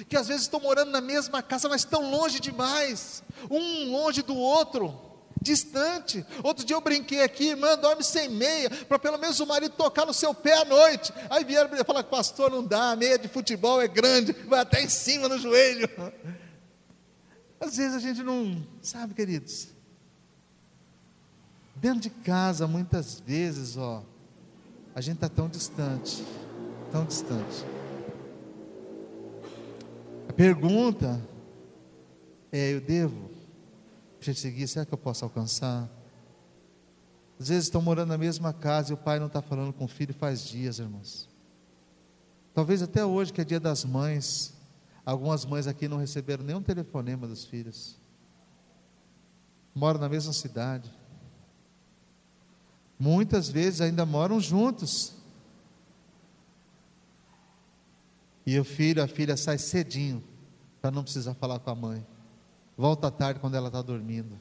que 0.08 0.16
às 0.16 0.28
vezes 0.28 0.42
estão 0.42 0.60
morando 0.60 0.90
na 0.90 1.00
mesma 1.00 1.42
casa, 1.42 1.68
mas 1.68 1.82
estão 1.82 2.10
longe 2.10 2.40
demais, 2.40 3.22
um 3.50 3.90
longe 3.90 4.22
do 4.22 4.34
outro, 4.34 4.98
distante. 5.40 6.24
Outro 6.42 6.64
dia 6.64 6.76
eu 6.76 6.80
brinquei 6.80 7.22
aqui, 7.22 7.50
irmã, 7.50 7.76
dorme 7.76 8.02
sem 8.02 8.28
meia, 8.28 8.70
para 8.70 8.98
pelo 8.98 9.18
menos 9.18 9.38
o 9.40 9.46
marido 9.46 9.74
tocar 9.74 10.06
no 10.06 10.14
seu 10.14 10.32
pé 10.32 10.54
à 10.58 10.64
noite. 10.64 11.12
Aí 11.28 11.44
vieram 11.44 11.70
falar, 11.84 12.04
pastor, 12.04 12.50
não 12.50 12.64
dá, 12.64 12.92
a 12.92 12.96
meia 12.96 13.18
de 13.18 13.28
futebol 13.28 13.80
é 13.80 13.88
grande, 13.88 14.32
vai 14.32 14.60
até 14.60 14.82
em 14.82 14.88
cima 14.88 15.28
no 15.28 15.38
joelho. 15.38 15.88
Às 17.60 17.76
vezes 17.76 17.94
a 17.94 18.00
gente 18.00 18.22
não, 18.22 18.66
sabe, 18.80 19.14
queridos, 19.14 19.68
dentro 21.76 22.00
de 22.00 22.10
casa, 22.10 22.66
muitas 22.66 23.20
vezes, 23.20 23.76
ó, 23.76 24.02
a 24.94 25.00
gente 25.00 25.16
está 25.16 25.28
tão 25.28 25.48
distante, 25.48 26.24
tão 26.90 27.04
distante. 27.04 27.64
A 30.28 30.32
pergunta 30.32 31.20
é: 32.50 32.74
eu 32.74 32.80
devo 32.80 33.30
perseguir? 34.20 34.68
Será 34.68 34.84
que 34.84 34.92
eu 34.92 34.98
posso 34.98 35.24
alcançar? 35.24 35.88
Às 37.38 37.48
vezes 37.48 37.64
estão 37.64 37.82
morando 37.82 38.10
na 38.10 38.18
mesma 38.18 38.52
casa 38.52 38.92
e 38.92 38.94
o 38.94 38.96
pai 38.96 39.18
não 39.18 39.26
está 39.26 39.42
falando 39.42 39.72
com 39.72 39.84
o 39.84 39.88
filho 39.88 40.14
faz 40.14 40.44
dias, 40.44 40.78
irmãos. 40.78 41.28
Talvez 42.54 42.82
até 42.82 43.04
hoje, 43.04 43.32
que 43.32 43.40
é 43.40 43.44
dia 43.44 43.58
das 43.58 43.84
mães, 43.84 44.54
algumas 45.04 45.44
mães 45.44 45.66
aqui 45.66 45.88
não 45.88 45.96
receberam 45.96 46.44
nenhum 46.44 46.62
telefonema 46.62 47.26
dos 47.26 47.44
filhos. 47.44 47.98
Moram 49.74 49.98
na 49.98 50.08
mesma 50.08 50.32
cidade. 50.32 50.92
Muitas 53.02 53.48
vezes 53.48 53.80
ainda 53.80 54.06
moram 54.06 54.38
juntos. 54.38 55.12
E 58.46 58.56
o 58.60 58.62
filho, 58.62 59.02
a 59.02 59.08
filha 59.08 59.36
sai 59.36 59.58
cedinho, 59.58 60.22
para 60.80 60.92
não 60.92 61.02
precisar 61.02 61.34
falar 61.34 61.58
com 61.58 61.68
a 61.68 61.74
mãe. 61.74 62.06
Volta 62.78 63.08
à 63.08 63.10
tarde 63.10 63.40
quando 63.40 63.56
ela 63.56 63.66
está 63.66 63.82
dormindo. 63.82 64.38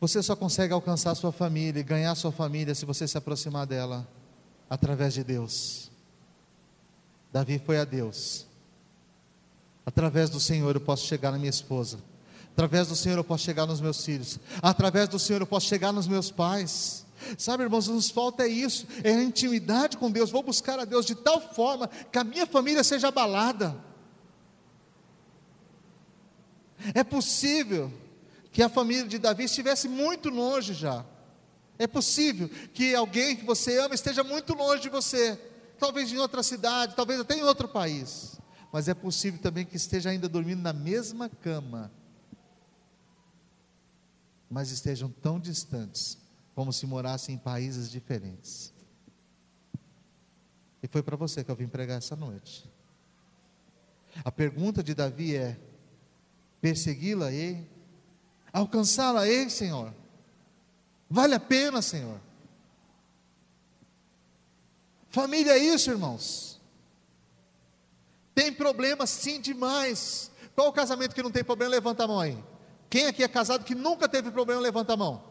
Você 0.00 0.22
só 0.22 0.36
consegue 0.36 0.72
alcançar 0.72 1.16
sua 1.16 1.32
família 1.32 1.80
e 1.80 1.82
ganhar 1.82 2.14
sua 2.14 2.30
família 2.30 2.72
se 2.72 2.86
você 2.86 3.08
se 3.08 3.18
aproximar 3.18 3.66
dela 3.66 4.06
através 4.70 5.12
de 5.14 5.24
Deus. 5.24 5.90
Davi 7.32 7.58
foi 7.58 7.80
a 7.80 7.84
Deus. 7.84 8.46
Através 9.84 10.30
do 10.30 10.38
Senhor 10.38 10.76
eu 10.76 10.80
posso 10.80 11.04
chegar 11.04 11.32
na 11.32 11.36
minha 11.36 11.50
esposa. 11.50 12.09
Através 12.60 12.88
do 12.88 12.94
Senhor 12.94 13.16
eu 13.16 13.24
posso 13.24 13.42
chegar 13.42 13.64
nos 13.64 13.80
meus 13.80 14.04
filhos. 14.04 14.38
Através 14.60 15.08
do 15.08 15.18
Senhor 15.18 15.40
eu 15.40 15.46
posso 15.46 15.66
chegar 15.66 15.94
nos 15.94 16.06
meus 16.06 16.30
pais. 16.30 17.06
Sabe, 17.38 17.62
irmãos, 17.62 17.88
nos 17.88 18.10
falta 18.10 18.42
é 18.42 18.48
isso, 18.48 18.86
é 19.02 19.14
a 19.14 19.22
intimidade 19.22 19.96
com 19.96 20.10
Deus. 20.10 20.30
Vou 20.30 20.42
buscar 20.42 20.78
a 20.78 20.84
Deus 20.84 21.06
de 21.06 21.14
tal 21.14 21.40
forma 21.40 21.88
que 21.88 22.18
a 22.18 22.22
minha 22.22 22.46
família 22.46 22.84
seja 22.84 23.08
abalada. 23.08 23.74
É 26.94 27.02
possível 27.02 27.90
que 28.52 28.62
a 28.62 28.68
família 28.68 29.06
de 29.06 29.18
Davi 29.18 29.44
estivesse 29.44 29.88
muito 29.88 30.28
longe 30.28 30.74
já. 30.74 31.02
É 31.78 31.86
possível 31.86 32.50
que 32.74 32.94
alguém 32.94 33.36
que 33.36 33.44
você 33.46 33.78
ama 33.78 33.94
esteja 33.94 34.22
muito 34.22 34.52
longe 34.52 34.82
de 34.82 34.90
você, 34.90 35.40
talvez 35.78 36.12
em 36.12 36.18
outra 36.18 36.42
cidade, 36.42 36.94
talvez 36.94 37.20
até 37.20 37.38
em 37.38 37.42
outro 37.42 37.66
país. 37.66 38.38
Mas 38.70 38.86
é 38.86 38.92
possível 38.92 39.40
também 39.40 39.64
que 39.64 39.78
esteja 39.78 40.10
ainda 40.10 40.28
dormindo 40.28 40.60
na 40.60 40.74
mesma 40.74 41.26
cama, 41.26 41.90
mas 44.50 44.72
estejam 44.72 45.08
tão 45.08 45.38
distantes 45.38 46.18
como 46.54 46.72
se 46.72 46.84
morassem 46.84 47.36
em 47.36 47.38
países 47.38 47.88
diferentes. 47.88 48.74
E 50.82 50.88
foi 50.88 51.02
para 51.02 51.16
você 51.16 51.44
que 51.44 51.50
eu 51.50 51.56
vim 51.56 51.68
pregar 51.68 51.98
essa 51.98 52.16
noite. 52.16 52.68
A 54.24 54.32
pergunta 54.32 54.82
de 54.82 54.94
Davi 54.94 55.36
é: 55.36 55.56
persegui-la 56.60 57.32
ei? 57.32 57.70
Alcançá-la 58.52 59.28
ei, 59.28 59.48
Senhor? 59.48 59.94
Vale 61.08 61.34
a 61.34 61.40
pena, 61.40 61.80
Senhor? 61.80 62.20
Família 65.08 65.52
é 65.52 65.58
isso, 65.58 65.90
irmãos. 65.90 66.60
Tem 68.34 68.52
problema 68.52 69.06
sim 69.06 69.40
demais. 69.40 70.30
Qual 70.54 70.68
o 70.68 70.72
casamento 70.72 71.14
que 71.14 71.22
não 71.22 71.30
tem 71.30 71.44
problema? 71.44 71.70
Levanta 71.70 72.04
a 72.04 72.08
mão 72.08 72.20
aí. 72.20 72.42
Quem 72.90 73.06
aqui 73.06 73.22
é 73.22 73.28
casado 73.28 73.64
que 73.64 73.74
nunca 73.74 74.08
teve 74.08 74.32
problema? 74.32 74.60
Levanta 74.60 74.94
a 74.94 74.96
mão. 74.96 75.22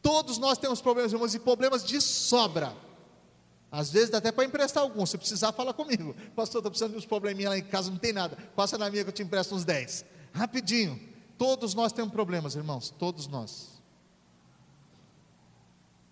Todos 0.00 0.38
nós 0.38 0.56
temos 0.56 0.80
problemas, 0.80 1.12
irmãos, 1.12 1.34
e 1.34 1.40
problemas 1.40 1.84
de 1.84 2.00
sobra. 2.00 2.72
Às 3.70 3.90
vezes 3.90 4.10
dá 4.10 4.18
até 4.18 4.30
para 4.30 4.44
emprestar 4.44 4.82
alguns. 4.82 5.10
Se 5.10 5.18
precisar, 5.18 5.52
fala 5.52 5.74
comigo. 5.74 6.14
Pastor, 6.36 6.60
estou 6.60 6.70
precisando 6.70 6.92
de 6.92 6.98
uns 6.98 7.06
probleminha 7.06 7.48
lá 7.48 7.58
em 7.58 7.64
casa, 7.64 7.90
não 7.90 7.98
tem 7.98 8.12
nada. 8.12 8.36
Passa 8.54 8.78
na 8.78 8.88
minha 8.88 9.02
que 9.02 9.10
eu 9.10 9.14
te 9.14 9.22
empresto 9.22 9.54
uns 9.54 9.64
10. 9.64 10.04
Rapidinho. 10.32 11.00
Todos 11.36 11.74
nós 11.74 11.92
temos 11.92 12.12
problemas, 12.12 12.54
irmãos. 12.54 12.90
Todos 12.90 13.26
nós. 13.26 13.82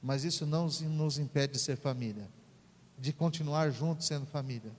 Mas 0.03 0.25
isso 0.25 0.47
não 0.47 0.65
nos 0.65 1.19
impede 1.19 1.53
de 1.53 1.59
ser 1.61 1.77
família. 1.77 2.29
De 2.99 3.13
continuar 3.13 3.71
juntos 3.71 4.07
sendo 4.07 4.27
família. 4.27 4.73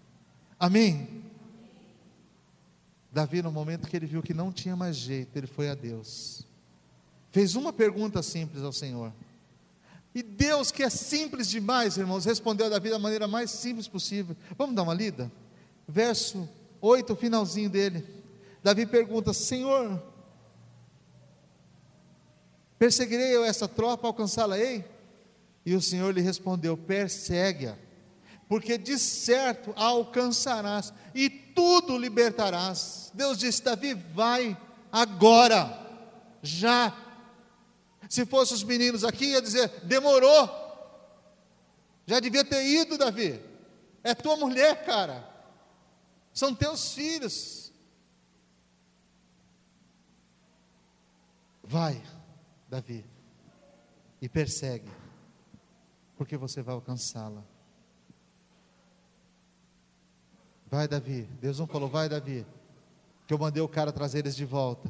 Amém? 0.60 1.31
Davi, 3.12 3.42
no 3.42 3.52
momento 3.52 3.88
que 3.88 3.96
ele 3.96 4.06
viu 4.06 4.24
que 4.24 4.34
não 4.34 4.52
tinha 4.52 4.76
mais 4.76 4.96
jeito, 4.96 5.36
ele 5.36 5.48
foi 5.48 5.70
a 5.70 5.76
Deus 5.76 6.46
fez 7.32 7.56
uma 7.56 7.72
pergunta 7.72 8.22
simples 8.22 8.62
ao 8.64 8.74
Senhor. 8.74 9.12
E 10.14 10.22
Deus, 10.22 10.72
que 10.72 10.84
é 10.84 10.90
simples 10.90 11.48
demais, 11.48 11.98
irmãos, 11.98 12.26
respondeu 12.26 12.66
a 12.66 12.70
Davi 12.70 12.90
da 12.90 13.00
maneira 13.00 13.28
mais 13.28 13.50
simples 13.50 13.88
possível. 13.88 14.36
Vamos 14.58 14.76
dar 14.76 14.84
uma 14.84 14.94
lida? 14.94 15.32
Verso 15.88 16.48
8, 16.82 17.14
o 17.14 17.16
finalzinho 17.16 17.70
dele. 17.70 18.06
Davi 18.62 18.86
pergunta: 18.86 19.32
Senhor, 19.34 20.04
perseguirei 22.78 23.34
eu 23.34 23.46
essa 23.46 23.68
tropa, 23.68 24.08
alcançá-la-ei? 24.08 24.84
E 25.66 25.74
o 25.74 25.82
Senhor 25.82 26.14
lhe 26.14 26.22
respondeu: 26.22 26.76
Persegue-a, 26.76 27.78
porque 28.52 28.78
de 28.78 29.00
certo 29.00 29.72
alcançarás 29.78 30.94
e 31.16 31.30
tudo 31.30 31.98
libertarás. 31.98 33.10
Deus 33.14 33.38
disse: 33.38 33.64
Davi, 33.64 33.94
vai 33.94 34.58
agora, 34.92 35.72
já 36.42 36.94
se 38.10 38.26
fossem 38.26 38.58
os 38.58 38.64
meninos 38.64 39.06
aqui, 39.06 39.28
ia 39.28 39.42
dizer: 39.42 39.70
demorou. 39.86 40.50
Já 42.06 42.20
devia 42.20 42.44
ter 42.44 42.66
ido, 42.66 42.98
Davi. 42.98 43.42
É 44.04 44.14
tua 44.14 44.36
mulher, 44.36 44.84
cara. 44.86 45.26
São 46.34 46.54
teus 46.54 46.94
filhos. 46.94 47.72
Vai, 51.64 52.04
Davi, 52.68 53.06
e 54.22 54.28
persegue, 54.28 54.92
porque 56.18 56.36
você 56.36 56.62
vai 56.62 56.76
alcançá-la. 56.76 57.50
Vai, 60.72 60.88
Davi. 60.88 61.28
Deus 61.42 61.60
não 61.60 61.68
falou, 61.68 61.90
vai, 61.90 62.08
Davi, 62.08 62.46
que 63.28 63.34
eu 63.34 63.38
mandei 63.38 63.62
o 63.62 63.68
cara 63.68 63.92
trazer 63.92 64.20
eles 64.20 64.38
de 64.38 64.46
volta. 64.46 64.90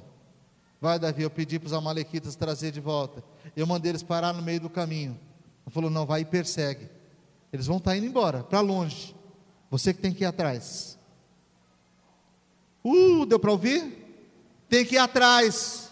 Vai, 0.80 1.00
Davi, 1.00 1.24
eu 1.24 1.30
pedi 1.30 1.58
para 1.58 1.66
os 1.66 1.74
amalequitas 1.74 2.36
trazer 2.36 2.72
de 2.72 2.80
volta. 2.80 3.24
Eu 3.56 3.66
mandei 3.66 3.92
eles 3.92 4.04
parar 4.04 4.32
no 4.32 4.44
meio 4.44 4.60
do 4.60 4.70
caminho. 4.70 5.20
Ele 5.66 5.74
falou: 5.74 5.90
não, 5.90 6.06
vai 6.06 6.22
e 6.22 6.26
persegue. 6.26 6.88
Eles 7.52 7.66
vão 7.66 7.78
estar 7.78 7.92
tá 7.92 7.98
indo 7.98 8.06
embora, 8.06 8.44
para 8.44 8.60
longe. 8.60 9.16
Você 9.72 9.92
que 9.92 10.00
tem 10.00 10.14
que 10.14 10.24
ir 10.24 10.28
atrás. 10.28 11.00
Uh, 12.84 13.26
deu 13.26 13.40
para 13.40 13.52
ouvir? 13.52 13.98
Tem 14.70 14.86
que 14.86 14.96
ir 14.96 15.00
atrás. 15.00 15.90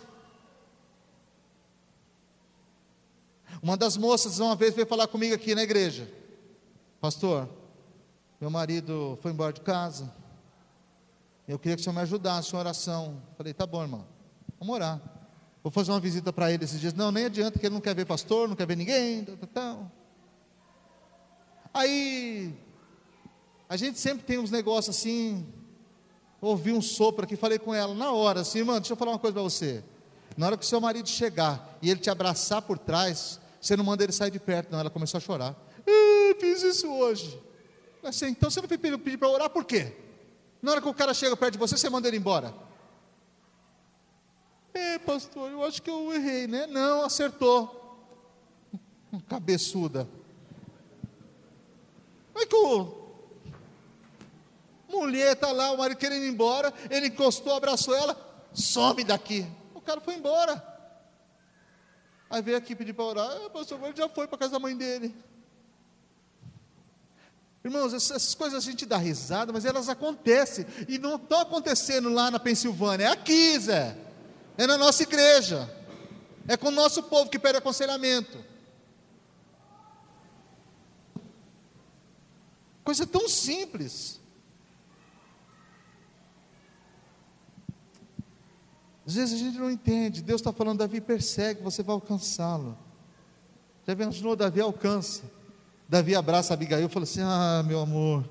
Uma 3.61 3.75
das 3.75 3.97
moças 3.97 4.39
uma 4.39 4.55
vez 4.55 4.75
veio 4.75 4.87
falar 4.87 5.07
comigo 5.07 5.33
aqui 5.33 5.55
na 5.55 5.63
igreja. 5.63 6.09
Pastor, 7.01 7.49
meu 8.39 8.49
marido 8.49 9.17
foi 9.21 9.31
embora 9.31 9.51
de 9.51 9.61
casa. 9.61 10.11
Eu 11.47 11.59
queria 11.59 11.75
que 11.75 11.81
o 11.81 11.83
senhor 11.83 11.95
me 11.95 12.01
ajudasse 12.01 12.55
em 12.55 12.57
oração. 12.57 13.21
Falei, 13.37 13.53
tá 13.53 13.65
bom, 13.65 13.81
irmão. 13.81 14.05
Vamos 14.59 14.75
orar. 14.75 15.01
Vou 15.63 15.71
fazer 15.71 15.91
uma 15.91 15.99
visita 15.99 16.31
para 16.31 16.51
ele 16.51 16.63
esses 16.63 16.79
dias. 16.79 16.93
Não, 16.93 17.11
nem 17.11 17.25
adianta 17.25 17.59
que 17.59 17.65
ele 17.65 17.73
não 17.73 17.81
quer 17.81 17.93
ver 17.93 18.05
pastor, 18.05 18.47
não 18.47 18.55
quer 18.55 18.65
ver 18.65 18.77
ninguém. 18.77 19.25
Tal, 19.25 19.35
tal. 19.47 19.91
Aí, 21.73 22.55
a 23.67 23.75
gente 23.75 23.99
sempre 23.99 24.23
tem 24.23 24.37
uns 24.37 24.51
negócios 24.51 24.95
assim. 24.95 25.45
Ouvi 26.41 26.71
um 26.71 26.81
sopro 26.81 27.25
aqui, 27.25 27.35
falei 27.35 27.59
com 27.59 27.73
ela 27.73 27.93
na 27.93 28.13
hora, 28.13 28.41
assim, 28.41 28.59
irmã, 28.59 28.75
deixa 28.75 28.93
eu 28.93 28.97
falar 28.97 29.11
uma 29.11 29.19
coisa 29.19 29.33
para 29.33 29.43
você. 29.43 29.83
Na 30.37 30.45
hora 30.45 30.57
que 30.57 30.63
o 30.63 30.67
seu 30.67 30.79
marido 30.79 31.09
chegar 31.09 31.77
e 31.81 31.89
ele 31.89 31.99
te 31.99 32.09
abraçar 32.09 32.61
por 32.61 32.77
trás, 32.77 33.39
você 33.59 33.75
não 33.75 33.83
manda 33.83 34.03
ele 34.03 34.13
sair 34.13 34.31
de 34.31 34.39
perto, 34.39 34.71
não. 34.71 34.79
Ela 34.79 34.89
começou 34.89 35.17
a 35.17 35.21
chorar. 35.21 35.55
Ah, 35.85 36.35
fiz 36.39 36.63
isso 36.63 36.87
hoje. 36.87 37.48
Assim, 38.03 38.27
então 38.27 38.49
você 38.49 38.61
não 38.61 38.67
pedir 38.67 39.17
para 39.17 39.27
orar 39.27 39.49
por 39.49 39.65
quê? 39.65 39.95
Na 40.61 40.71
hora 40.71 40.81
que 40.81 40.87
o 40.87 40.93
cara 40.93 41.13
chega 41.13 41.35
perto 41.35 41.53
de 41.53 41.59
você, 41.59 41.77
você 41.77 41.89
manda 41.89 42.07
ele 42.07 42.17
embora. 42.17 42.53
É, 44.73 44.97
pastor, 44.99 45.51
eu 45.51 45.63
acho 45.63 45.81
que 45.81 45.89
eu 45.89 46.13
errei, 46.13 46.47
né? 46.47 46.67
Não, 46.67 47.03
acertou. 47.03 47.77
Cabeçuda. 49.27 50.07
Mas 52.33 52.45
que 52.45 52.55
o 52.55 52.99
mulher 54.89 55.33
está 55.33 55.51
lá, 55.51 55.71
o 55.71 55.77
marido 55.77 55.97
querendo 55.97 56.23
ir 56.23 56.29
embora, 56.29 56.73
ele 56.89 57.07
encostou, 57.07 57.53
abraçou 57.53 57.95
ela, 57.95 58.17
some 58.53 59.03
daqui. 59.03 59.47
O 59.73 59.81
cara 59.81 60.01
foi 60.01 60.15
embora. 60.15 60.67
Aí 62.29 62.41
veio 62.41 62.57
aqui 62.57 62.75
pedir 62.75 62.93
para 62.93 63.05
orar, 63.05 63.29
ah, 63.45 63.49
pastor, 63.49 63.79
ele 63.83 63.95
já 63.95 64.07
foi 64.09 64.27
para 64.27 64.37
casa 64.37 64.53
da 64.53 64.59
mãe 64.59 64.75
dele. 64.75 65.15
Irmãos, 67.69 67.93
essas 67.93 68.33
coisas 68.33 68.63
a 68.63 68.65
gente 68.65 68.83
dá 68.83 68.97
risada, 68.97 69.53
mas 69.53 69.63
elas 69.63 69.89
acontecem. 69.89 70.65
E 70.87 70.97
não 70.97 71.17
estão 71.17 71.41
acontecendo 71.41 72.09
lá 72.09 72.31
na 72.31 72.39
Pensilvânia, 72.39 73.05
é 73.05 73.07
aqui, 73.07 73.59
Zé 73.59 73.95
é 74.57 74.67
na 74.67 74.77
nossa 74.77 75.03
igreja, 75.03 75.73
é 76.45 76.57
com 76.57 76.67
o 76.67 76.71
nosso 76.71 77.03
povo 77.03 77.29
que 77.29 77.39
pede 77.39 77.59
aconselhamento. 77.59 78.43
Coisa 82.83 83.07
tão 83.07 83.29
simples. 83.29 84.19
Às 89.07 89.13
vezes 89.13 89.35
a 89.35 89.37
gente 89.37 89.57
não 89.57 89.71
entende. 89.71 90.21
Deus 90.21 90.41
está 90.41 90.51
falando, 90.51 90.79
Davi, 90.79 90.99
persegue, 90.99 91.63
você 91.63 91.81
vai 91.81 91.93
alcançá-lo. 91.93 92.77
Já 93.87 93.93
imaginou, 93.93 94.35
Davi 94.35 94.59
alcança. 94.59 95.38
Davi 95.89 96.15
abraça 96.15 96.53
Abigail 96.53 96.85
e 96.85 96.89
fala 96.89 97.03
assim: 97.03 97.21
Ah, 97.23 97.63
meu 97.65 97.79
amor, 97.79 98.29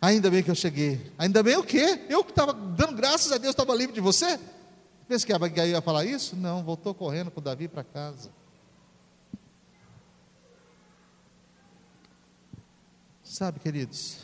ainda 0.00 0.30
bem 0.30 0.42
que 0.42 0.50
eu 0.50 0.54
cheguei. 0.54 1.12
Ainda 1.18 1.42
bem 1.42 1.58
o 1.58 1.62
quê? 1.62 2.06
Eu 2.08 2.24
que 2.24 2.30
estava 2.30 2.54
dando 2.54 2.94
graças 2.94 3.30
a 3.30 3.36
Deus, 3.36 3.52
estava 3.52 3.74
livre 3.74 3.94
de 3.94 4.00
você? 4.00 4.40
Pensa 5.06 5.26
que 5.26 5.32
Abigail 5.32 5.72
ia 5.72 5.82
falar 5.82 6.06
isso? 6.06 6.34
Não, 6.34 6.64
voltou 6.64 6.94
correndo 6.94 7.30
com 7.30 7.42
Davi 7.42 7.68
para 7.68 7.84
casa. 7.84 8.30
Sabe, 13.22 13.60
queridos, 13.60 14.20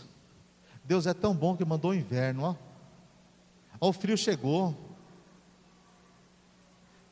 Deus 0.82 1.06
é 1.06 1.12
tão 1.12 1.34
bom 1.34 1.56
que 1.56 1.64
mandou 1.64 1.90
o 1.90 1.94
inverno, 1.94 2.42
ó. 2.42 2.54
Ó, 3.78 3.90
o 3.90 3.92
frio 3.92 4.16
chegou. 4.16 4.74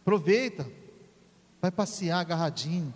Aproveita. 0.00 0.66
Vai 1.60 1.70
passear 1.70 2.20
agarradinho. 2.20 2.92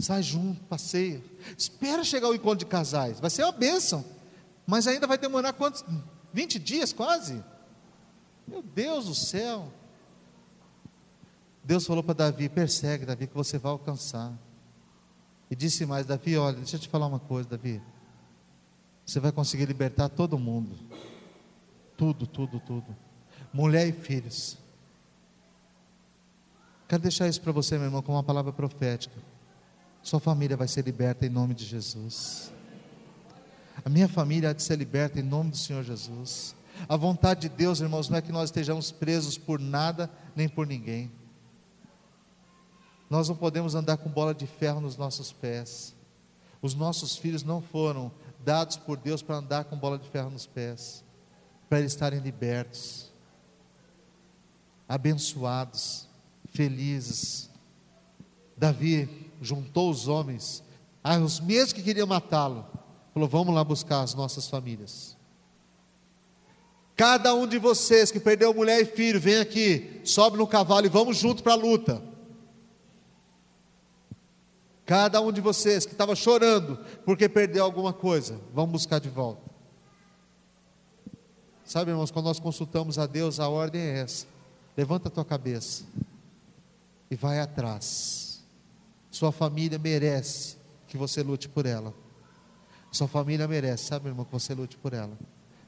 Sai 0.00 0.22
junto, 0.22 0.62
passeia. 0.64 1.22
Espera 1.56 2.02
chegar 2.02 2.28
o 2.28 2.34
encontro 2.34 2.60
de 2.60 2.66
casais. 2.66 3.20
Vai 3.20 3.30
ser 3.30 3.44
uma 3.44 3.52
bênção. 3.52 4.04
Mas 4.66 4.86
ainda 4.86 5.06
vai 5.06 5.18
demorar 5.18 5.52
quantos? 5.52 5.84
20 6.32 6.58
dias 6.58 6.92
quase? 6.92 7.42
Meu 8.46 8.62
Deus 8.62 9.06
do 9.06 9.14
céu. 9.14 9.70
Deus 11.62 11.86
falou 11.86 12.02
para 12.02 12.14
Davi: 12.14 12.48
persegue, 12.48 13.04
Davi, 13.04 13.26
que 13.26 13.34
você 13.34 13.58
vai 13.58 13.72
alcançar. 13.72 14.32
E 15.50 15.56
disse 15.56 15.84
mais: 15.84 16.06
Davi, 16.06 16.36
olha, 16.36 16.56
deixa 16.56 16.76
eu 16.76 16.80
te 16.80 16.88
falar 16.88 17.06
uma 17.06 17.20
coisa, 17.20 17.48
Davi. 17.48 17.82
Você 19.04 19.20
vai 19.20 19.32
conseguir 19.32 19.66
libertar 19.66 20.08
todo 20.08 20.38
mundo. 20.38 20.78
Tudo, 21.96 22.26
tudo, 22.26 22.60
tudo. 22.60 22.96
Mulher 23.52 23.86
e 23.86 23.92
filhos. 23.92 24.56
Quero 26.88 27.02
deixar 27.02 27.28
isso 27.28 27.40
para 27.40 27.52
você, 27.52 27.76
meu 27.76 27.86
irmão, 27.86 28.02
com 28.02 28.12
uma 28.12 28.22
palavra 28.22 28.52
profética. 28.52 29.14
Sua 30.02 30.20
família 30.20 30.56
vai 30.56 30.68
ser 30.68 30.84
liberta 30.84 31.26
em 31.26 31.28
nome 31.28 31.54
de 31.54 31.64
Jesus. 31.64 32.52
A 33.84 33.88
minha 33.88 34.08
família 34.08 34.50
há 34.50 34.52
de 34.52 34.62
ser 34.62 34.76
liberta 34.76 35.20
em 35.20 35.22
nome 35.22 35.50
do 35.50 35.56
Senhor 35.56 35.82
Jesus. 35.82 36.54
A 36.88 36.96
vontade 36.96 37.42
de 37.42 37.48
Deus, 37.48 37.80
irmãos, 37.80 38.08
não 38.08 38.18
é 38.18 38.22
que 38.22 38.32
nós 38.32 38.44
estejamos 38.48 38.90
presos 38.90 39.36
por 39.36 39.60
nada 39.60 40.10
nem 40.34 40.48
por 40.48 40.66
ninguém. 40.66 41.10
Nós 43.08 43.28
não 43.28 43.36
podemos 43.36 43.74
andar 43.74 43.96
com 43.98 44.08
bola 44.08 44.34
de 44.34 44.46
ferro 44.46 44.80
nos 44.80 44.96
nossos 44.96 45.32
pés. 45.32 45.94
Os 46.62 46.74
nossos 46.74 47.16
filhos 47.16 47.42
não 47.42 47.60
foram 47.60 48.12
dados 48.44 48.76
por 48.76 48.96
Deus 48.96 49.22
para 49.22 49.36
andar 49.36 49.64
com 49.64 49.76
bola 49.76 49.98
de 49.98 50.08
ferro 50.08 50.30
nos 50.30 50.46
pés, 50.46 51.04
para 51.68 51.80
eles 51.80 51.92
estarem 51.92 52.20
libertos, 52.20 53.12
abençoados, 54.88 56.08
felizes. 56.52 57.50
Davi 58.56 59.29
juntou 59.40 59.90
os 59.90 60.08
homens, 60.08 60.62
ah, 61.02 61.18
os 61.18 61.40
mesmos 61.40 61.72
que 61.72 61.82
queriam 61.82 62.06
matá-lo, 62.06 62.66
falou: 63.14 63.28
Vamos 63.28 63.54
lá 63.54 63.64
buscar 63.64 64.02
as 64.02 64.14
nossas 64.14 64.48
famílias. 64.48 65.16
Cada 66.96 67.34
um 67.34 67.46
de 67.46 67.58
vocês 67.58 68.10
que 68.10 68.20
perdeu 68.20 68.52
mulher 68.52 68.82
e 68.82 68.84
filho, 68.84 69.18
vem 69.18 69.38
aqui, 69.38 70.02
sobe 70.04 70.36
no 70.36 70.46
cavalo 70.46 70.84
e 70.84 70.90
vamos 70.90 71.16
junto 71.16 71.42
para 71.42 71.54
a 71.54 71.56
luta. 71.56 72.02
Cada 74.84 75.20
um 75.20 75.32
de 75.32 75.40
vocês 75.40 75.86
que 75.86 75.92
estava 75.92 76.14
chorando 76.14 76.78
porque 77.06 77.28
perdeu 77.28 77.64
alguma 77.64 77.92
coisa, 77.92 78.38
vamos 78.52 78.72
buscar 78.72 78.98
de 78.98 79.08
volta. 79.08 79.48
Sabe, 81.64 81.92
irmãos, 81.92 82.10
quando 82.10 82.26
nós 82.26 82.40
consultamos 82.40 82.98
a 82.98 83.06
Deus, 83.06 83.40
a 83.40 83.48
ordem 83.48 83.80
é 83.80 84.00
essa: 84.00 84.26
levanta 84.76 85.08
a 85.08 85.10
tua 85.10 85.24
cabeça 85.24 85.84
e 87.10 87.16
vai 87.16 87.40
atrás. 87.40 88.29
Sua 89.10 89.32
família 89.32 89.78
merece 89.78 90.56
que 90.86 90.96
você 90.96 91.22
lute 91.22 91.48
por 91.48 91.66
ela. 91.66 91.92
Sua 92.92 93.08
família 93.08 93.46
merece, 93.46 93.84
sabe, 93.84 94.08
irmão, 94.08 94.24
que 94.24 94.32
você 94.32 94.54
lute 94.54 94.76
por 94.76 94.92
ela. 94.92 95.16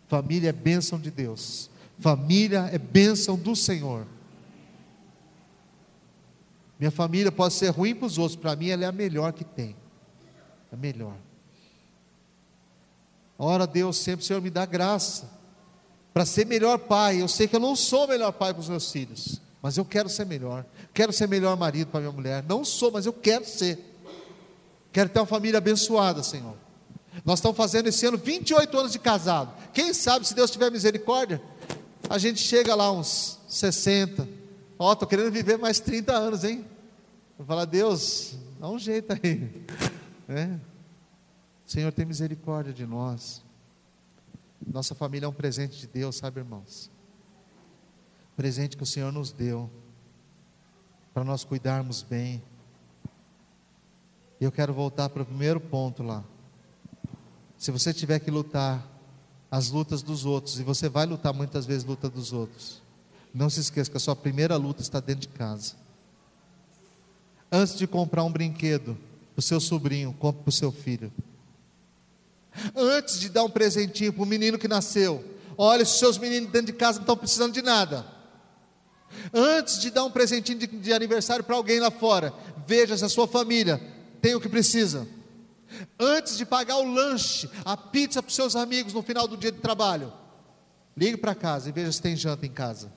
Família 0.09 0.51
é 0.51 0.53
bênção 0.53 0.99
de 0.99 1.11
Deus. 1.11 1.71
Família 1.99 2.69
é 2.73 2.79
bênção 2.79 3.37
do 3.37 3.55
Senhor. 3.55 4.07
Minha 6.79 6.91
família 6.91 7.31
pode 7.31 7.55
ser 7.55 7.69
ruim 7.69 7.95
para 7.95 8.07
os 8.07 8.19
outros, 8.19 8.35
para 8.35 8.57
mim 8.57 8.69
ela 8.69 8.85
é 8.85 8.87
a 8.87 8.93
melhor 8.93 9.33
que 9.33 9.45
tem. 9.45 9.77
A 10.73 10.77
melhor. 10.77 11.17
Ora, 13.39 13.67
Deus, 13.67 13.99
sempre, 13.99 14.25
Senhor, 14.25 14.43
me 14.43 14.51
dá 14.51 14.67
graça 14.67 15.31
para 16.13 16.25
ser 16.25 16.47
melhor 16.47 16.79
pai. 16.79 17.23
Eu 17.23 17.29
sei 17.29 17.47
que 17.47 17.57
eu 17.57 17.61
não 17.61 17.75
sou 17.77 18.07
melhor 18.09 18.33
pai 18.33 18.53
para 18.53 18.61
os 18.61 18.69
meus 18.69 18.91
filhos, 18.91 19.41
mas 19.63 19.77
eu 19.77 19.85
quero 19.85 20.09
ser 20.09 20.27
melhor. 20.27 20.67
Quero 20.93 21.13
ser 21.13 21.29
melhor 21.29 21.57
marido 21.57 21.89
para 21.89 22.01
minha 22.01 22.13
mulher. 22.13 22.45
Não 22.49 22.65
sou, 22.65 22.91
mas 22.91 23.07
eu 23.07 23.13
quero 23.13 23.47
ser. 23.47 23.79
Quero 24.93 25.09
ter 25.09 25.21
uma 25.21 25.27
família 25.27 25.59
abençoada, 25.59 26.21
Senhor. 26.23 26.57
Nós 27.25 27.39
estamos 27.39 27.57
fazendo 27.57 27.87
esse 27.87 28.05
ano 28.05 28.19
28 28.19 28.77
anos 28.77 28.93
de 28.93 28.99
casado. 28.99 29.55
Quem 29.73 29.95
sabe, 29.95 30.27
se 30.27 30.35
Deus 30.35 30.51
tiver 30.51 30.71
misericórdia, 30.71 31.41
a 32.11 32.19
gente 32.19 32.41
chega 32.41 32.75
lá 32.75 32.91
uns 32.91 33.39
60. 33.49 34.29
Ó, 34.79 34.89
oh, 34.89 34.93
estou 34.95 35.07
querendo 35.07 35.31
viver 35.31 35.57
mais 35.57 35.79
30 35.79 36.13
anos, 36.13 36.43
hein? 36.43 36.65
Vou 37.39 37.47
falar, 37.47 37.65
Deus, 37.65 38.35
dá 38.59 38.69
um 38.69 38.79
jeito 38.79 39.13
aí. 39.13 39.65
É. 40.29 40.59
Senhor, 41.67 41.93
tem 41.93 42.05
misericórdia 42.05 42.73
de 42.73 42.87
nós. 42.87 43.43
Nossa 44.67 44.95
família 44.95 45.27
é 45.27 45.29
um 45.29 45.33
presente 45.33 45.79
de 45.79 45.87
Deus, 45.87 46.17
sabe, 46.17 46.41
irmãos? 46.41 46.92
Presente 48.37 48.77
que 48.77 48.83
o 48.83 48.87
Senhor 48.87 49.13
nos 49.13 49.31
deu 49.31 49.71
para 51.13 51.25
nós 51.25 51.45
cuidarmos 51.45 52.03
bem. 52.03 52.43
E 54.41 54.45
eu 54.45 54.51
quero 54.51 54.73
voltar 54.73 55.09
para 55.09 55.23
o 55.23 55.27
primeiro 55.27 55.61
ponto 55.61 56.03
lá. 56.03 56.25
Se 57.59 57.71
você 57.71 57.93
tiver 57.93 58.19
que 58.19 58.31
lutar 58.31 58.85
as 59.51 59.71
lutas 59.71 60.03
dos 60.03 60.25
outros, 60.25 60.59
e 60.59 60.63
você 60.63 60.89
vai 60.89 61.05
lutar 61.05 61.33
muitas 61.35 61.67
vezes 61.67 61.85
luta 61.85 62.09
dos 62.09 62.33
outros, 62.33 62.81
não 63.35 63.51
se 63.51 63.61
esqueça 63.61 63.91
que 63.91 63.97
a 63.99 64.01
sua 64.01 64.17
primeira 64.17 64.57
luta 64.57 64.81
está 64.81 64.99
dentro 64.99 65.23
de 65.23 65.29
casa. 65.29 65.75
Antes 67.51 67.77
de 67.77 67.87
comprar 67.87 68.25
um 68.25 68.33
brinquedo 68.33 68.97
para 69.35 69.41
o 69.41 69.43
seu 69.43 69.61
sobrinho, 69.61 70.13
compre 70.15 70.43
para 70.43 70.49
o 70.49 70.53
seu 70.53 70.73
filho. 70.73 71.13
Antes 72.75 73.21
de 73.21 73.29
dar 73.29 73.45
um 73.45 73.51
presentinho 73.51 74.13
para 74.13 74.23
o 74.23 74.27
menino 74.27 74.59
que 74.59 74.67
nasceu, 74.67 75.23
olha, 75.57 75.85
se 75.85 75.93
os 75.93 75.99
seus 75.99 76.19
meninos 76.19 76.51
dentro 76.51 76.73
de 76.73 76.79
casa 76.79 76.97
não 76.99 77.03
estão 77.03 77.17
precisando 77.17 77.53
de 77.53 77.63
nada. 77.63 78.07
Antes 79.33 79.79
de 79.79 79.91
dar 79.91 80.05
um 80.05 80.11
presentinho 80.11 80.59
de, 80.59 80.67
de 80.67 80.93
aniversário 80.93 81.45
para 81.45 81.57
alguém 81.57 81.81
lá 81.81 81.91
fora, 81.91 82.33
veja 82.67 82.97
se 82.97 83.05
a 83.05 83.09
sua 83.09 83.27
família 83.27 83.81
tem 84.21 84.35
o 84.35 84.41
que 84.41 84.49
precisa. 84.49 85.07
Antes 85.99 86.37
de 86.37 86.45
pagar 86.45 86.77
o 86.77 86.93
lanche, 86.93 87.49
a 87.65 87.77
pizza 87.77 88.23
para 88.23 88.29
os 88.29 88.35
seus 88.35 88.57
amigos 88.57 88.93
no 88.93 89.03
final 89.03 89.27
do 89.27 89.37
dia 89.37 89.51
de 89.51 89.59
trabalho, 89.59 90.13
ligue 90.97 91.17
para 91.17 91.35
casa 91.35 91.69
e 91.69 91.73
veja 91.73 91.93
se 91.93 92.03
tem 92.03 92.17
janta 92.17 92.45
em 92.45 92.51
casa. 92.51 92.93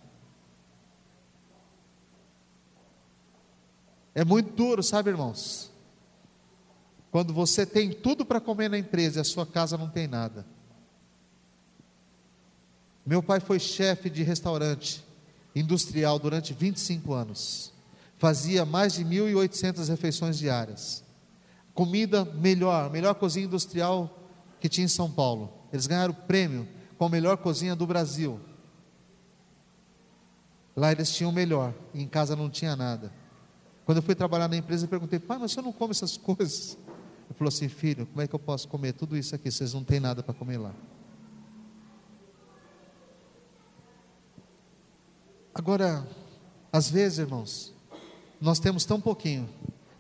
É 4.13 4.24
muito 4.24 4.51
duro, 4.51 4.82
sabe, 4.82 5.09
irmãos? 5.09 5.72
Quando 7.11 7.34
você 7.34 7.66
tem 7.66 7.91
tudo 7.91 8.26
para 8.26 8.41
comer 8.41 8.70
na 8.70 8.78
empresa 8.78 9.20
e 9.20 9.22
a 9.22 9.26
sua 9.26 9.45
casa 9.45 9.78
não 9.78 9.89
tem 9.89 10.07
nada. 10.07 10.45
Meu 13.05 13.22
pai 13.22 13.39
foi 13.39 13.59
chefe 13.59 14.09
de 14.09 14.24
restaurante 14.24 15.05
industrial 15.56 16.20
durante 16.20 16.53
25 16.53 17.14
anos. 17.14 17.74
Fazia 18.18 18.66
mais 18.66 18.93
de 18.93 19.06
1.800 19.06 19.88
refeições 19.88 20.38
diárias. 20.38 21.03
Comida 21.74 22.26
melhor, 22.26 22.89
melhor 22.89 23.16
cozinha 23.16 23.45
industrial 23.45 24.20
que 24.60 24.70
tinha 24.70 24.86
em 24.86 24.89
São 24.89 25.10
Paulo. 25.10 25.51
Eles 25.72 25.88
ganharam 25.88 26.14
o 26.14 26.16
prêmio 26.16 26.68
com 26.97 27.06
a 27.06 27.10
melhor 27.10 27.38
cozinha 27.38 27.76
do 27.76 27.86
Brasil. 27.86 28.39
Lá 30.76 30.91
eles 30.91 31.14
tinham 31.14 31.32
o 31.32 31.34
melhor, 31.34 31.74
e 31.93 32.01
em 32.01 32.08
casa 32.08 32.36
não 32.36 32.49
tinha 32.49 32.76
nada. 32.76 33.12
Quando 33.86 33.97
eu 33.97 34.03
fui 34.03 34.16
trabalhar 34.16 34.47
na 34.47 34.58
empresa, 34.58 34.86
eu 34.86 34.89
perguntei, 34.89 35.20
pai, 35.20 35.38
mas 35.38 35.51
você 35.51 35.62
não 35.62 35.72
come 35.72 35.91
essas 35.91 36.18
coisas? 36.18 36.78
Ele 37.28 37.38
falou 37.38 37.49
assim, 37.49 37.70
filho, 37.70 38.06
como 38.06 38.22
é 38.22 38.28
que 38.28 38.36
eu 38.36 38.39
posso 38.39 38.68
comer 38.68 38.93
tudo 38.93 39.16
isso 39.16 39.36
aqui? 39.36 39.49
Vocês 39.49 39.74
não 39.74 39.84
têm 39.84 39.99
nada 39.99 40.22
para 40.22 40.34
comer 40.34 40.58
lá. 40.58 40.74
Agora, 45.56 46.06
às 46.70 46.89
vezes, 46.89 47.20
irmãos, 47.20 47.74
nós 48.41 48.60
temos 48.60 48.84
tão 48.84 48.99
pouquinho. 48.99 49.49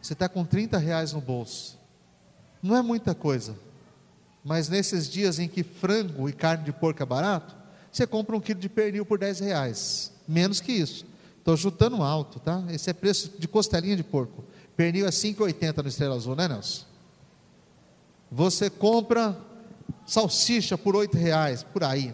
Você 0.01 0.11
está 0.11 0.27
com 0.27 0.43
30 0.43 0.77
reais 0.77 1.13
no 1.13 1.21
bolso. 1.21 1.79
Não 2.61 2.75
é 2.75 2.81
muita 2.81 3.15
coisa. 3.15 3.55
Mas 4.43 4.67
nesses 4.67 5.09
dias 5.09 5.39
em 5.39 5.47
que 5.47 5.63
frango 5.63 6.27
e 6.27 6.33
carne 6.33 6.65
de 6.65 6.73
porco 6.73 7.01
é 7.01 7.05
barato, 7.05 7.55
você 7.89 8.05
compra 8.05 8.35
um 8.35 8.41
quilo 8.41 8.59
de 8.59 8.67
pernil 8.67 9.05
por 9.05 9.17
10 9.17 9.39
reais. 9.39 10.11
Menos 10.27 10.59
que 10.59 10.73
isso. 10.73 11.05
Estou 11.39 11.55
chutando 11.55 12.03
alto, 12.03 12.37
tá? 12.37 12.61
Esse 12.69 12.89
é 12.89 12.93
preço 12.93 13.31
de 13.39 13.47
costelinha 13.47 13.95
de 13.95 14.03
porco. 14.03 14.43
Pernil 14.75 15.07
é 15.07 15.09
5,80 15.09 15.81
no 15.81 15.87
Estrela 15.87 16.15
Azul, 16.15 16.35
né, 16.35 16.49
Nelson? 16.49 16.83
Você 18.29 18.69
compra 18.69 19.37
salsicha 20.05 20.77
por 20.77 20.97
8 20.97 21.15
reais, 21.17 21.63
por 21.63 21.83
aí. 21.83 22.13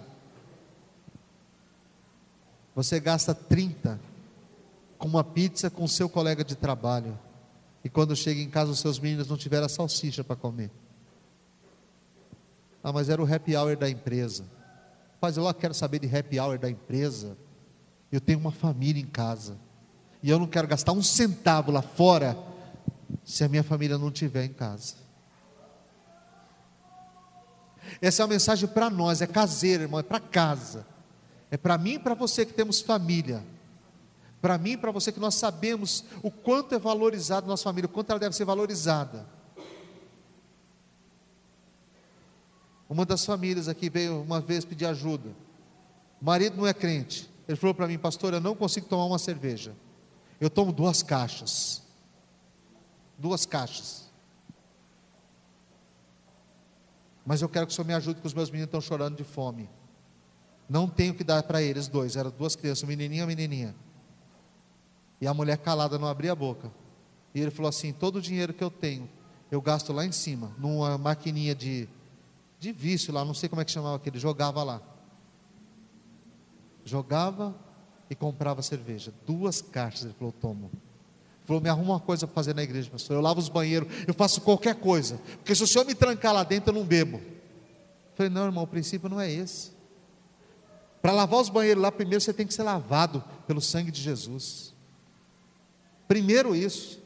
Você 2.75 2.99
gasta 2.99 3.33
30 3.33 3.99
com 4.97 5.07
uma 5.07 5.23
pizza 5.23 5.69
com 5.69 5.87
seu 5.87 6.07
colega 6.07 6.43
de 6.43 6.55
trabalho. 6.55 7.17
E 7.83 7.89
quando 7.89 8.15
chega 8.15 8.39
em 8.39 8.49
casa, 8.49 8.71
os 8.71 8.79
seus 8.79 8.99
meninos 8.99 9.27
não 9.27 9.35
tiveram 9.35 9.65
a 9.65 9.69
salsicha 9.69 10.23
para 10.23 10.35
comer. 10.35 10.71
Ah, 12.83 12.93
mas 12.93 13.09
era 13.09 13.21
o 13.21 13.33
happy 13.33 13.55
hour 13.55 13.75
da 13.75 13.89
empresa. 13.89 14.45
Mas 15.19 15.37
eu 15.37 15.43
lá 15.43 15.53
quero 15.53 15.73
saber 15.73 15.99
de 15.99 16.15
happy 16.15 16.39
hour 16.39 16.57
da 16.57 16.69
empresa. 16.69 17.37
Eu 18.11 18.21
tenho 18.21 18.39
uma 18.39 18.51
família 18.51 19.01
em 19.01 19.05
casa. 19.05 19.57
E 20.23 20.29
eu 20.29 20.37
não 20.37 20.47
quero 20.47 20.67
gastar 20.67 20.91
um 20.91 21.01
centavo 21.01 21.71
lá 21.71 21.81
fora 21.81 22.37
se 23.23 23.43
a 23.43 23.49
minha 23.49 23.63
família 23.63 23.97
não 23.97 24.09
estiver 24.09 24.45
em 24.45 24.53
casa. 24.53 24.95
Essa 28.01 28.21
é 28.21 28.25
uma 28.25 28.31
mensagem 28.33 28.67
para 28.69 28.89
nós, 28.89 29.21
é 29.21 29.27
caseira, 29.27 29.83
irmão, 29.83 29.99
é 29.99 30.03
para 30.03 30.19
casa. 30.19 30.85
É 31.51 31.57
para 31.57 31.77
mim 31.77 31.95
e 31.95 31.99
para 31.99 32.13
você 32.13 32.45
que 32.45 32.53
temos 32.53 32.79
família. 32.79 33.45
Para 34.41 34.57
mim 34.57 34.71
e 34.71 34.77
para 34.77 34.89
você 34.89 35.11
que 35.11 35.19
nós 35.19 35.35
sabemos 35.35 36.05
o 36.23 36.31
quanto 36.31 36.73
é 36.73 36.79
valorizado 36.79 37.45
nossa 37.45 37.65
família, 37.65 37.87
o 37.87 37.91
quanto 37.91 38.09
ela 38.09 38.19
deve 38.19 38.35
ser 38.35 38.45
valorizada. 38.45 39.27
Uma 42.89 43.05
das 43.05 43.25
famílias 43.25 43.67
aqui 43.67 43.89
veio 43.89 44.21
uma 44.21 44.39
vez 44.39 44.65
pedir 44.65 44.85
ajuda. 44.85 45.29
O 46.21 46.25
marido 46.25 46.57
não 46.57 46.65
é 46.65 46.73
crente. 46.73 47.29
Ele 47.47 47.57
falou 47.57 47.73
para 47.73 47.87
mim, 47.87 47.97
pastor, 47.97 48.33
eu 48.33 48.41
não 48.41 48.55
consigo 48.55 48.87
tomar 48.87 49.05
uma 49.05 49.19
cerveja. 49.19 49.75
Eu 50.39 50.49
tomo 50.49 50.71
duas 50.71 51.03
caixas. 51.03 51.81
Duas 53.17 53.45
caixas. 53.45 54.09
Mas 57.25 57.41
eu 57.41 57.49
quero 57.49 57.67
que 57.67 57.73
o 57.73 57.75
senhor 57.75 57.85
me 57.85 57.93
ajude, 57.93 58.15
porque 58.15 58.27
os 58.27 58.33
meus 58.33 58.49
meninos 58.49 58.67
estão 58.67 58.81
chorando 58.81 59.17
de 59.17 59.23
fome. 59.23 59.69
Não 60.71 60.87
tenho 60.87 61.13
que 61.13 61.21
dar 61.21 61.43
para 61.43 61.61
eles 61.61 61.89
dois. 61.89 62.15
Eram 62.15 62.31
duas 62.31 62.55
crianças, 62.55 62.85
um 62.85 62.87
menininho 62.87 63.19
e 63.19 63.21
uma 63.23 63.27
menininha. 63.27 63.75
E 65.19 65.27
a 65.27 65.33
mulher 65.33 65.57
calada 65.57 65.99
não 65.99 66.07
abria 66.07 66.31
a 66.31 66.35
boca. 66.35 66.71
E 67.35 67.41
ele 67.41 67.51
falou 67.51 67.67
assim: 67.67 67.91
todo 67.91 68.15
o 68.15 68.21
dinheiro 68.21 68.53
que 68.53 68.63
eu 68.63 68.71
tenho, 68.71 69.09
eu 69.51 69.61
gasto 69.61 69.91
lá 69.91 70.05
em 70.05 70.13
cima, 70.13 70.49
numa 70.57 70.97
maquininha 70.97 71.53
de, 71.53 71.89
de 72.57 72.71
vício 72.71 73.13
lá, 73.13 73.25
não 73.25 73.33
sei 73.33 73.49
como 73.49 73.61
é 73.61 73.65
que 73.65 73.71
chamava 73.71 73.97
aquele, 73.97 74.17
jogava 74.17 74.63
lá. 74.63 74.81
Jogava 76.85 77.53
e 78.09 78.15
comprava 78.15 78.61
cerveja. 78.61 79.13
Duas 79.27 79.61
caixas, 79.61 80.05
ele 80.05 80.13
falou: 80.13 80.31
tomo. 80.31 80.71
Ele 80.71 81.47
falou: 81.47 81.61
me 81.61 81.67
arruma 81.67 81.95
uma 81.95 81.99
coisa 81.99 82.25
para 82.25 82.33
fazer 82.33 82.55
na 82.55 82.63
igreja, 82.63 82.89
pastor. 82.89 83.17
Eu 83.17 83.21
lavo 83.21 83.41
os 83.41 83.49
banheiros, 83.49 83.89
eu 84.07 84.13
faço 84.13 84.39
qualquer 84.39 84.75
coisa. 84.75 85.19
Porque 85.35 85.53
se 85.53 85.63
o 85.63 85.67
senhor 85.67 85.83
me 85.83 85.93
trancar 85.93 86.33
lá 86.33 86.45
dentro, 86.45 86.69
eu 86.69 86.79
não 86.79 86.85
bebo. 86.85 87.17
Eu 87.17 88.15
falei: 88.15 88.29
não, 88.29 88.45
irmão, 88.45 88.63
o 88.63 88.67
princípio 88.67 89.09
não 89.09 89.19
é 89.19 89.29
esse. 89.29 89.80
Para 91.01 91.11
lavar 91.11 91.39
os 91.39 91.49
banheiros 91.49 91.81
lá, 91.81 91.91
primeiro 91.91 92.21
você 92.21 92.33
tem 92.33 92.45
que 92.45 92.53
ser 92.53 92.63
lavado 92.63 93.23
pelo 93.47 93.59
sangue 93.59 93.91
de 93.91 94.01
Jesus. 94.01 94.73
Primeiro 96.07 96.55
isso. 96.55 97.01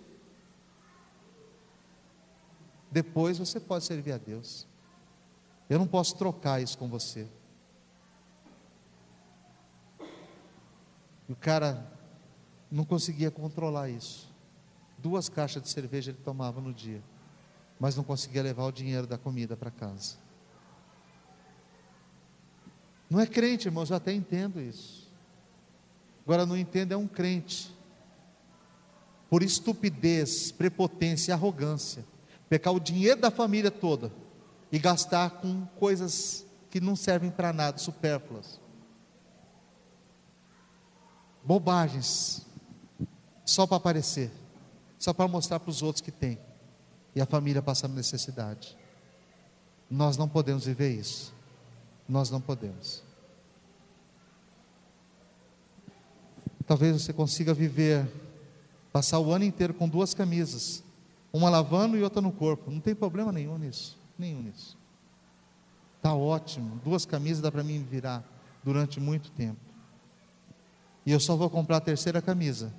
Depois 2.91 3.37
você 3.37 3.59
pode 3.59 3.85
servir 3.85 4.11
a 4.11 4.17
Deus. 4.17 4.67
Eu 5.69 5.79
não 5.79 5.87
posso 5.87 6.15
trocar 6.17 6.61
isso 6.61 6.77
com 6.77 6.87
você. 6.87 7.27
E 11.27 11.31
o 11.31 11.35
cara 11.35 11.91
não 12.69 12.83
conseguia 12.83 13.31
controlar 13.31 13.89
isso. 13.89 14.29
Duas 14.97 15.29
caixas 15.29 15.61
de 15.61 15.69
cerveja 15.69 16.11
ele 16.11 16.19
tomava 16.23 16.59
no 16.59 16.73
dia, 16.73 17.01
mas 17.79 17.95
não 17.95 18.03
conseguia 18.03 18.43
levar 18.43 18.65
o 18.65 18.71
dinheiro 18.71 19.07
da 19.07 19.17
comida 19.17 19.55
para 19.55 19.71
casa. 19.71 20.24
Não 23.09 23.19
é 23.19 23.27
crente, 23.27 23.67
irmãos, 23.67 23.89
eu 23.89 23.95
até 23.95 24.13
entendo 24.13 24.59
isso. 24.59 25.05
Agora, 26.25 26.45
não 26.45 26.57
entendo 26.57 26.91
é 26.91 26.97
um 26.97 27.07
crente 27.07 27.73
por 29.29 29.43
estupidez, 29.43 30.51
prepotência 30.51 31.31
e 31.31 31.33
arrogância, 31.33 32.05
pecar 32.49 32.73
o 32.73 32.79
dinheiro 32.79 33.19
da 33.19 33.29
família 33.29 33.69
toda 33.69 34.11
e 34.71 34.79
gastar 34.79 35.29
com 35.41 35.65
coisas 35.77 36.45
que 36.69 36.79
não 36.79 36.95
servem 36.95 37.29
para 37.29 37.53
nada, 37.53 37.77
supérfluas. 37.77 38.59
Bobagens, 41.43 42.45
só 43.45 43.67
para 43.67 43.77
aparecer, 43.77 44.31
só 44.97 45.13
para 45.13 45.27
mostrar 45.27 45.59
para 45.59 45.69
os 45.69 45.83
outros 45.83 46.01
que 46.01 46.11
tem, 46.11 46.39
e 47.13 47.21
a 47.21 47.25
família 47.25 47.61
passando 47.61 47.93
necessidade. 47.93 48.75
Nós 49.89 50.17
não 50.17 50.27
podemos 50.27 50.65
viver 50.65 50.91
isso, 50.91 51.34
nós 52.07 52.29
não 52.29 52.41
podemos. 52.41 53.03
Talvez 56.65 57.01
você 57.01 57.13
consiga 57.13 57.53
viver 57.53 58.07
Passar 58.95 59.19
o 59.19 59.33
ano 59.33 59.43
inteiro 59.43 59.73
com 59.73 59.89
duas 59.89 60.13
camisas, 60.13 60.81
uma 61.33 61.49
lavando 61.49 61.97
e 61.97 62.01
outra 62.01 62.21
no 62.21 62.31
corpo. 62.31 62.71
Não 62.71 62.79
tem 62.79 62.95
problema 62.95 63.29
nenhum 63.29 63.57
nisso. 63.57 63.97
Nenhum 64.17 64.41
nisso. 64.41 64.77
Está 65.97 66.13
ótimo. 66.13 66.79
Duas 66.81 67.05
camisas 67.05 67.41
dá 67.41 67.51
para 67.51 67.61
mim 67.61 67.83
virar 67.83 68.23
durante 68.63 69.01
muito 69.01 69.29
tempo. 69.31 69.59
E 71.05 71.11
eu 71.11 71.19
só 71.19 71.35
vou 71.35 71.49
comprar 71.49 71.75
a 71.75 71.81
terceira 71.81 72.21
camisa 72.21 72.73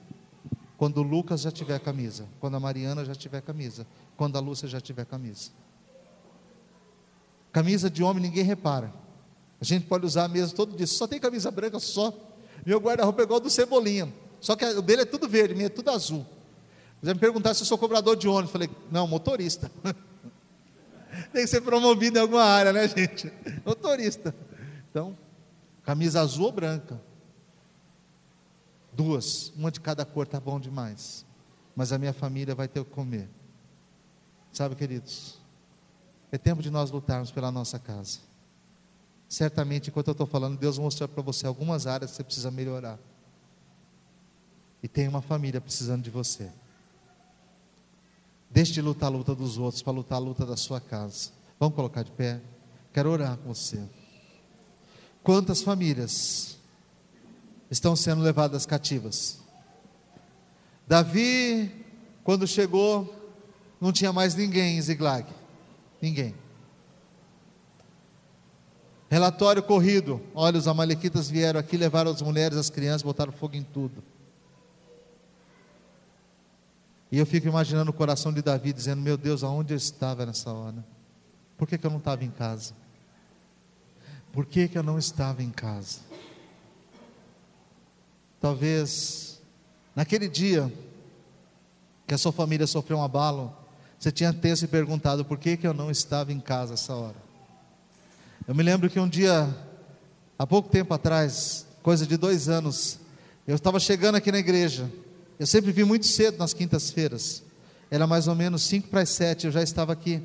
quando 0.79 0.97
o 0.97 1.03
Lucas 1.03 1.43
já 1.43 1.51
tiver 1.51 1.79
camisa, 1.81 2.27
quando 2.41 2.57
a 2.57 2.61
Mariana 2.61 3.05
já 3.05 3.15
tiver 3.15 3.43
camisa, 3.43 3.87
quando 4.17 4.39
a 4.39 4.41
Lúcia 4.41 4.67
já 4.67 4.81
tiver 4.81 5.05
camisa. 5.05 5.51
Camisa 7.53 7.91
de 7.91 8.03
homem 8.03 8.23
ninguém 8.23 8.43
repara. 8.43 8.91
A 9.61 9.65
gente 9.65 9.87
pode 9.87 10.05
usar 10.05 10.29
mesmo 10.29 10.57
todo 10.57 10.77
dia. 10.77 10.87
Só 10.87 11.07
tem 11.07 11.19
camisa 11.19 11.51
branca 11.51 11.79
só. 11.79 12.13
Meu 12.65 12.79
guarda-roupa 12.79 13.23
é 13.23 13.25
igual 13.25 13.41
do 13.41 13.49
Cebolinha. 13.49 14.13
Só 14.41 14.55
que 14.55 14.65
o 14.65 14.83
dele 14.83 15.03
é 15.03 15.05
tudo 15.05 15.29
verde, 15.29 15.55
meu 15.55 15.67
é 15.67 15.71
tudo 15.71 15.91
azul. 15.91 16.27
Você 17.03 17.15
me 17.15 17.21
perguntar 17.21 17.55
se 17.55 17.63
eu 17.63 17.67
sou 17.67 17.79
cobrador 17.79 18.17
de 18.17 18.29
ônibus. 18.29 18.51
Falei, 18.51 18.71
não, 18.91 19.07
motorista. 19.07 19.71
Tem 21.33 21.43
que 21.43 21.47
ser 21.47 21.61
promovido 21.61 22.19
em 22.19 22.21
alguma 22.21 22.45
área, 22.45 22.73
né, 22.73 22.87
gente? 22.89 23.33
Motorista. 23.65 24.35
Então, 24.91 25.17
camisa 25.83 26.21
azul 26.21 26.47
ou 26.47 26.53
branca. 26.53 27.01
Duas, 28.93 29.53
uma 29.57 29.71
de 29.71 29.81
cada 29.81 30.05
cor 30.05 30.27
tá 30.27 30.41
bom 30.41 30.59
demais. 30.59 31.25
Mas 31.75 31.93
a 31.93 31.99
minha 31.99 32.13
família 32.13 32.55
vai 32.55 32.67
ter 32.67 32.81
o 32.81 32.85
que 32.85 32.91
comer. 32.91 33.29
Sabe, 34.53 34.75
queridos? 34.75 35.39
É 36.33 36.39
tempo 36.39 36.63
de 36.63 36.71
nós 36.71 36.91
lutarmos 36.91 37.31
pela 37.31 37.53
nossa 37.53 37.79
casa. 37.79 38.21
Certamente, 39.29 39.91
enquanto 39.91 40.09
eu 40.09 40.13
estou 40.13 40.27
falando, 40.27 40.59
Deus 40.59 40.79
mostrou 40.79 41.09
para 41.09 41.23
você 41.23 41.47
algumas 41.47 41.87
áreas 41.87 42.11
que 42.11 42.17
você 42.17 42.25
precisa 42.25 42.51
melhorar 42.51 42.99
e 44.83 44.89
tem 44.89 45.09
uma 45.09 45.21
família 45.21 45.61
precisando 45.61 46.03
de 46.03 46.11
você. 46.11 46.49
Deixe 48.49 48.73
de 48.73 48.81
lutar 48.81 49.09
a 49.09 49.13
luta 49.13 49.35
dos 49.35 49.59
outros 49.59 49.83
para 49.83 49.93
lutar 49.93 50.17
a 50.17 50.21
luta 50.21 50.47
da 50.47 50.57
sua 50.57 50.81
casa. 50.81 51.31
Vamos 51.59 51.75
colocar 51.75 52.05
de 52.05 52.13
pé? 52.13 52.41
Quero 52.93 53.11
orar 53.11 53.37
com 53.39 53.53
você. 53.53 53.83
Quantas 55.25 55.61
famílias 55.61 56.57
estão 57.69 57.97
sendo 57.97 58.23
levadas 58.23 58.65
cativas? 58.65 59.41
Davi, 60.87 61.85
quando 62.23 62.47
chegou, 62.47 63.13
não 63.81 63.93
tinha 63.93 64.13
mais 64.13 64.37
ninguém 64.37 64.79
em 64.79 64.83
Ziglag. 64.83 65.29
Ninguém. 66.01 66.33
Relatório 69.09 69.63
corrido. 69.63 70.21
Olha, 70.35 70.59
os 70.59 70.67
amalequitas 70.67 71.31
vieram 71.31 71.61
aqui, 71.61 71.77
levaram 71.77 72.11
as 72.11 72.21
mulheres, 72.23 72.59
as 72.59 72.71
crianças, 72.71 73.03
botaram 73.03 73.33
fogo 73.33 73.57
em 73.57 73.63
tudo. 73.63 74.03
E 77.11 77.19
eu 77.19 77.27
fico 77.27 77.47
imaginando 77.47 77.91
o 77.91 77.95
coração 77.95 78.33
de 78.33 78.43
Davi 78.43 78.73
dizendo: 78.73 79.01
Meu 79.01 79.17
Deus, 79.17 79.45
aonde 79.45 79.73
eu 79.73 79.77
estava 79.77 80.27
nessa 80.27 80.53
hora? 80.53 80.85
Por 81.57 81.69
que, 81.69 81.79
que 81.79 81.87
eu 81.87 81.91
não 81.91 81.99
estava 81.99 82.25
em 82.25 82.31
casa? 82.31 82.75
Por 84.33 84.45
que, 84.45 84.69
que 84.69 84.77
eu 84.77 84.83
não 84.83 84.99
estava 84.99 85.43
em 85.43 85.51
casa? 85.51 86.01
Talvez 88.41 89.41
naquele 89.95 90.29
dia 90.29 90.71
que 92.07 92.15
a 92.15 92.19
sua 92.19 92.33
família 92.33 92.67
sofreu 92.67 92.99
um 92.99 93.03
abalo, 93.03 93.57
você 93.99 94.13
tinha 94.13 94.31
até 94.31 94.55
se 94.55 94.69
perguntado 94.69 95.25
por 95.25 95.39
que, 95.39 95.57
que 95.57 95.67
eu 95.67 95.73
não 95.73 95.91
estava 95.91 96.33
em 96.33 96.41
casa 96.41 96.75
essa 96.75 96.95
hora. 96.95 97.26
Eu 98.47 98.55
me 98.55 98.63
lembro 98.63 98.89
que 98.89 99.01
um 99.01 99.09
dia, 99.09 99.49
há 100.39 100.47
pouco 100.47 100.69
tempo 100.69 100.93
atrás, 100.95 101.67
coisa 101.83 102.07
de 102.07 102.17
dois 102.17 102.49
anos, 102.49 102.99
eu 103.47 103.57
estava 103.57 103.81
chegando 103.81 104.17
aqui 104.17 104.31
na 104.31 104.39
igreja 104.39 104.91
eu 105.39 105.47
sempre 105.47 105.71
vi 105.71 105.85
muito 105.85 106.07
cedo 106.07 106.39
nas 106.39 106.55
quintas-feiras. 106.55 107.43
Era 107.91 108.07
mais 108.07 108.27
ou 108.27 108.35
menos 108.35 108.63
5 108.63 108.89
para 108.89 109.03
as 109.03 109.11
7, 109.11 109.47
eu 109.47 109.53
já 109.53 109.63
estava 109.63 109.93
aqui. 109.93 110.23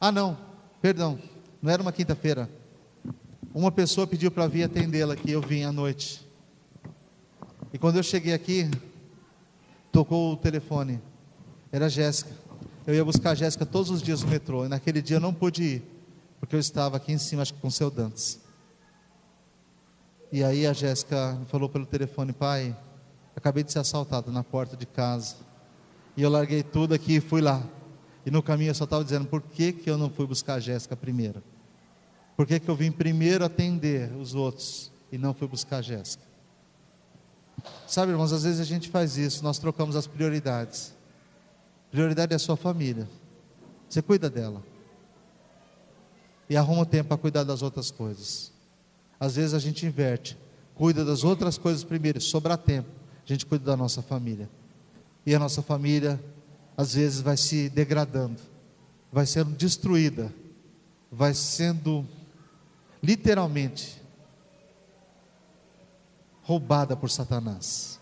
Ah, 0.00 0.10
não, 0.10 0.36
perdão, 0.80 1.18
não 1.60 1.70
era 1.70 1.82
uma 1.82 1.92
quinta-feira. 1.92 2.48
Uma 3.54 3.70
pessoa 3.70 4.06
pediu 4.06 4.30
para 4.30 4.46
vir 4.46 4.64
atendê-la 4.64 5.14
aqui, 5.14 5.30
eu 5.30 5.42
vim 5.42 5.62
à 5.62 5.72
noite. 5.72 6.26
E 7.72 7.78
quando 7.78 7.96
eu 7.96 8.02
cheguei 8.02 8.32
aqui, 8.32 8.70
tocou 9.92 10.32
o 10.32 10.36
telefone. 10.36 11.00
Era 11.70 11.86
a 11.86 11.88
Jéssica. 11.88 12.30
Eu 12.86 12.94
ia 12.94 13.04
buscar 13.04 13.32
a 13.32 13.34
Jéssica 13.34 13.66
todos 13.66 13.90
os 13.90 14.02
dias 14.02 14.22
no 14.22 14.28
metrô. 14.28 14.64
E 14.64 14.68
naquele 14.68 15.02
dia 15.02 15.18
eu 15.18 15.20
não 15.20 15.34
pude 15.34 15.62
ir, 15.62 15.82
porque 16.40 16.56
eu 16.56 16.60
estava 16.60 16.96
aqui 16.96 17.12
em 17.12 17.18
cima, 17.18 17.42
acho 17.42 17.54
que 17.54 17.60
com 17.60 17.68
o 17.68 17.72
seu 17.72 17.90
Dantes. 17.90 18.40
E 20.32 20.42
aí 20.42 20.66
a 20.66 20.72
Jéssica 20.72 21.38
falou 21.48 21.68
pelo 21.68 21.86
telefone, 21.86 22.32
pai, 22.32 22.74
Acabei 23.40 23.62
de 23.62 23.72
ser 23.72 23.78
assaltado 23.78 24.30
na 24.30 24.42
porta 24.42 24.76
de 24.76 24.84
casa. 24.84 25.36
E 26.14 26.22
eu 26.22 26.28
larguei 26.28 26.62
tudo 26.62 26.94
aqui 26.94 27.16
e 27.16 27.20
fui 27.20 27.40
lá. 27.40 27.62
E 28.26 28.30
no 28.30 28.42
caminho 28.42 28.70
eu 28.70 28.74
só 28.74 28.84
estava 28.84 29.02
dizendo: 29.02 29.26
por 29.26 29.40
que, 29.40 29.72
que 29.72 29.88
eu 29.88 29.96
não 29.96 30.10
fui 30.10 30.26
buscar 30.26 30.54
a 30.54 30.60
Jéssica 30.60 30.94
primeiro? 30.94 31.42
Por 32.36 32.46
que, 32.46 32.60
que 32.60 32.68
eu 32.68 32.76
vim 32.76 32.90
primeiro 32.90 33.44
atender 33.44 34.12
os 34.14 34.34
outros 34.34 34.90
e 35.10 35.18
não 35.18 35.32
fui 35.32 35.48
buscar 35.48 35.78
a 35.78 35.82
Jéssica? 35.82 36.22
Sabe, 37.86 38.12
irmãos, 38.12 38.32
às 38.32 38.44
vezes 38.44 38.60
a 38.60 38.64
gente 38.64 38.88
faz 38.88 39.16
isso, 39.16 39.42
nós 39.42 39.58
trocamos 39.58 39.96
as 39.96 40.06
prioridades. 40.06 40.94
Prioridade 41.90 42.32
é 42.32 42.36
a 42.36 42.38
sua 42.38 42.56
família. 42.56 43.08
Você 43.88 44.00
cuida 44.00 44.30
dela. 44.30 44.62
E 46.50 46.56
arruma 46.56 46.84
tempo 46.84 47.10
para 47.10 47.16
cuidar 47.16 47.44
das 47.44 47.62
outras 47.62 47.92
coisas. 47.92 48.52
Às 49.20 49.36
vezes 49.36 49.54
a 49.54 49.60
gente 49.60 49.86
inverte, 49.86 50.36
cuida 50.74 51.04
das 51.04 51.22
outras 51.22 51.56
coisas 51.56 51.84
primeiro, 51.84 52.20
sobrar 52.20 52.58
tempo, 52.58 52.88
a 53.24 53.28
gente 53.32 53.46
cuida 53.46 53.64
da 53.64 53.76
nossa 53.76 54.02
família. 54.02 54.50
E 55.24 55.32
a 55.32 55.38
nossa 55.38 55.62
família, 55.62 56.20
às 56.76 56.94
vezes, 56.94 57.20
vai 57.20 57.36
se 57.36 57.68
degradando, 57.68 58.40
vai 59.12 59.26
sendo 59.26 59.52
destruída, 59.52 60.34
vai 61.12 61.34
sendo 61.34 62.04
literalmente 63.00 64.02
roubada 66.42 66.96
por 66.96 67.10
Satanás. 67.10 68.00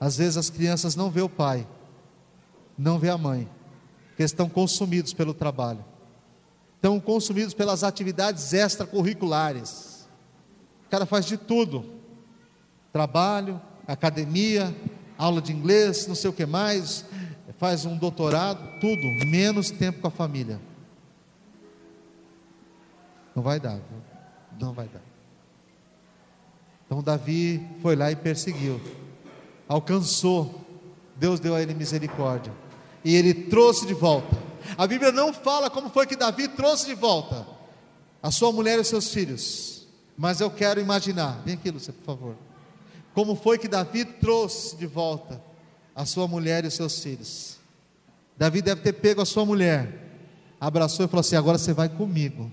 Às 0.00 0.16
vezes 0.16 0.38
as 0.38 0.48
crianças 0.48 0.96
não 0.96 1.10
vê 1.10 1.20
o 1.20 1.28
pai, 1.28 1.66
não 2.78 2.98
vê 2.98 3.10
a 3.10 3.18
mãe, 3.18 3.46
porque 4.08 4.22
estão 4.22 4.48
consumidos 4.48 5.12
pelo 5.12 5.34
trabalho, 5.34 5.84
estão 6.84 7.00
consumidos 7.00 7.54
pelas 7.54 7.82
atividades 7.82 8.52
extracurriculares. 8.52 10.06
O 10.86 10.90
cara 10.90 11.06
faz 11.06 11.24
de 11.24 11.38
tudo: 11.38 11.82
trabalho, 12.92 13.58
academia, 13.86 14.76
aula 15.16 15.40
de 15.40 15.50
inglês, 15.50 16.06
não 16.06 16.14
sei 16.14 16.28
o 16.28 16.32
que 16.32 16.44
mais, 16.44 17.06
faz 17.56 17.86
um 17.86 17.96
doutorado, 17.96 18.78
tudo, 18.80 19.00
menos 19.26 19.70
tempo 19.70 20.02
com 20.02 20.08
a 20.08 20.10
família. 20.10 20.60
Não 23.34 23.42
vai 23.42 23.58
dar, 23.58 23.80
não 24.60 24.74
vai 24.74 24.86
dar. 24.86 25.00
Então 26.84 27.02
Davi 27.02 27.66
foi 27.80 27.96
lá 27.96 28.12
e 28.12 28.16
perseguiu, 28.16 28.78
alcançou, 29.66 30.62
Deus 31.16 31.40
deu 31.40 31.54
a 31.54 31.62
ele 31.62 31.72
misericórdia, 31.72 32.52
e 33.02 33.16
ele 33.16 33.32
trouxe 33.32 33.86
de 33.86 33.94
volta. 33.94 34.43
A 34.76 34.86
Bíblia 34.86 35.12
não 35.12 35.32
fala 35.32 35.70
como 35.70 35.90
foi 35.90 36.06
que 36.06 36.16
Davi 36.16 36.48
trouxe 36.48 36.86
de 36.86 36.94
volta 36.94 37.46
a 38.22 38.30
sua 38.30 38.50
mulher 38.52 38.78
e 38.78 38.80
os 38.80 38.88
seus 38.88 39.12
filhos, 39.12 39.86
mas 40.16 40.40
eu 40.40 40.50
quero 40.50 40.80
imaginar, 40.80 41.42
vem 41.44 41.54
aqui, 41.54 41.70
Lúcia, 41.70 41.92
por 41.92 42.04
favor. 42.04 42.36
Como 43.12 43.36
foi 43.36 43.58
que 43.58 43.68
Davi 43.68 44.04
trouxe 44.04 44.76
de 44.76 44.86
volta 44.86 45.40
a 45.94 46.04
sua 46.04 46.26
mulher 46.26 46.64
e 46.64 46.68
os 46.68 46.74
seus 46.74 46.98
filhos? 47.00 47.58
Davi 48.36 48.60
deve 48.60 48.80
ter 48.80 48.92
pego 48.94 49.20
a 49.20 49.26
sua 49.26 49.44
mulher, 49.44 50.26
abraçou 50.60 51.04
e 51.04 51.08
falou 51.08 51.20
assim: 51.20 51.36
Agora 51.36 51.58
você 51.58 51.72
vai 51.72 51.88
comigo, 51.88 52.50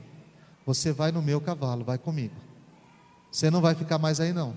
você 0.65 0.91
vai 0.91 1.11
no 1.11 1.21
meu 1.21 1.41
cavalo, 1.41 1.83
vai 1.83 1.97
comigo. 1.97 2.35
Você 3.31 3.49
não 3.49 3.61
vai 3.61 3.73
ficar 3.73 3.97
mais 3.97 4.19
aí, 4.19 4.33
não. 4.33 4.55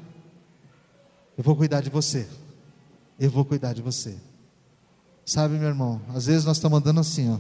Eu 1.39 1.45
vou 1.45 1.57
cuidar 1.57 1.81
de 1.81 1.91
você. 1.91 2.29
Eu 3.19 3.31
vou 3.31 3.45
cuidar 3.45 3.73
de 3.73 3.81
você. 3.81 4.17
Sabe, 5.25 5.55
meu 5.55 5.69
irmão, 5.69 6.03
às 6.15 6.27
vezes 6.27 6.45
nós 6.45 6.59
estamos 6.59 6.79
andando 6.79 7.01
assim, 7.01 7.33
ó. 7.33 7.39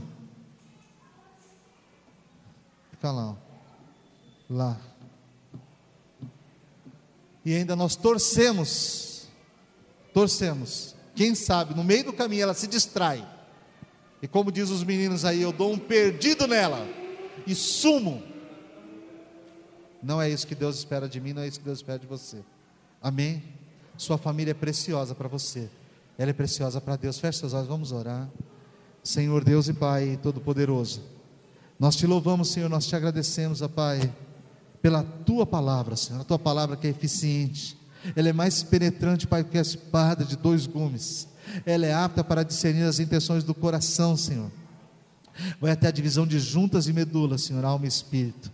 Fica 2.91 3.11
lá, 3.11 3.31
ó. 3.31 3.35
Lá. 4.49 4.81
E 7.45 7.55
ainda 7.55 7.77
nós 7.77 7.95
torcemos. 7.95 9.29
Torcemos. 10.15 10.95
Quem 11.15 11.35
sabe, 11.35 11.75
no 11.75 11.85
meio 11.85 12.05
do 12.05 12.13
caminho 12.13 12.43
ela 12.45 12.55
se 12.55 12.67
distrai. 12.67 13.29
E 14.23 14.27
como 14.27 14.51
diz 14.51 14.71
os 14.71 14.83
meninos 14.83 15.25
aí, 15.25 15.43
eu 15.43 15.53
dou 15.53 15.73
um 15.73 15.79
perdido 15.79 16.47
nela. 16.47 16.89
E 17.47 17.55
sumo 17.55 18.23
não 20.05 20.21
é 20.21 20.29
isso 20.29 20.47
que 20.47 20.55
Deus 20.55 20.77
espera 20.77 21.09
de 21.09 21.19
mim, 21.19 21.33
não 21.33 21.43
é 21.43 21.49
isso 21.49 21.59
que 21.59 21.65
Deus 21.65 21.79
espera 21.79 21.99
de 21.99 22.07
você. 22.07 22.45
Amém? 23.01 23.43
Sua 23.97 24.19
família 24.19 24.51
é 24.51 24.55
preciosa 24.55 25.15
para 25.15 25.29
você. 25.29 25.71
Ela 26.19 26.31
é 26.31 26.35
preciosa 26.35 26.81
para 26.81 26.97
Deus. 26.97 27.19
Feche 27.19 27.41
seus 27.41 27.53
olhos, 27.53 27.69
vamos 27.69 27.93
orar. 27.93 28.29
Senhor 29.05 29.45
Deus 29.45 29.69
e 29.69 29.75
Pai 29.75 30.19
Todo-Poderoso, 30.23 31.03
nós 31.79 31.95
te 31.95 32.07
louvamos, 32.07 32.49
Senhor, 32.49 32.71
nós 32.71 32.87
te 32.87 32.97
agradecemos, 32.97 33.61
ó 33.61 33.69
Pai, 33.69 34.11
pela 34.81 35.03
tua 35.03 35.45
palavra, 35.45 35.95
Senhor, 35.95 36.23
a 36.23 36.25
tua 36.25 36.39
palavra 36.39 36.75
que 36.75 36.87
é 36.87 36.91
eficiente, 36.91 37.77
ela 38.17 38.31
é 38.31 38.33
mais 38.33 38.63
penetrante, 38.63 39.27
Pai, 39.27 39.45
que 39.45 39.59
a 39.59 39.61
espada 39.61 40.25
de 40.25 40.37
dois 40.37 40.67
gumes, 40.67 41.29
ela 41.67 41.85
é 41.85 41.93
apta 41.93 42.25
para 42.25 42.43
discernir 42.43 42.85
as 42.85 42.99
intenções 42.99 43.45
do 43.45 43.55
coração, 43.55 44.17
Senhor, 44.17 44.51
vai 45.61 45.73
até 45.73 45.89
a 45.89 45.93
divisão 45.93 46.27
de 46.27 46.39
juntas 46.39 46.87
e 46.87 46.93
medulas, 46.95 47.43
Senhor, 47.43 47.63
alma 47.63 47.85
e 47.85 47.89
espírito. 47.89 48.51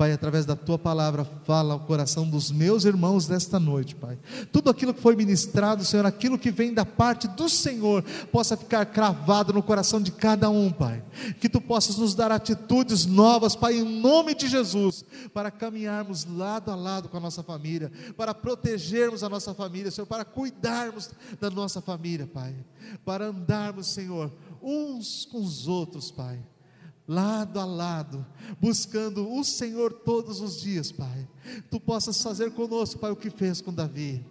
Pai, 0.00 0.12
através 0.12 0.46
da 0.46 0.56
tua 0.56 0.78
palavra, 0.78 1.26
fala 1.44 1.74
ao 1.74 1.80
coração 1.80 2.26
dos 2.26 2.50
meus 2.50 2.86
irmãos 2.86 3.28
nesta 3.28 3.60
noite, 3.60 3.94
Pai. 3.94 4.18
Tudo 4.50 4.70
aquilo 4.70 4.94
que 4.94 5.02
foi 5.02 5.14
ministrado, 5.14 5.84
Senhor, 5.84 6.06
aquilo 6.06 6.38
que 6.38 6.50
vem 6.50 6.72
da 6.72 6.86
parte 6.86 7.28
do 7.28 7.50
Senhor, 7.50 8.02
possa 8.32 8.56
ficar 8.56 8.86
cravado 8.86 9.52
no 9.52 9.62
coração 9.62 10.00
de 10.00 10.10
cada 10.10 10.48
um, 10.48 10.72
Pai. 10.72 11.04
Que 11.38 11.50
tu 11.50 11.60
possas 11.60 11.98
nos 11.98 12.14
dar 12.14 12.32
atitudes 12.32 13.04
novas, 13.04 13.54
Pai, 13.54 13.74
em 13.74 14.00
nome 14.00 14.34
de 14.34 14.48
Jesus, 14.48 15.04
para 15.34 15.50
caminharmos 15.50 16.24
lado 16.24 16.70
a 16.70 16.74
lado 16.74 17.10
com 17.10 17.18
a 17.18 17.20
nossa 17.20 17.42
família, 17.42 17.92
para 18.16 18.32
protegermos 18.32 19.22
a 19.22 19.28
nossa 19.28 19.52
família, 19.52 19.90
Senhor, 19.90 20.06
para 20.06 20.24
cuidarmos 20.24 21.10
da 21.38 21.50
nossa 21.50 21.82
família, 21.82 22.26
Pai, 22.26 22.56
para 23.04 23.26
andarmos, 23.26 23.88
Senhor, 23.88 24.32
uns 24.62 25.26
com 25.26 25.42
os 25.42 25.68
outros, 25.68 26.10
Pai 26.10 26.38
lado 27.10 27.58
a 27.58 27.64
lado, 27.64 28.24
buscando 28.60 29.28
o 29.28 29.42
Senhor 29.42 29.92
todos 29.92 30.40
os 30.40 30.60
dias, 30.60 30.92
Pai. 30.92 31.28
Tu 31.68 31.80
possas 31.80 32.22
fazer 32.22 32.52
conosco, 32.52 33.00
Pai, 33.00 33.10
o 33.10 33.16
que 33.16 33.30
fez 33.30 33.60
com 33.60 33.74
Davi. 33.74 34.24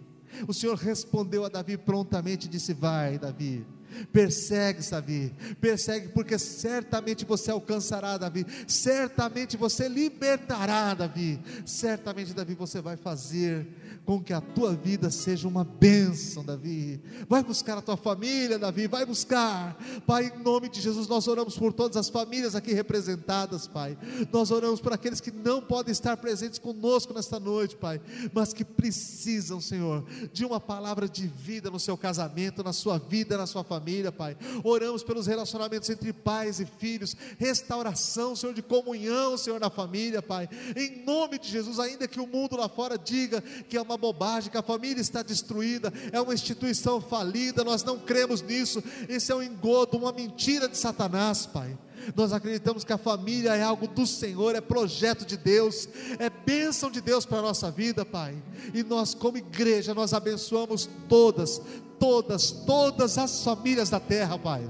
O 0.48 0.54
Senhor 0.54 0.76
respondeu 0.76 1.44
a 1.44 1.50
Davi 1.50 1.76
prontamente 1.76 2.46
e 2.46 2.48
disse: 2.48 2.72
Vai, 2.72 3.18
Davi 3.18 3.66
Persegue, 4.12 4.88
Davi, 4.88 5.34
persegue, 5.60 6.08
porque 6.08 6.38
certamente 6.38 7.24
você 7.24 7.50
alcançará, 7.50 8.16
Davi, 8.16 8.46
certamente 8.66 9.56
você 9.56 9.88
libertará, 9.88 10.94
Davi, 10.94 11.40
certamente, 11.66 12.32
Davi, 12.32 12.54
você 12.54 12.80
vai 12.80 12.96
fazer 12.96 13.66
com 14.04 14.22
que 14.22 14.32
a 14.32 14.40
tua 14.40 14.74
vida 14.74 15.10
seja 15.10 15.46
uma 15.48 15.64
bênção, 15.64 16.44
Davi. 16.44 17.00
Vai 17.28 17.42
buscar 17.42 17.78
a 17.78 17.82
tua 17.82 17.96
família, 17.96 18.58
Davi, 18.58 18.86
vai 18.86 19.04
buscar, 19.06 19.76
Pai, 20.06 20.32
em 20.34 20.42
nome 20.42 20.68
de 20.68 20.80
Jesus, 20.80 21.06
nós 21.06 21.28
oramos 21.28 21.56
por 21.56 21.72
todas 21.72 21.96
as 21.96 22.08
famílias 22.08 22.54
aqui 22.54 22.72
representadas, 22.72 23.66
Pai. 23.66 23.96
Nós 24.32 24.50
oramos 24.50 24.80
por 24.80 24.92
aqueles 24.92 25.20
que 25.20 25.30
não 25.30 25.60
podem 25.60 25.92
estar 25.92 26.16
presentes 26.16 26.58
conosco 26.58 27.12
nesta 27.12 27.38
noite, 27.38 27.76
Pai, 27.76 28.00
mas 28.32 28.52
que 28.52 28.64
precisam, 28.64 29.60
Senhor, 29.60 30.04
de 30.32 30.44
uma 30.44 30.60
palavra 30.60 31.08
de 31.08 31.26
vida 31.26 31.70
no 31.70 31.80
seu 31.80 31.96
casamento, 31.96 32.62
na 32.62 32.72
sua 32.72 32.98
vida, 32.98 33.36
na 33.36 33.46
sua 33.46 33.64
família 33.64 34.10
Pai. 34.12 34.36
Oramos 34.62 35.02
pelos 35.02 35.26
relacionamentos 35.26 35.88
entre 35.90 36.12
pais 36.12 36.60
e 36.60 36.66
filhos, 36.66 37.16
restauração, 37.38 38.36
Senhor, 38.36 38.54
de 38.54 38.62
comunhão, 38.62 39.36
Senhor, 39.36 39.58
na 39.58 39.70
família, 39.70 40.22
Pai. 40.22 40.48
Em 40.76 41.04
nome 41.04 41.38
de 41.38 41.48
Jesus, 41.48 41.78
ainda 41.78 42.06
que 42.06 42.20
o 42.20 42.26
mundo 42.26 42.56
lá 42.56 42.68
fora 42.68 42.98
diga 42.98 43.40
que 43.40 43.78
uma 43.78 43.89
bobagem, 43.96 44.50
que 44.50 44.58
a 44.58 44.62
família 44.62 45.00
está 45.00 45.22
destruída, 45.22 45.92
é 46.12 46.20
uma 46.20 46.34
instituição 46.34 47.00
falida, 47.00 47.64
nós 47.64 47.82
não 47.84 47.98
cremos 47.98 48.42
nisso. 48.42 48.82
Esse 49.08 49.32
é 49.32 49.34
um 49.34 49.42
engodo, 49.42 49.96
uma 49.96 50.12
mentira 50.12 50.68
de 50.68 50.76
Satanás, 50.76 51.46
Pai. 51.46 51.76
Nós 52.14 52.32
acreditamos 52.32 52.84
que 52.84 52.92
a 52.92 52.98
família 52.98 53.54
é 53.54 53.62
algo 53.62 53.86
do 53.86 54.06
Senhor, 54.06 54.54
é 54.54 54.60
projeto 54.60 55.24
de 55.24 55.36
Deus, 55.36 55.88
é 56.18 56.30
bênção 56.30 56.90
de 56.90 57.00
Deus 57.00 57.26
para 57.26 57.38
a 57.38 57.42
nossa 57.42 57.70
vida, 57.70 58.04
Pai. 58.04 58.42
E 58.72 58.82
nós, 58.82 59.14
como 59.14 59.38
igreja, 59.38 59.94
nós 59.94 60.14
abençoamos 60.14 60.88
todas, 61.08 61.60
todas, 61.98 62.50
todas 62.50 63.18
as 63.18 63.44
famílias 63.44 63.90
da 63.90 64.00
terra, 64.00 64.38
Pai. 64.38 64.68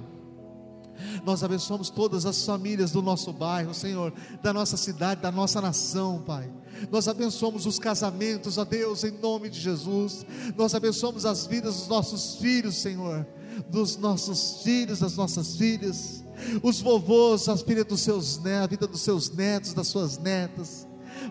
Nós 1.24 1.42
abençoamos 1.42 1.88
todas 1.88 2.26
as 2.26 2.44
famílias 2.44 2.90
do 2.90 3.00
nosso 3.00 3.32
bairro, 3.32 3.72
Senhor, 3.72 4.12
da 4.42 4.52
nossa 4.52 4.76
cidade, 4.76 5.22
da 5.22 5.30
nossa 5.30 5.60
nação, 5.60 6.22
Pai. 6.26 6.50
Nós 6.90 7.08
abençoamos 7.08 7.66
os 7.66 7.78
casamentos, 7.78 8.58
ó 8.58 8.64
Deus, 8.64 9.04
em 9.04 9.10
nome 9.10 9.50
de 9.50 9.60
Jesus. 9.60 10.24
Nós 10.56 10.74
abençoamos 10.74 11.26
as 11.26 11.46
vidas 11.46 11.76
dos 11.76 11.88
nossos 11.88 12.36
filhos, 12.36 12.76
Senhor, 12.76 13.26
dos 13.68 13.96
nossos 13.96 14.62
filhos, 14.62 15.00
das 15.00 15.16
nossas 15.16 15.56
filhas, 15.56 16.24
os 16.62 16.80
vovôs, 16.80 17.48
as 17.48 17.62
filhas 17.62 17.84
dos 17.84 18.00
seus 18.00 18.38
netos, 18.38 18.64
a 18.64 18.66
vida 18.66 18.86
dos 18.86 19.00
seus 19.02 19.30
netos, 19.30 19.74
das 19.74 19.88
suas 19.88 20.18
netas. 20.18 20.86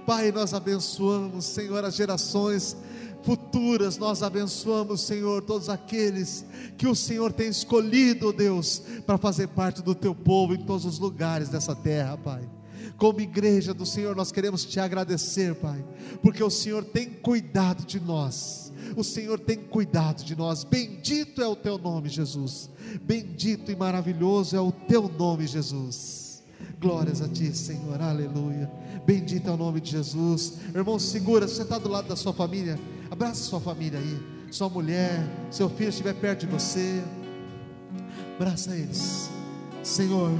Pai, 0.05 0.31
nós 0.31 0.53
abençoamos, 0.53 1.45
Senhor, 1.45 1.83
as 1.83 1.95
gerações 1.95 2.75
futuras, 3.23 3.97
nós 3.97 4.23
abençoamos, 4.23 5.01
Senhor, 5.01 5.41
todos 5.41 5.69
aqueles 5.69 6.45
que 6.77 6.87
o 6.87 6.95
Senhor 6.95 7.33
tem 7.33 7.49
escolhido, 7.49 8.31
Deus, 8.31 8.81
para 9.05 9.17
fazer 9.17 9.47
parte 9.47 9.81
do 9.81 9.93
teu 9.93 10.15
povo 10.15 10.53
em 10.53 10.63
todos 10.63 10.85
os 10.85 10.99
lugares 10.99 11.49
dessa 11.49 11.75
terra, 11.75 12.17
Pai. 12.17 12.58
Como 12.99 13.21
igreja 13.21 13.73
do 13.73 13.85
Senhor, 13.85 14.13
nós 14.13 14.29
queremos 14.29 14.65
te 14.65 14.77
agradecer, 14.77 15.55
Pai, 15.55 15.83
porque 16.21 16.43
o 16.43 16.49
Senhor 16.49 16.83
tem 16.83 17.09
cuidado 17.09 17.85
de 17.85 17.97
nós. 17.97 18.73
O 18.95 19.03
Senhor 19.03 19.39
tem 19.39 19.57
cuidado 19.57 20.23
de 20.23 20.35
nós. 20.35 20.65
Bendito 20.65 21.41
é 21.41 21.47
o 21.47 21.55
teu 21.55 21.77
nome, 21.77 22.09
Jesus. 22.09 22.69
Bendito 23.01 23.71
e 23.71 23.75
maravilhoso 23.75 24.55
é 24.55 24.59
o 24.59 24.71
teu 24.71 25.07
nome, 25.07 25.47
Jesus. 25.47 26.43
Glórias 26.79 27.21
a 27.21 27.27
ti, 27.29 27.55
Senhor. 27.55 28.01
Aleluia. 28.01 28.69
Bendito 29.05 29.49
é 29.49 29.53
o 29.53 29.57
nome 29.57 29.79
de 29.79 29.91
Jesus. 29.91 30.55
Irmão, 30.75 30.99
segura, 30.99 31.47
você 31.47 31.61
está 31.61 31.77
do 31.77 31.87
lado 31.87 32.09
da 32.09 32.15
sua 32.15 32.33
família. 32.33 32.77
Abraça 33.09 33.43
sua 33.43 33.61
família 33.61 33.99
aí. 33.99 34.19
Sua 34.51 34.67
mulher, 34.67 35.25
seu 35.51 35.69
filho 35.69 35.89
estiver 35.89 36.15
perto 36.15 36.45
de 36.45 36.47
você. 36.47 37.01
Abraça 38.35 38.75
eles. 38.75 39.29
Senhor, 39.83 40.31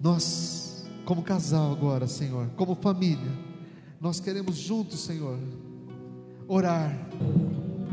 Nós, 0.00 0.84
como 1.04 1.22
casal 1.22 1.72
agora, 1.72 2.06
Senhor, 2.06 2.48
como 2.56 2.76
família, 2.76 3.32
nós 4.00 4.20
queremos 4.20 4.56
juntos, 4.56 5.00
Senhor, 5.00 5.38
orar, 6.46 6.96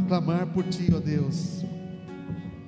clamar 0.08 0.46
por 0.54 0.64
Ti, 0.66 0.94
ó 0.96 1.00
Deus, 1.00 1.64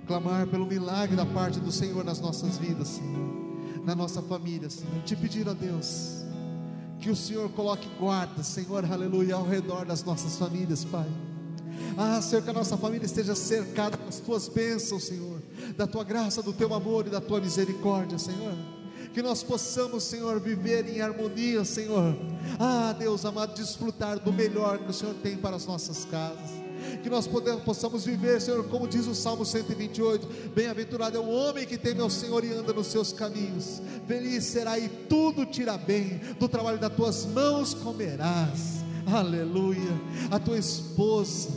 clamar 0.08 0.48
pelo 0.48 0.66
milagre 0.66 1.16
da 1.16 1.26
parte 1.26 1.60
do 1.60 1.72
Senhor 1.72 2.04
nas 2.04 2.20
nossas 2.20 2.58
vidas, 2.58 2.88
Senhor, 2.88 3.84
na 3.86 3.94
nossa 3.94 4.24
família, 4.24 4.72
Senhor. 4.72 5.04
Te 5.04 5.16
pedir, 5.16 5.48
ó 5.48 5.54
Deus, 5.54 6.26
que 7.00 7.12
o 7.12 7.16
Senhor 7.16 7.48
coloque 7.50 7.88
guarda, 8.00 8.42
Senhor, 8.42 8.92
aleluia, 8.92 9.36
ao 9.36 9.46
redor 9.46 9.86
das 9.86 10.04
nossas 10.04 10.36
famílias, 10.36 10.84
Pai. 10.84 11.08
Ah, 11.96 12.20
Senhor, 12.24 12.42
que 12.42 12.50
a 12.50 12.54
nossa 12.54 12.76
família 12.76 13.06
esteja 13.06 13.36
cercada 13.36 13.98
das 13.98 14.20
tuas 14.20 14.48
bênçãos, 14.48 15.04
Senhor, 15.04 15.44
da 15.78 15.86
tua 15.86 16.04
graça, 16.04 16.42
do 16.42 16.54
teu 16.54 16.74
amor 16.74 17.06
e 17.06 17.12
da 17.12 17.22
tua 17.22 17.40
misericórdia, 17.40 18.18
Senhor. 18.18 18.77
Que 19.18 19.24
nós 19.24 19.42
possamos, 19.42 20.04
Senhor, 20.04 20.40
viver 20.40 20.88
em 20.88 21.02
harmonia, 21.02 21.66
Senhor. 21.66 22.16
Ah, 22.60 22.94
Deus 22.94 23.26
amado, 23.26 23.56
desfrutar 23.56 24.20
do 24.20 24.32
melhor 24.32 24.78
que 24.78 24.92
o 24.92 24.94
Senhor 24.94 25.16
tem 25.24 25.36
para 25.36 25.56
as 25.56 25.66
nossas 25.66 26.06
casas 26.06 26.52
que 27.02 27.10
nós 27.10 27.26
podemos, 27.26 27.64
possamos 27.64 28.06
viver, 28.06 28.40
Senhor, 28.40 28.64
como 28.66 28.88
diz 28.88 29.08
o 29.08 29.16
Salmo 29.16 29.44
128: 29.44 30.52
Bem-aventurado 30.54 31.18
é 31.18 31.20
o 31.20 31.28
homem 31.28 31.66
que 31.66 31.80
teme 31.80 32.00
ao 32.00 32.12
Senhor 32.12 32.44
e 32.46 32.54
anda 32.54 32.72
nos 32.72 32.88
seus 32.88 33.12
caminhos, 33.12 33.82
feliz 34.06 34.44
será 34.44 34.78
e 34.78 34.88
tudo 34.88 35.48
te 35.48 35.64
irá 35.64 35.80
bem, 35.80 36.22
do 36.40 36.48
trabalho 36.48 36.78
das 36.78 36.94
tuas 36.94 37.26
mãos 37.26 37.74
comerás, 37.74 38.84
aleluia. 39.12 40.00
A 40.30 40.38
tua 40.38 40.60
esposa, 40.60 41.50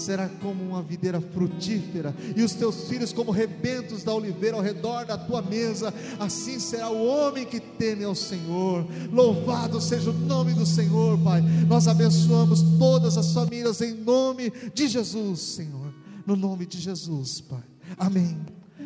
será 0.00 0.28
como 0.28 0.62
uma 0.62 0.82
videira 0.82 1.20
frutífera, 1.20 2.14
e 2.34 2.42
os 2.42 2.54
teus 2.54 2.88
filhos 2.88 3.12
como 3.12 3.30
rebentos 3.30 4.02
da 4.02 4.14
oliveira 4.14 4.56
ao 4.56 4.62
redor 4.62 5.04
da 5.04 5.16
tua 5.16 5.42
mesa. 5.42 5.92
Assim 6.18 6.58
será 6.58 6.90
o 6.90 7.06
homem 7.06 7.46
que 7.46 7.60
teme 7.60 8.04
ao 8.04 8.14
Senhor. 8.14 8.86
Louvado 9.10 9.80
seja 9.80 10.10
o 10.10 10.12
nome 10.12 10.54
do 10.54 10.66
Senhor, 10.66 11.18
Pai. 11.18 11.42
Nós 11.66 11.88
abençoamos 11.88 12.62
todas 12.78 13.16
as 13.16 13.32
famílias 13.32 13.80
em 13.80 13.94
nome 13.94 14.52
de 14.72 14.88
Jesus, 14.88 15.40
Senhor. 15.40 15.92
No 16.26 16.36
nome 16.36 16.66
de 16.66 16.80
Jesus, 16.80 17.40
Pai. 17.40 17.64
Amém. 17.96 18.38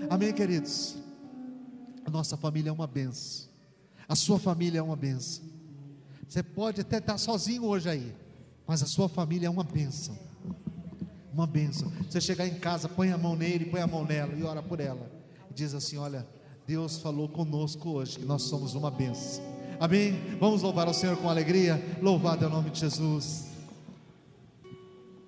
Amém, 0.09 0.33
queridos. 0.33 0.97
A 2.05 2.11
nossa 2.11 2.37
família 2.37 2.71
é 2.71 2.73
uma 2.73 2.87
benção. 2.87 3.49
A 4.09 4.15
sua 4.15 4.39
família 4.39 4.79
é 4.79 4.83
uma 4.83 4.97
benção. 4.97 5.45
Você 6.29 6.43
pode 6.43 6.81
até 6.81 6.99
estar 6.99 7.19
sozinho 7.19 7.65
hoje 7.65 7.89
aí, 7.89 8.15
mas 8.67 8.83
a 8.83 8.87
sua 8.87 9.09
família 9.09 9.49
é 9.49 9.51
uma 9.51 9.65
benção 9.65 10.30
uma 11.33 11.47
bênção. 11.47 11.91
Você 12.09 12.21
chegar 12.21 12.47
em 12.47 12.55
casa, 12.55 12.89
põe 12.89 13.13
a 13.13 13.19
mão 13.19 13.37
nele, 13.37 13.67
põe 13.67 13.81
a 13.81 13.87
mão 13.87 14.05
nela 14.05 14.33
e 14.35 14.43
ora 14.43 14.63
por 14.63 14.81
ela. 14.81 15.11
E 15.51 15.55
diz 15.55 15.75
assim: 15.75 15.97
Olha, 15.97 16.27
Deus 16.67 16.99
falou 16.99 17.29
conosco 17.29 17.91
hoje 17.91 18.19
que 18.19 18.25
nós 18.25 18.43
somos 18.43 18.75
uma 18.75 18.91
bênção. 18.91 19.43
Amém? 19.79 20.21
Vamos 20.39 20.63
louvar 20.63 20.87
ao 20.87 20.95
Senhor 20.95 21.17
com 21.17 21.29
alegria. 21.29 21.83
Louvado 22.03 22.45
é 22.45 22.49
o 22.49 22.51
nome 22.51 22.71
de 22.71 22.81
Jesus. 22.81 23.47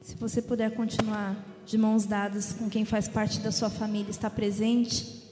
Se 0.02 0.14
você 0.16 0.42
puder 0.42 0.74
continuar 0.74 1.36
de 1.64 1.78
mãos 1.78 2.04
dadas 2.04 2.52
com 2.52 2.68
quem 2.68 2.84
faz 2.84 3.08
parte 3.08 3.40
da 3.40 3.50
sua 3.50 3.70
família, 3.70 4.10
está 4.10 4.28
presente. 4.28 5.22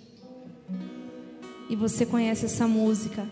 E 1.69 1.77
você 1.77 2.07
conhece 2.07 2.47
essa 2.47 2.67
música. 2.67 3.29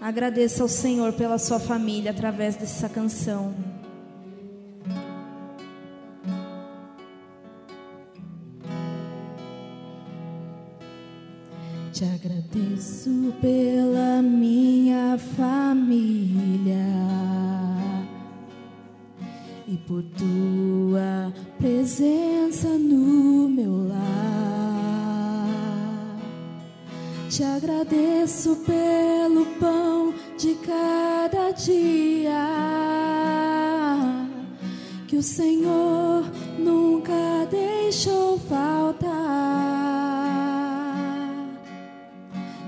Agradeça 0.00 0.62
ao 0.62 0.68
Senhor 0.68 1.12
pela 1.12 1.38
sua 1.38 1.58
família 1.58 2.12
através 2.12 2.56
dessa 2.56 2.88
canção. 2.88 3.75
Te 11.96 12.04
agradeço 12.04 13.32
pela 13.40 14.20
minha 14.20 15.16
família 15.34 16.76
e 19.66 19.78
por 19.78 20.02
tua 20.02 21.32
presença 21.56 22.68
no 22.68 23.48
meu 23.48 23.88
lar. 23.88 25.48
Te 27.30 27.42
agradeço 27.42 28.56
pelo 28.56 29.46
pão 29.58 30.12
de 30.36 30.54
cada 30.56 31.50
dia 31.52 32.46
que 35.08 35.16
o 35.16 35.22
Senhor 35.22 36.30
nunca 36.58 37.48
deixou 37.50 38.38
faltar. 38.40 39.75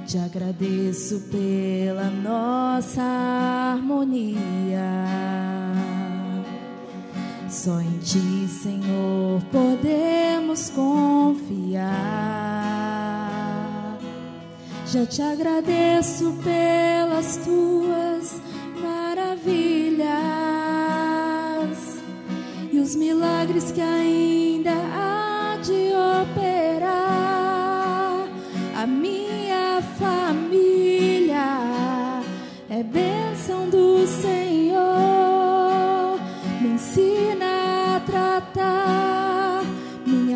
Te 0.09 0.17
agradeço 0.17 1.21
pela 1.31 2.05
nossa 2.05 3.03
harmonia. 3.03 4.81
Só 7.51 7.79
em 7.79 7.99
Ti, 7.99 8.49
Senhor, 8.49 9.43
podemos 9.53 10.71
confiar. 10.71 11.91
Já 14.87 15.05
te 15.05 15.21
agradeço 15.21 16.33
pelas 16.43 17.37
tuas 17.45 18.41
maravilhas 18.81 20.09
e 22.73 22.79
os 22.79 22.97
milagres 22.97 23.71
que 23.71 23.83
ainda 23.83 24.73
há 24.73 24.98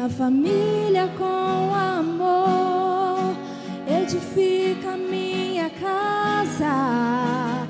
minha 0.03 0.09
família 0.09 1.09
com 1.17 1.75
amor. 1.75 3.37
Edifica 3.87 4.97
minha 4.97 5.71
casa 5.71 7.69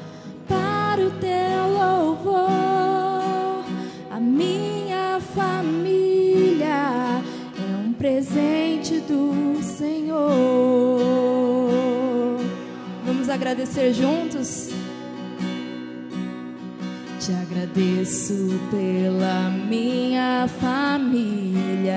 para 0.48 1.02
o 1.02 1.10
teu 1.10 1.68
louvor. 1.68 3.64
A 4.10 4.18
minha 4.18 5.20
família 5.34 7.20
é 7.58 7.86
um 7.86 7.92
presente 7.92 9.00
do 9.00 9.62
Senhor 9.62 10.72
agradecer 13.32 13.94
juntos? 13.94 14.81
Te 17.24 17.32
agradeço 17.34 18.58
pela 18.68 19.48
minha 19.48 20.48
família 20.58 21.94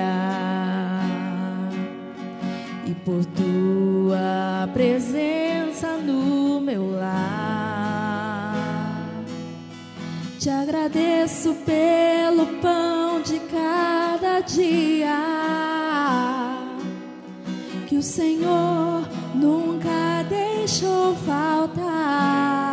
e 2.85 2.93
por 3.03 3.25
tua 3.25 4.69
presença 4.71 5.97
no 5.97 6.61
meu 6.61 6.91
lar. 6.91 8.53
Te 10.37 10.51
agradeço 10.51 11.55
pelo 11.65 12.45
pão 12.61 13.19
de 13.23 13.39
cada 13.49 14.41
dia 14.41 15.17
que 17.87 17.97
o 17.97 18.03
Senhor 18.03 19.09
nunca 19.33 20.23
deixou 20.29 21.15
faltar. 21.15 22.64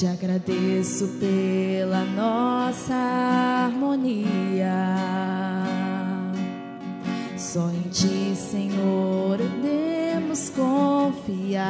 Te 0.00 0.06
agradeço 0.06 1.08
pela 1.20 2.06
nossa 2.06 2.94
harmonia. 2.94 4.72
Só 7.36 7.68
em 7.68 7.82
Ti, 7.90 8.34
Senhor, 8.34 9.36
podemos 9.36 10.48
confiar. 10.56 11.68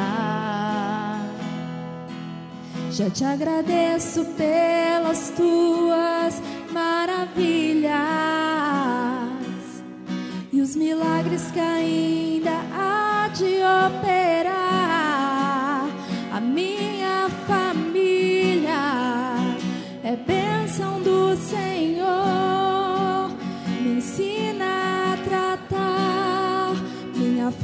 Já 2.91 3.09
te 3.09 3.25
agradeço 3.25 4.23
pelas 4.37 5.33
tuas 5.35 6.41
maravilhas 6.71 7.91
e 10.53 10.61
os 10.61 10.73
milagres 10.77 11.51
que 11.51 11.59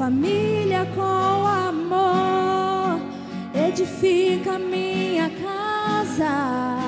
família 0.08 0.88
com 0.96 1.46
amor. 1.46 3.02
Edifica 3.54 4.58
minha 4.58 5.30
casa 5.30 6.80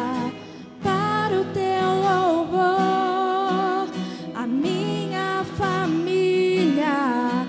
para 0.82 1.42
o 1.42 1.44
teu 1.54 1.88
louvor. 2.08 3.90
A 4.34 4.48
minha 4.48 5.44
família 5.58 7.46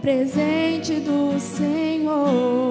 presente 0.00 1.00
do 1.00 1.38
Senhor. 1.38 2.63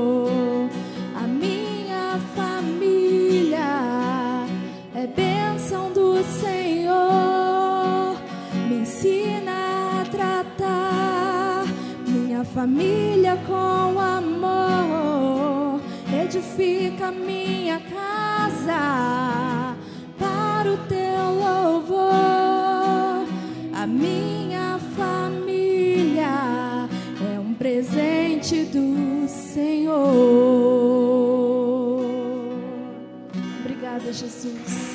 Família 12.63 13.35
com 13.45 13.99
amor. 13.99 15.81
Edifica 16.23 17.11
minha 17.11 17.77
casa 17.81 19.75
para 20.17 20.71
o 20.71 20.77
teu 20.87 21.23
louvor. 21.43 23.27
A 23.73 23.85
minha 23.85 24.79
família 24.95 26.87
é 27.35 27.37
um 27.37 27.53
presente 27.53 28.63
do 28.63 29.27
Senhor. 29.27 29.99
Obrigada, 33.59 34.13
Jesus. 34.13 34.92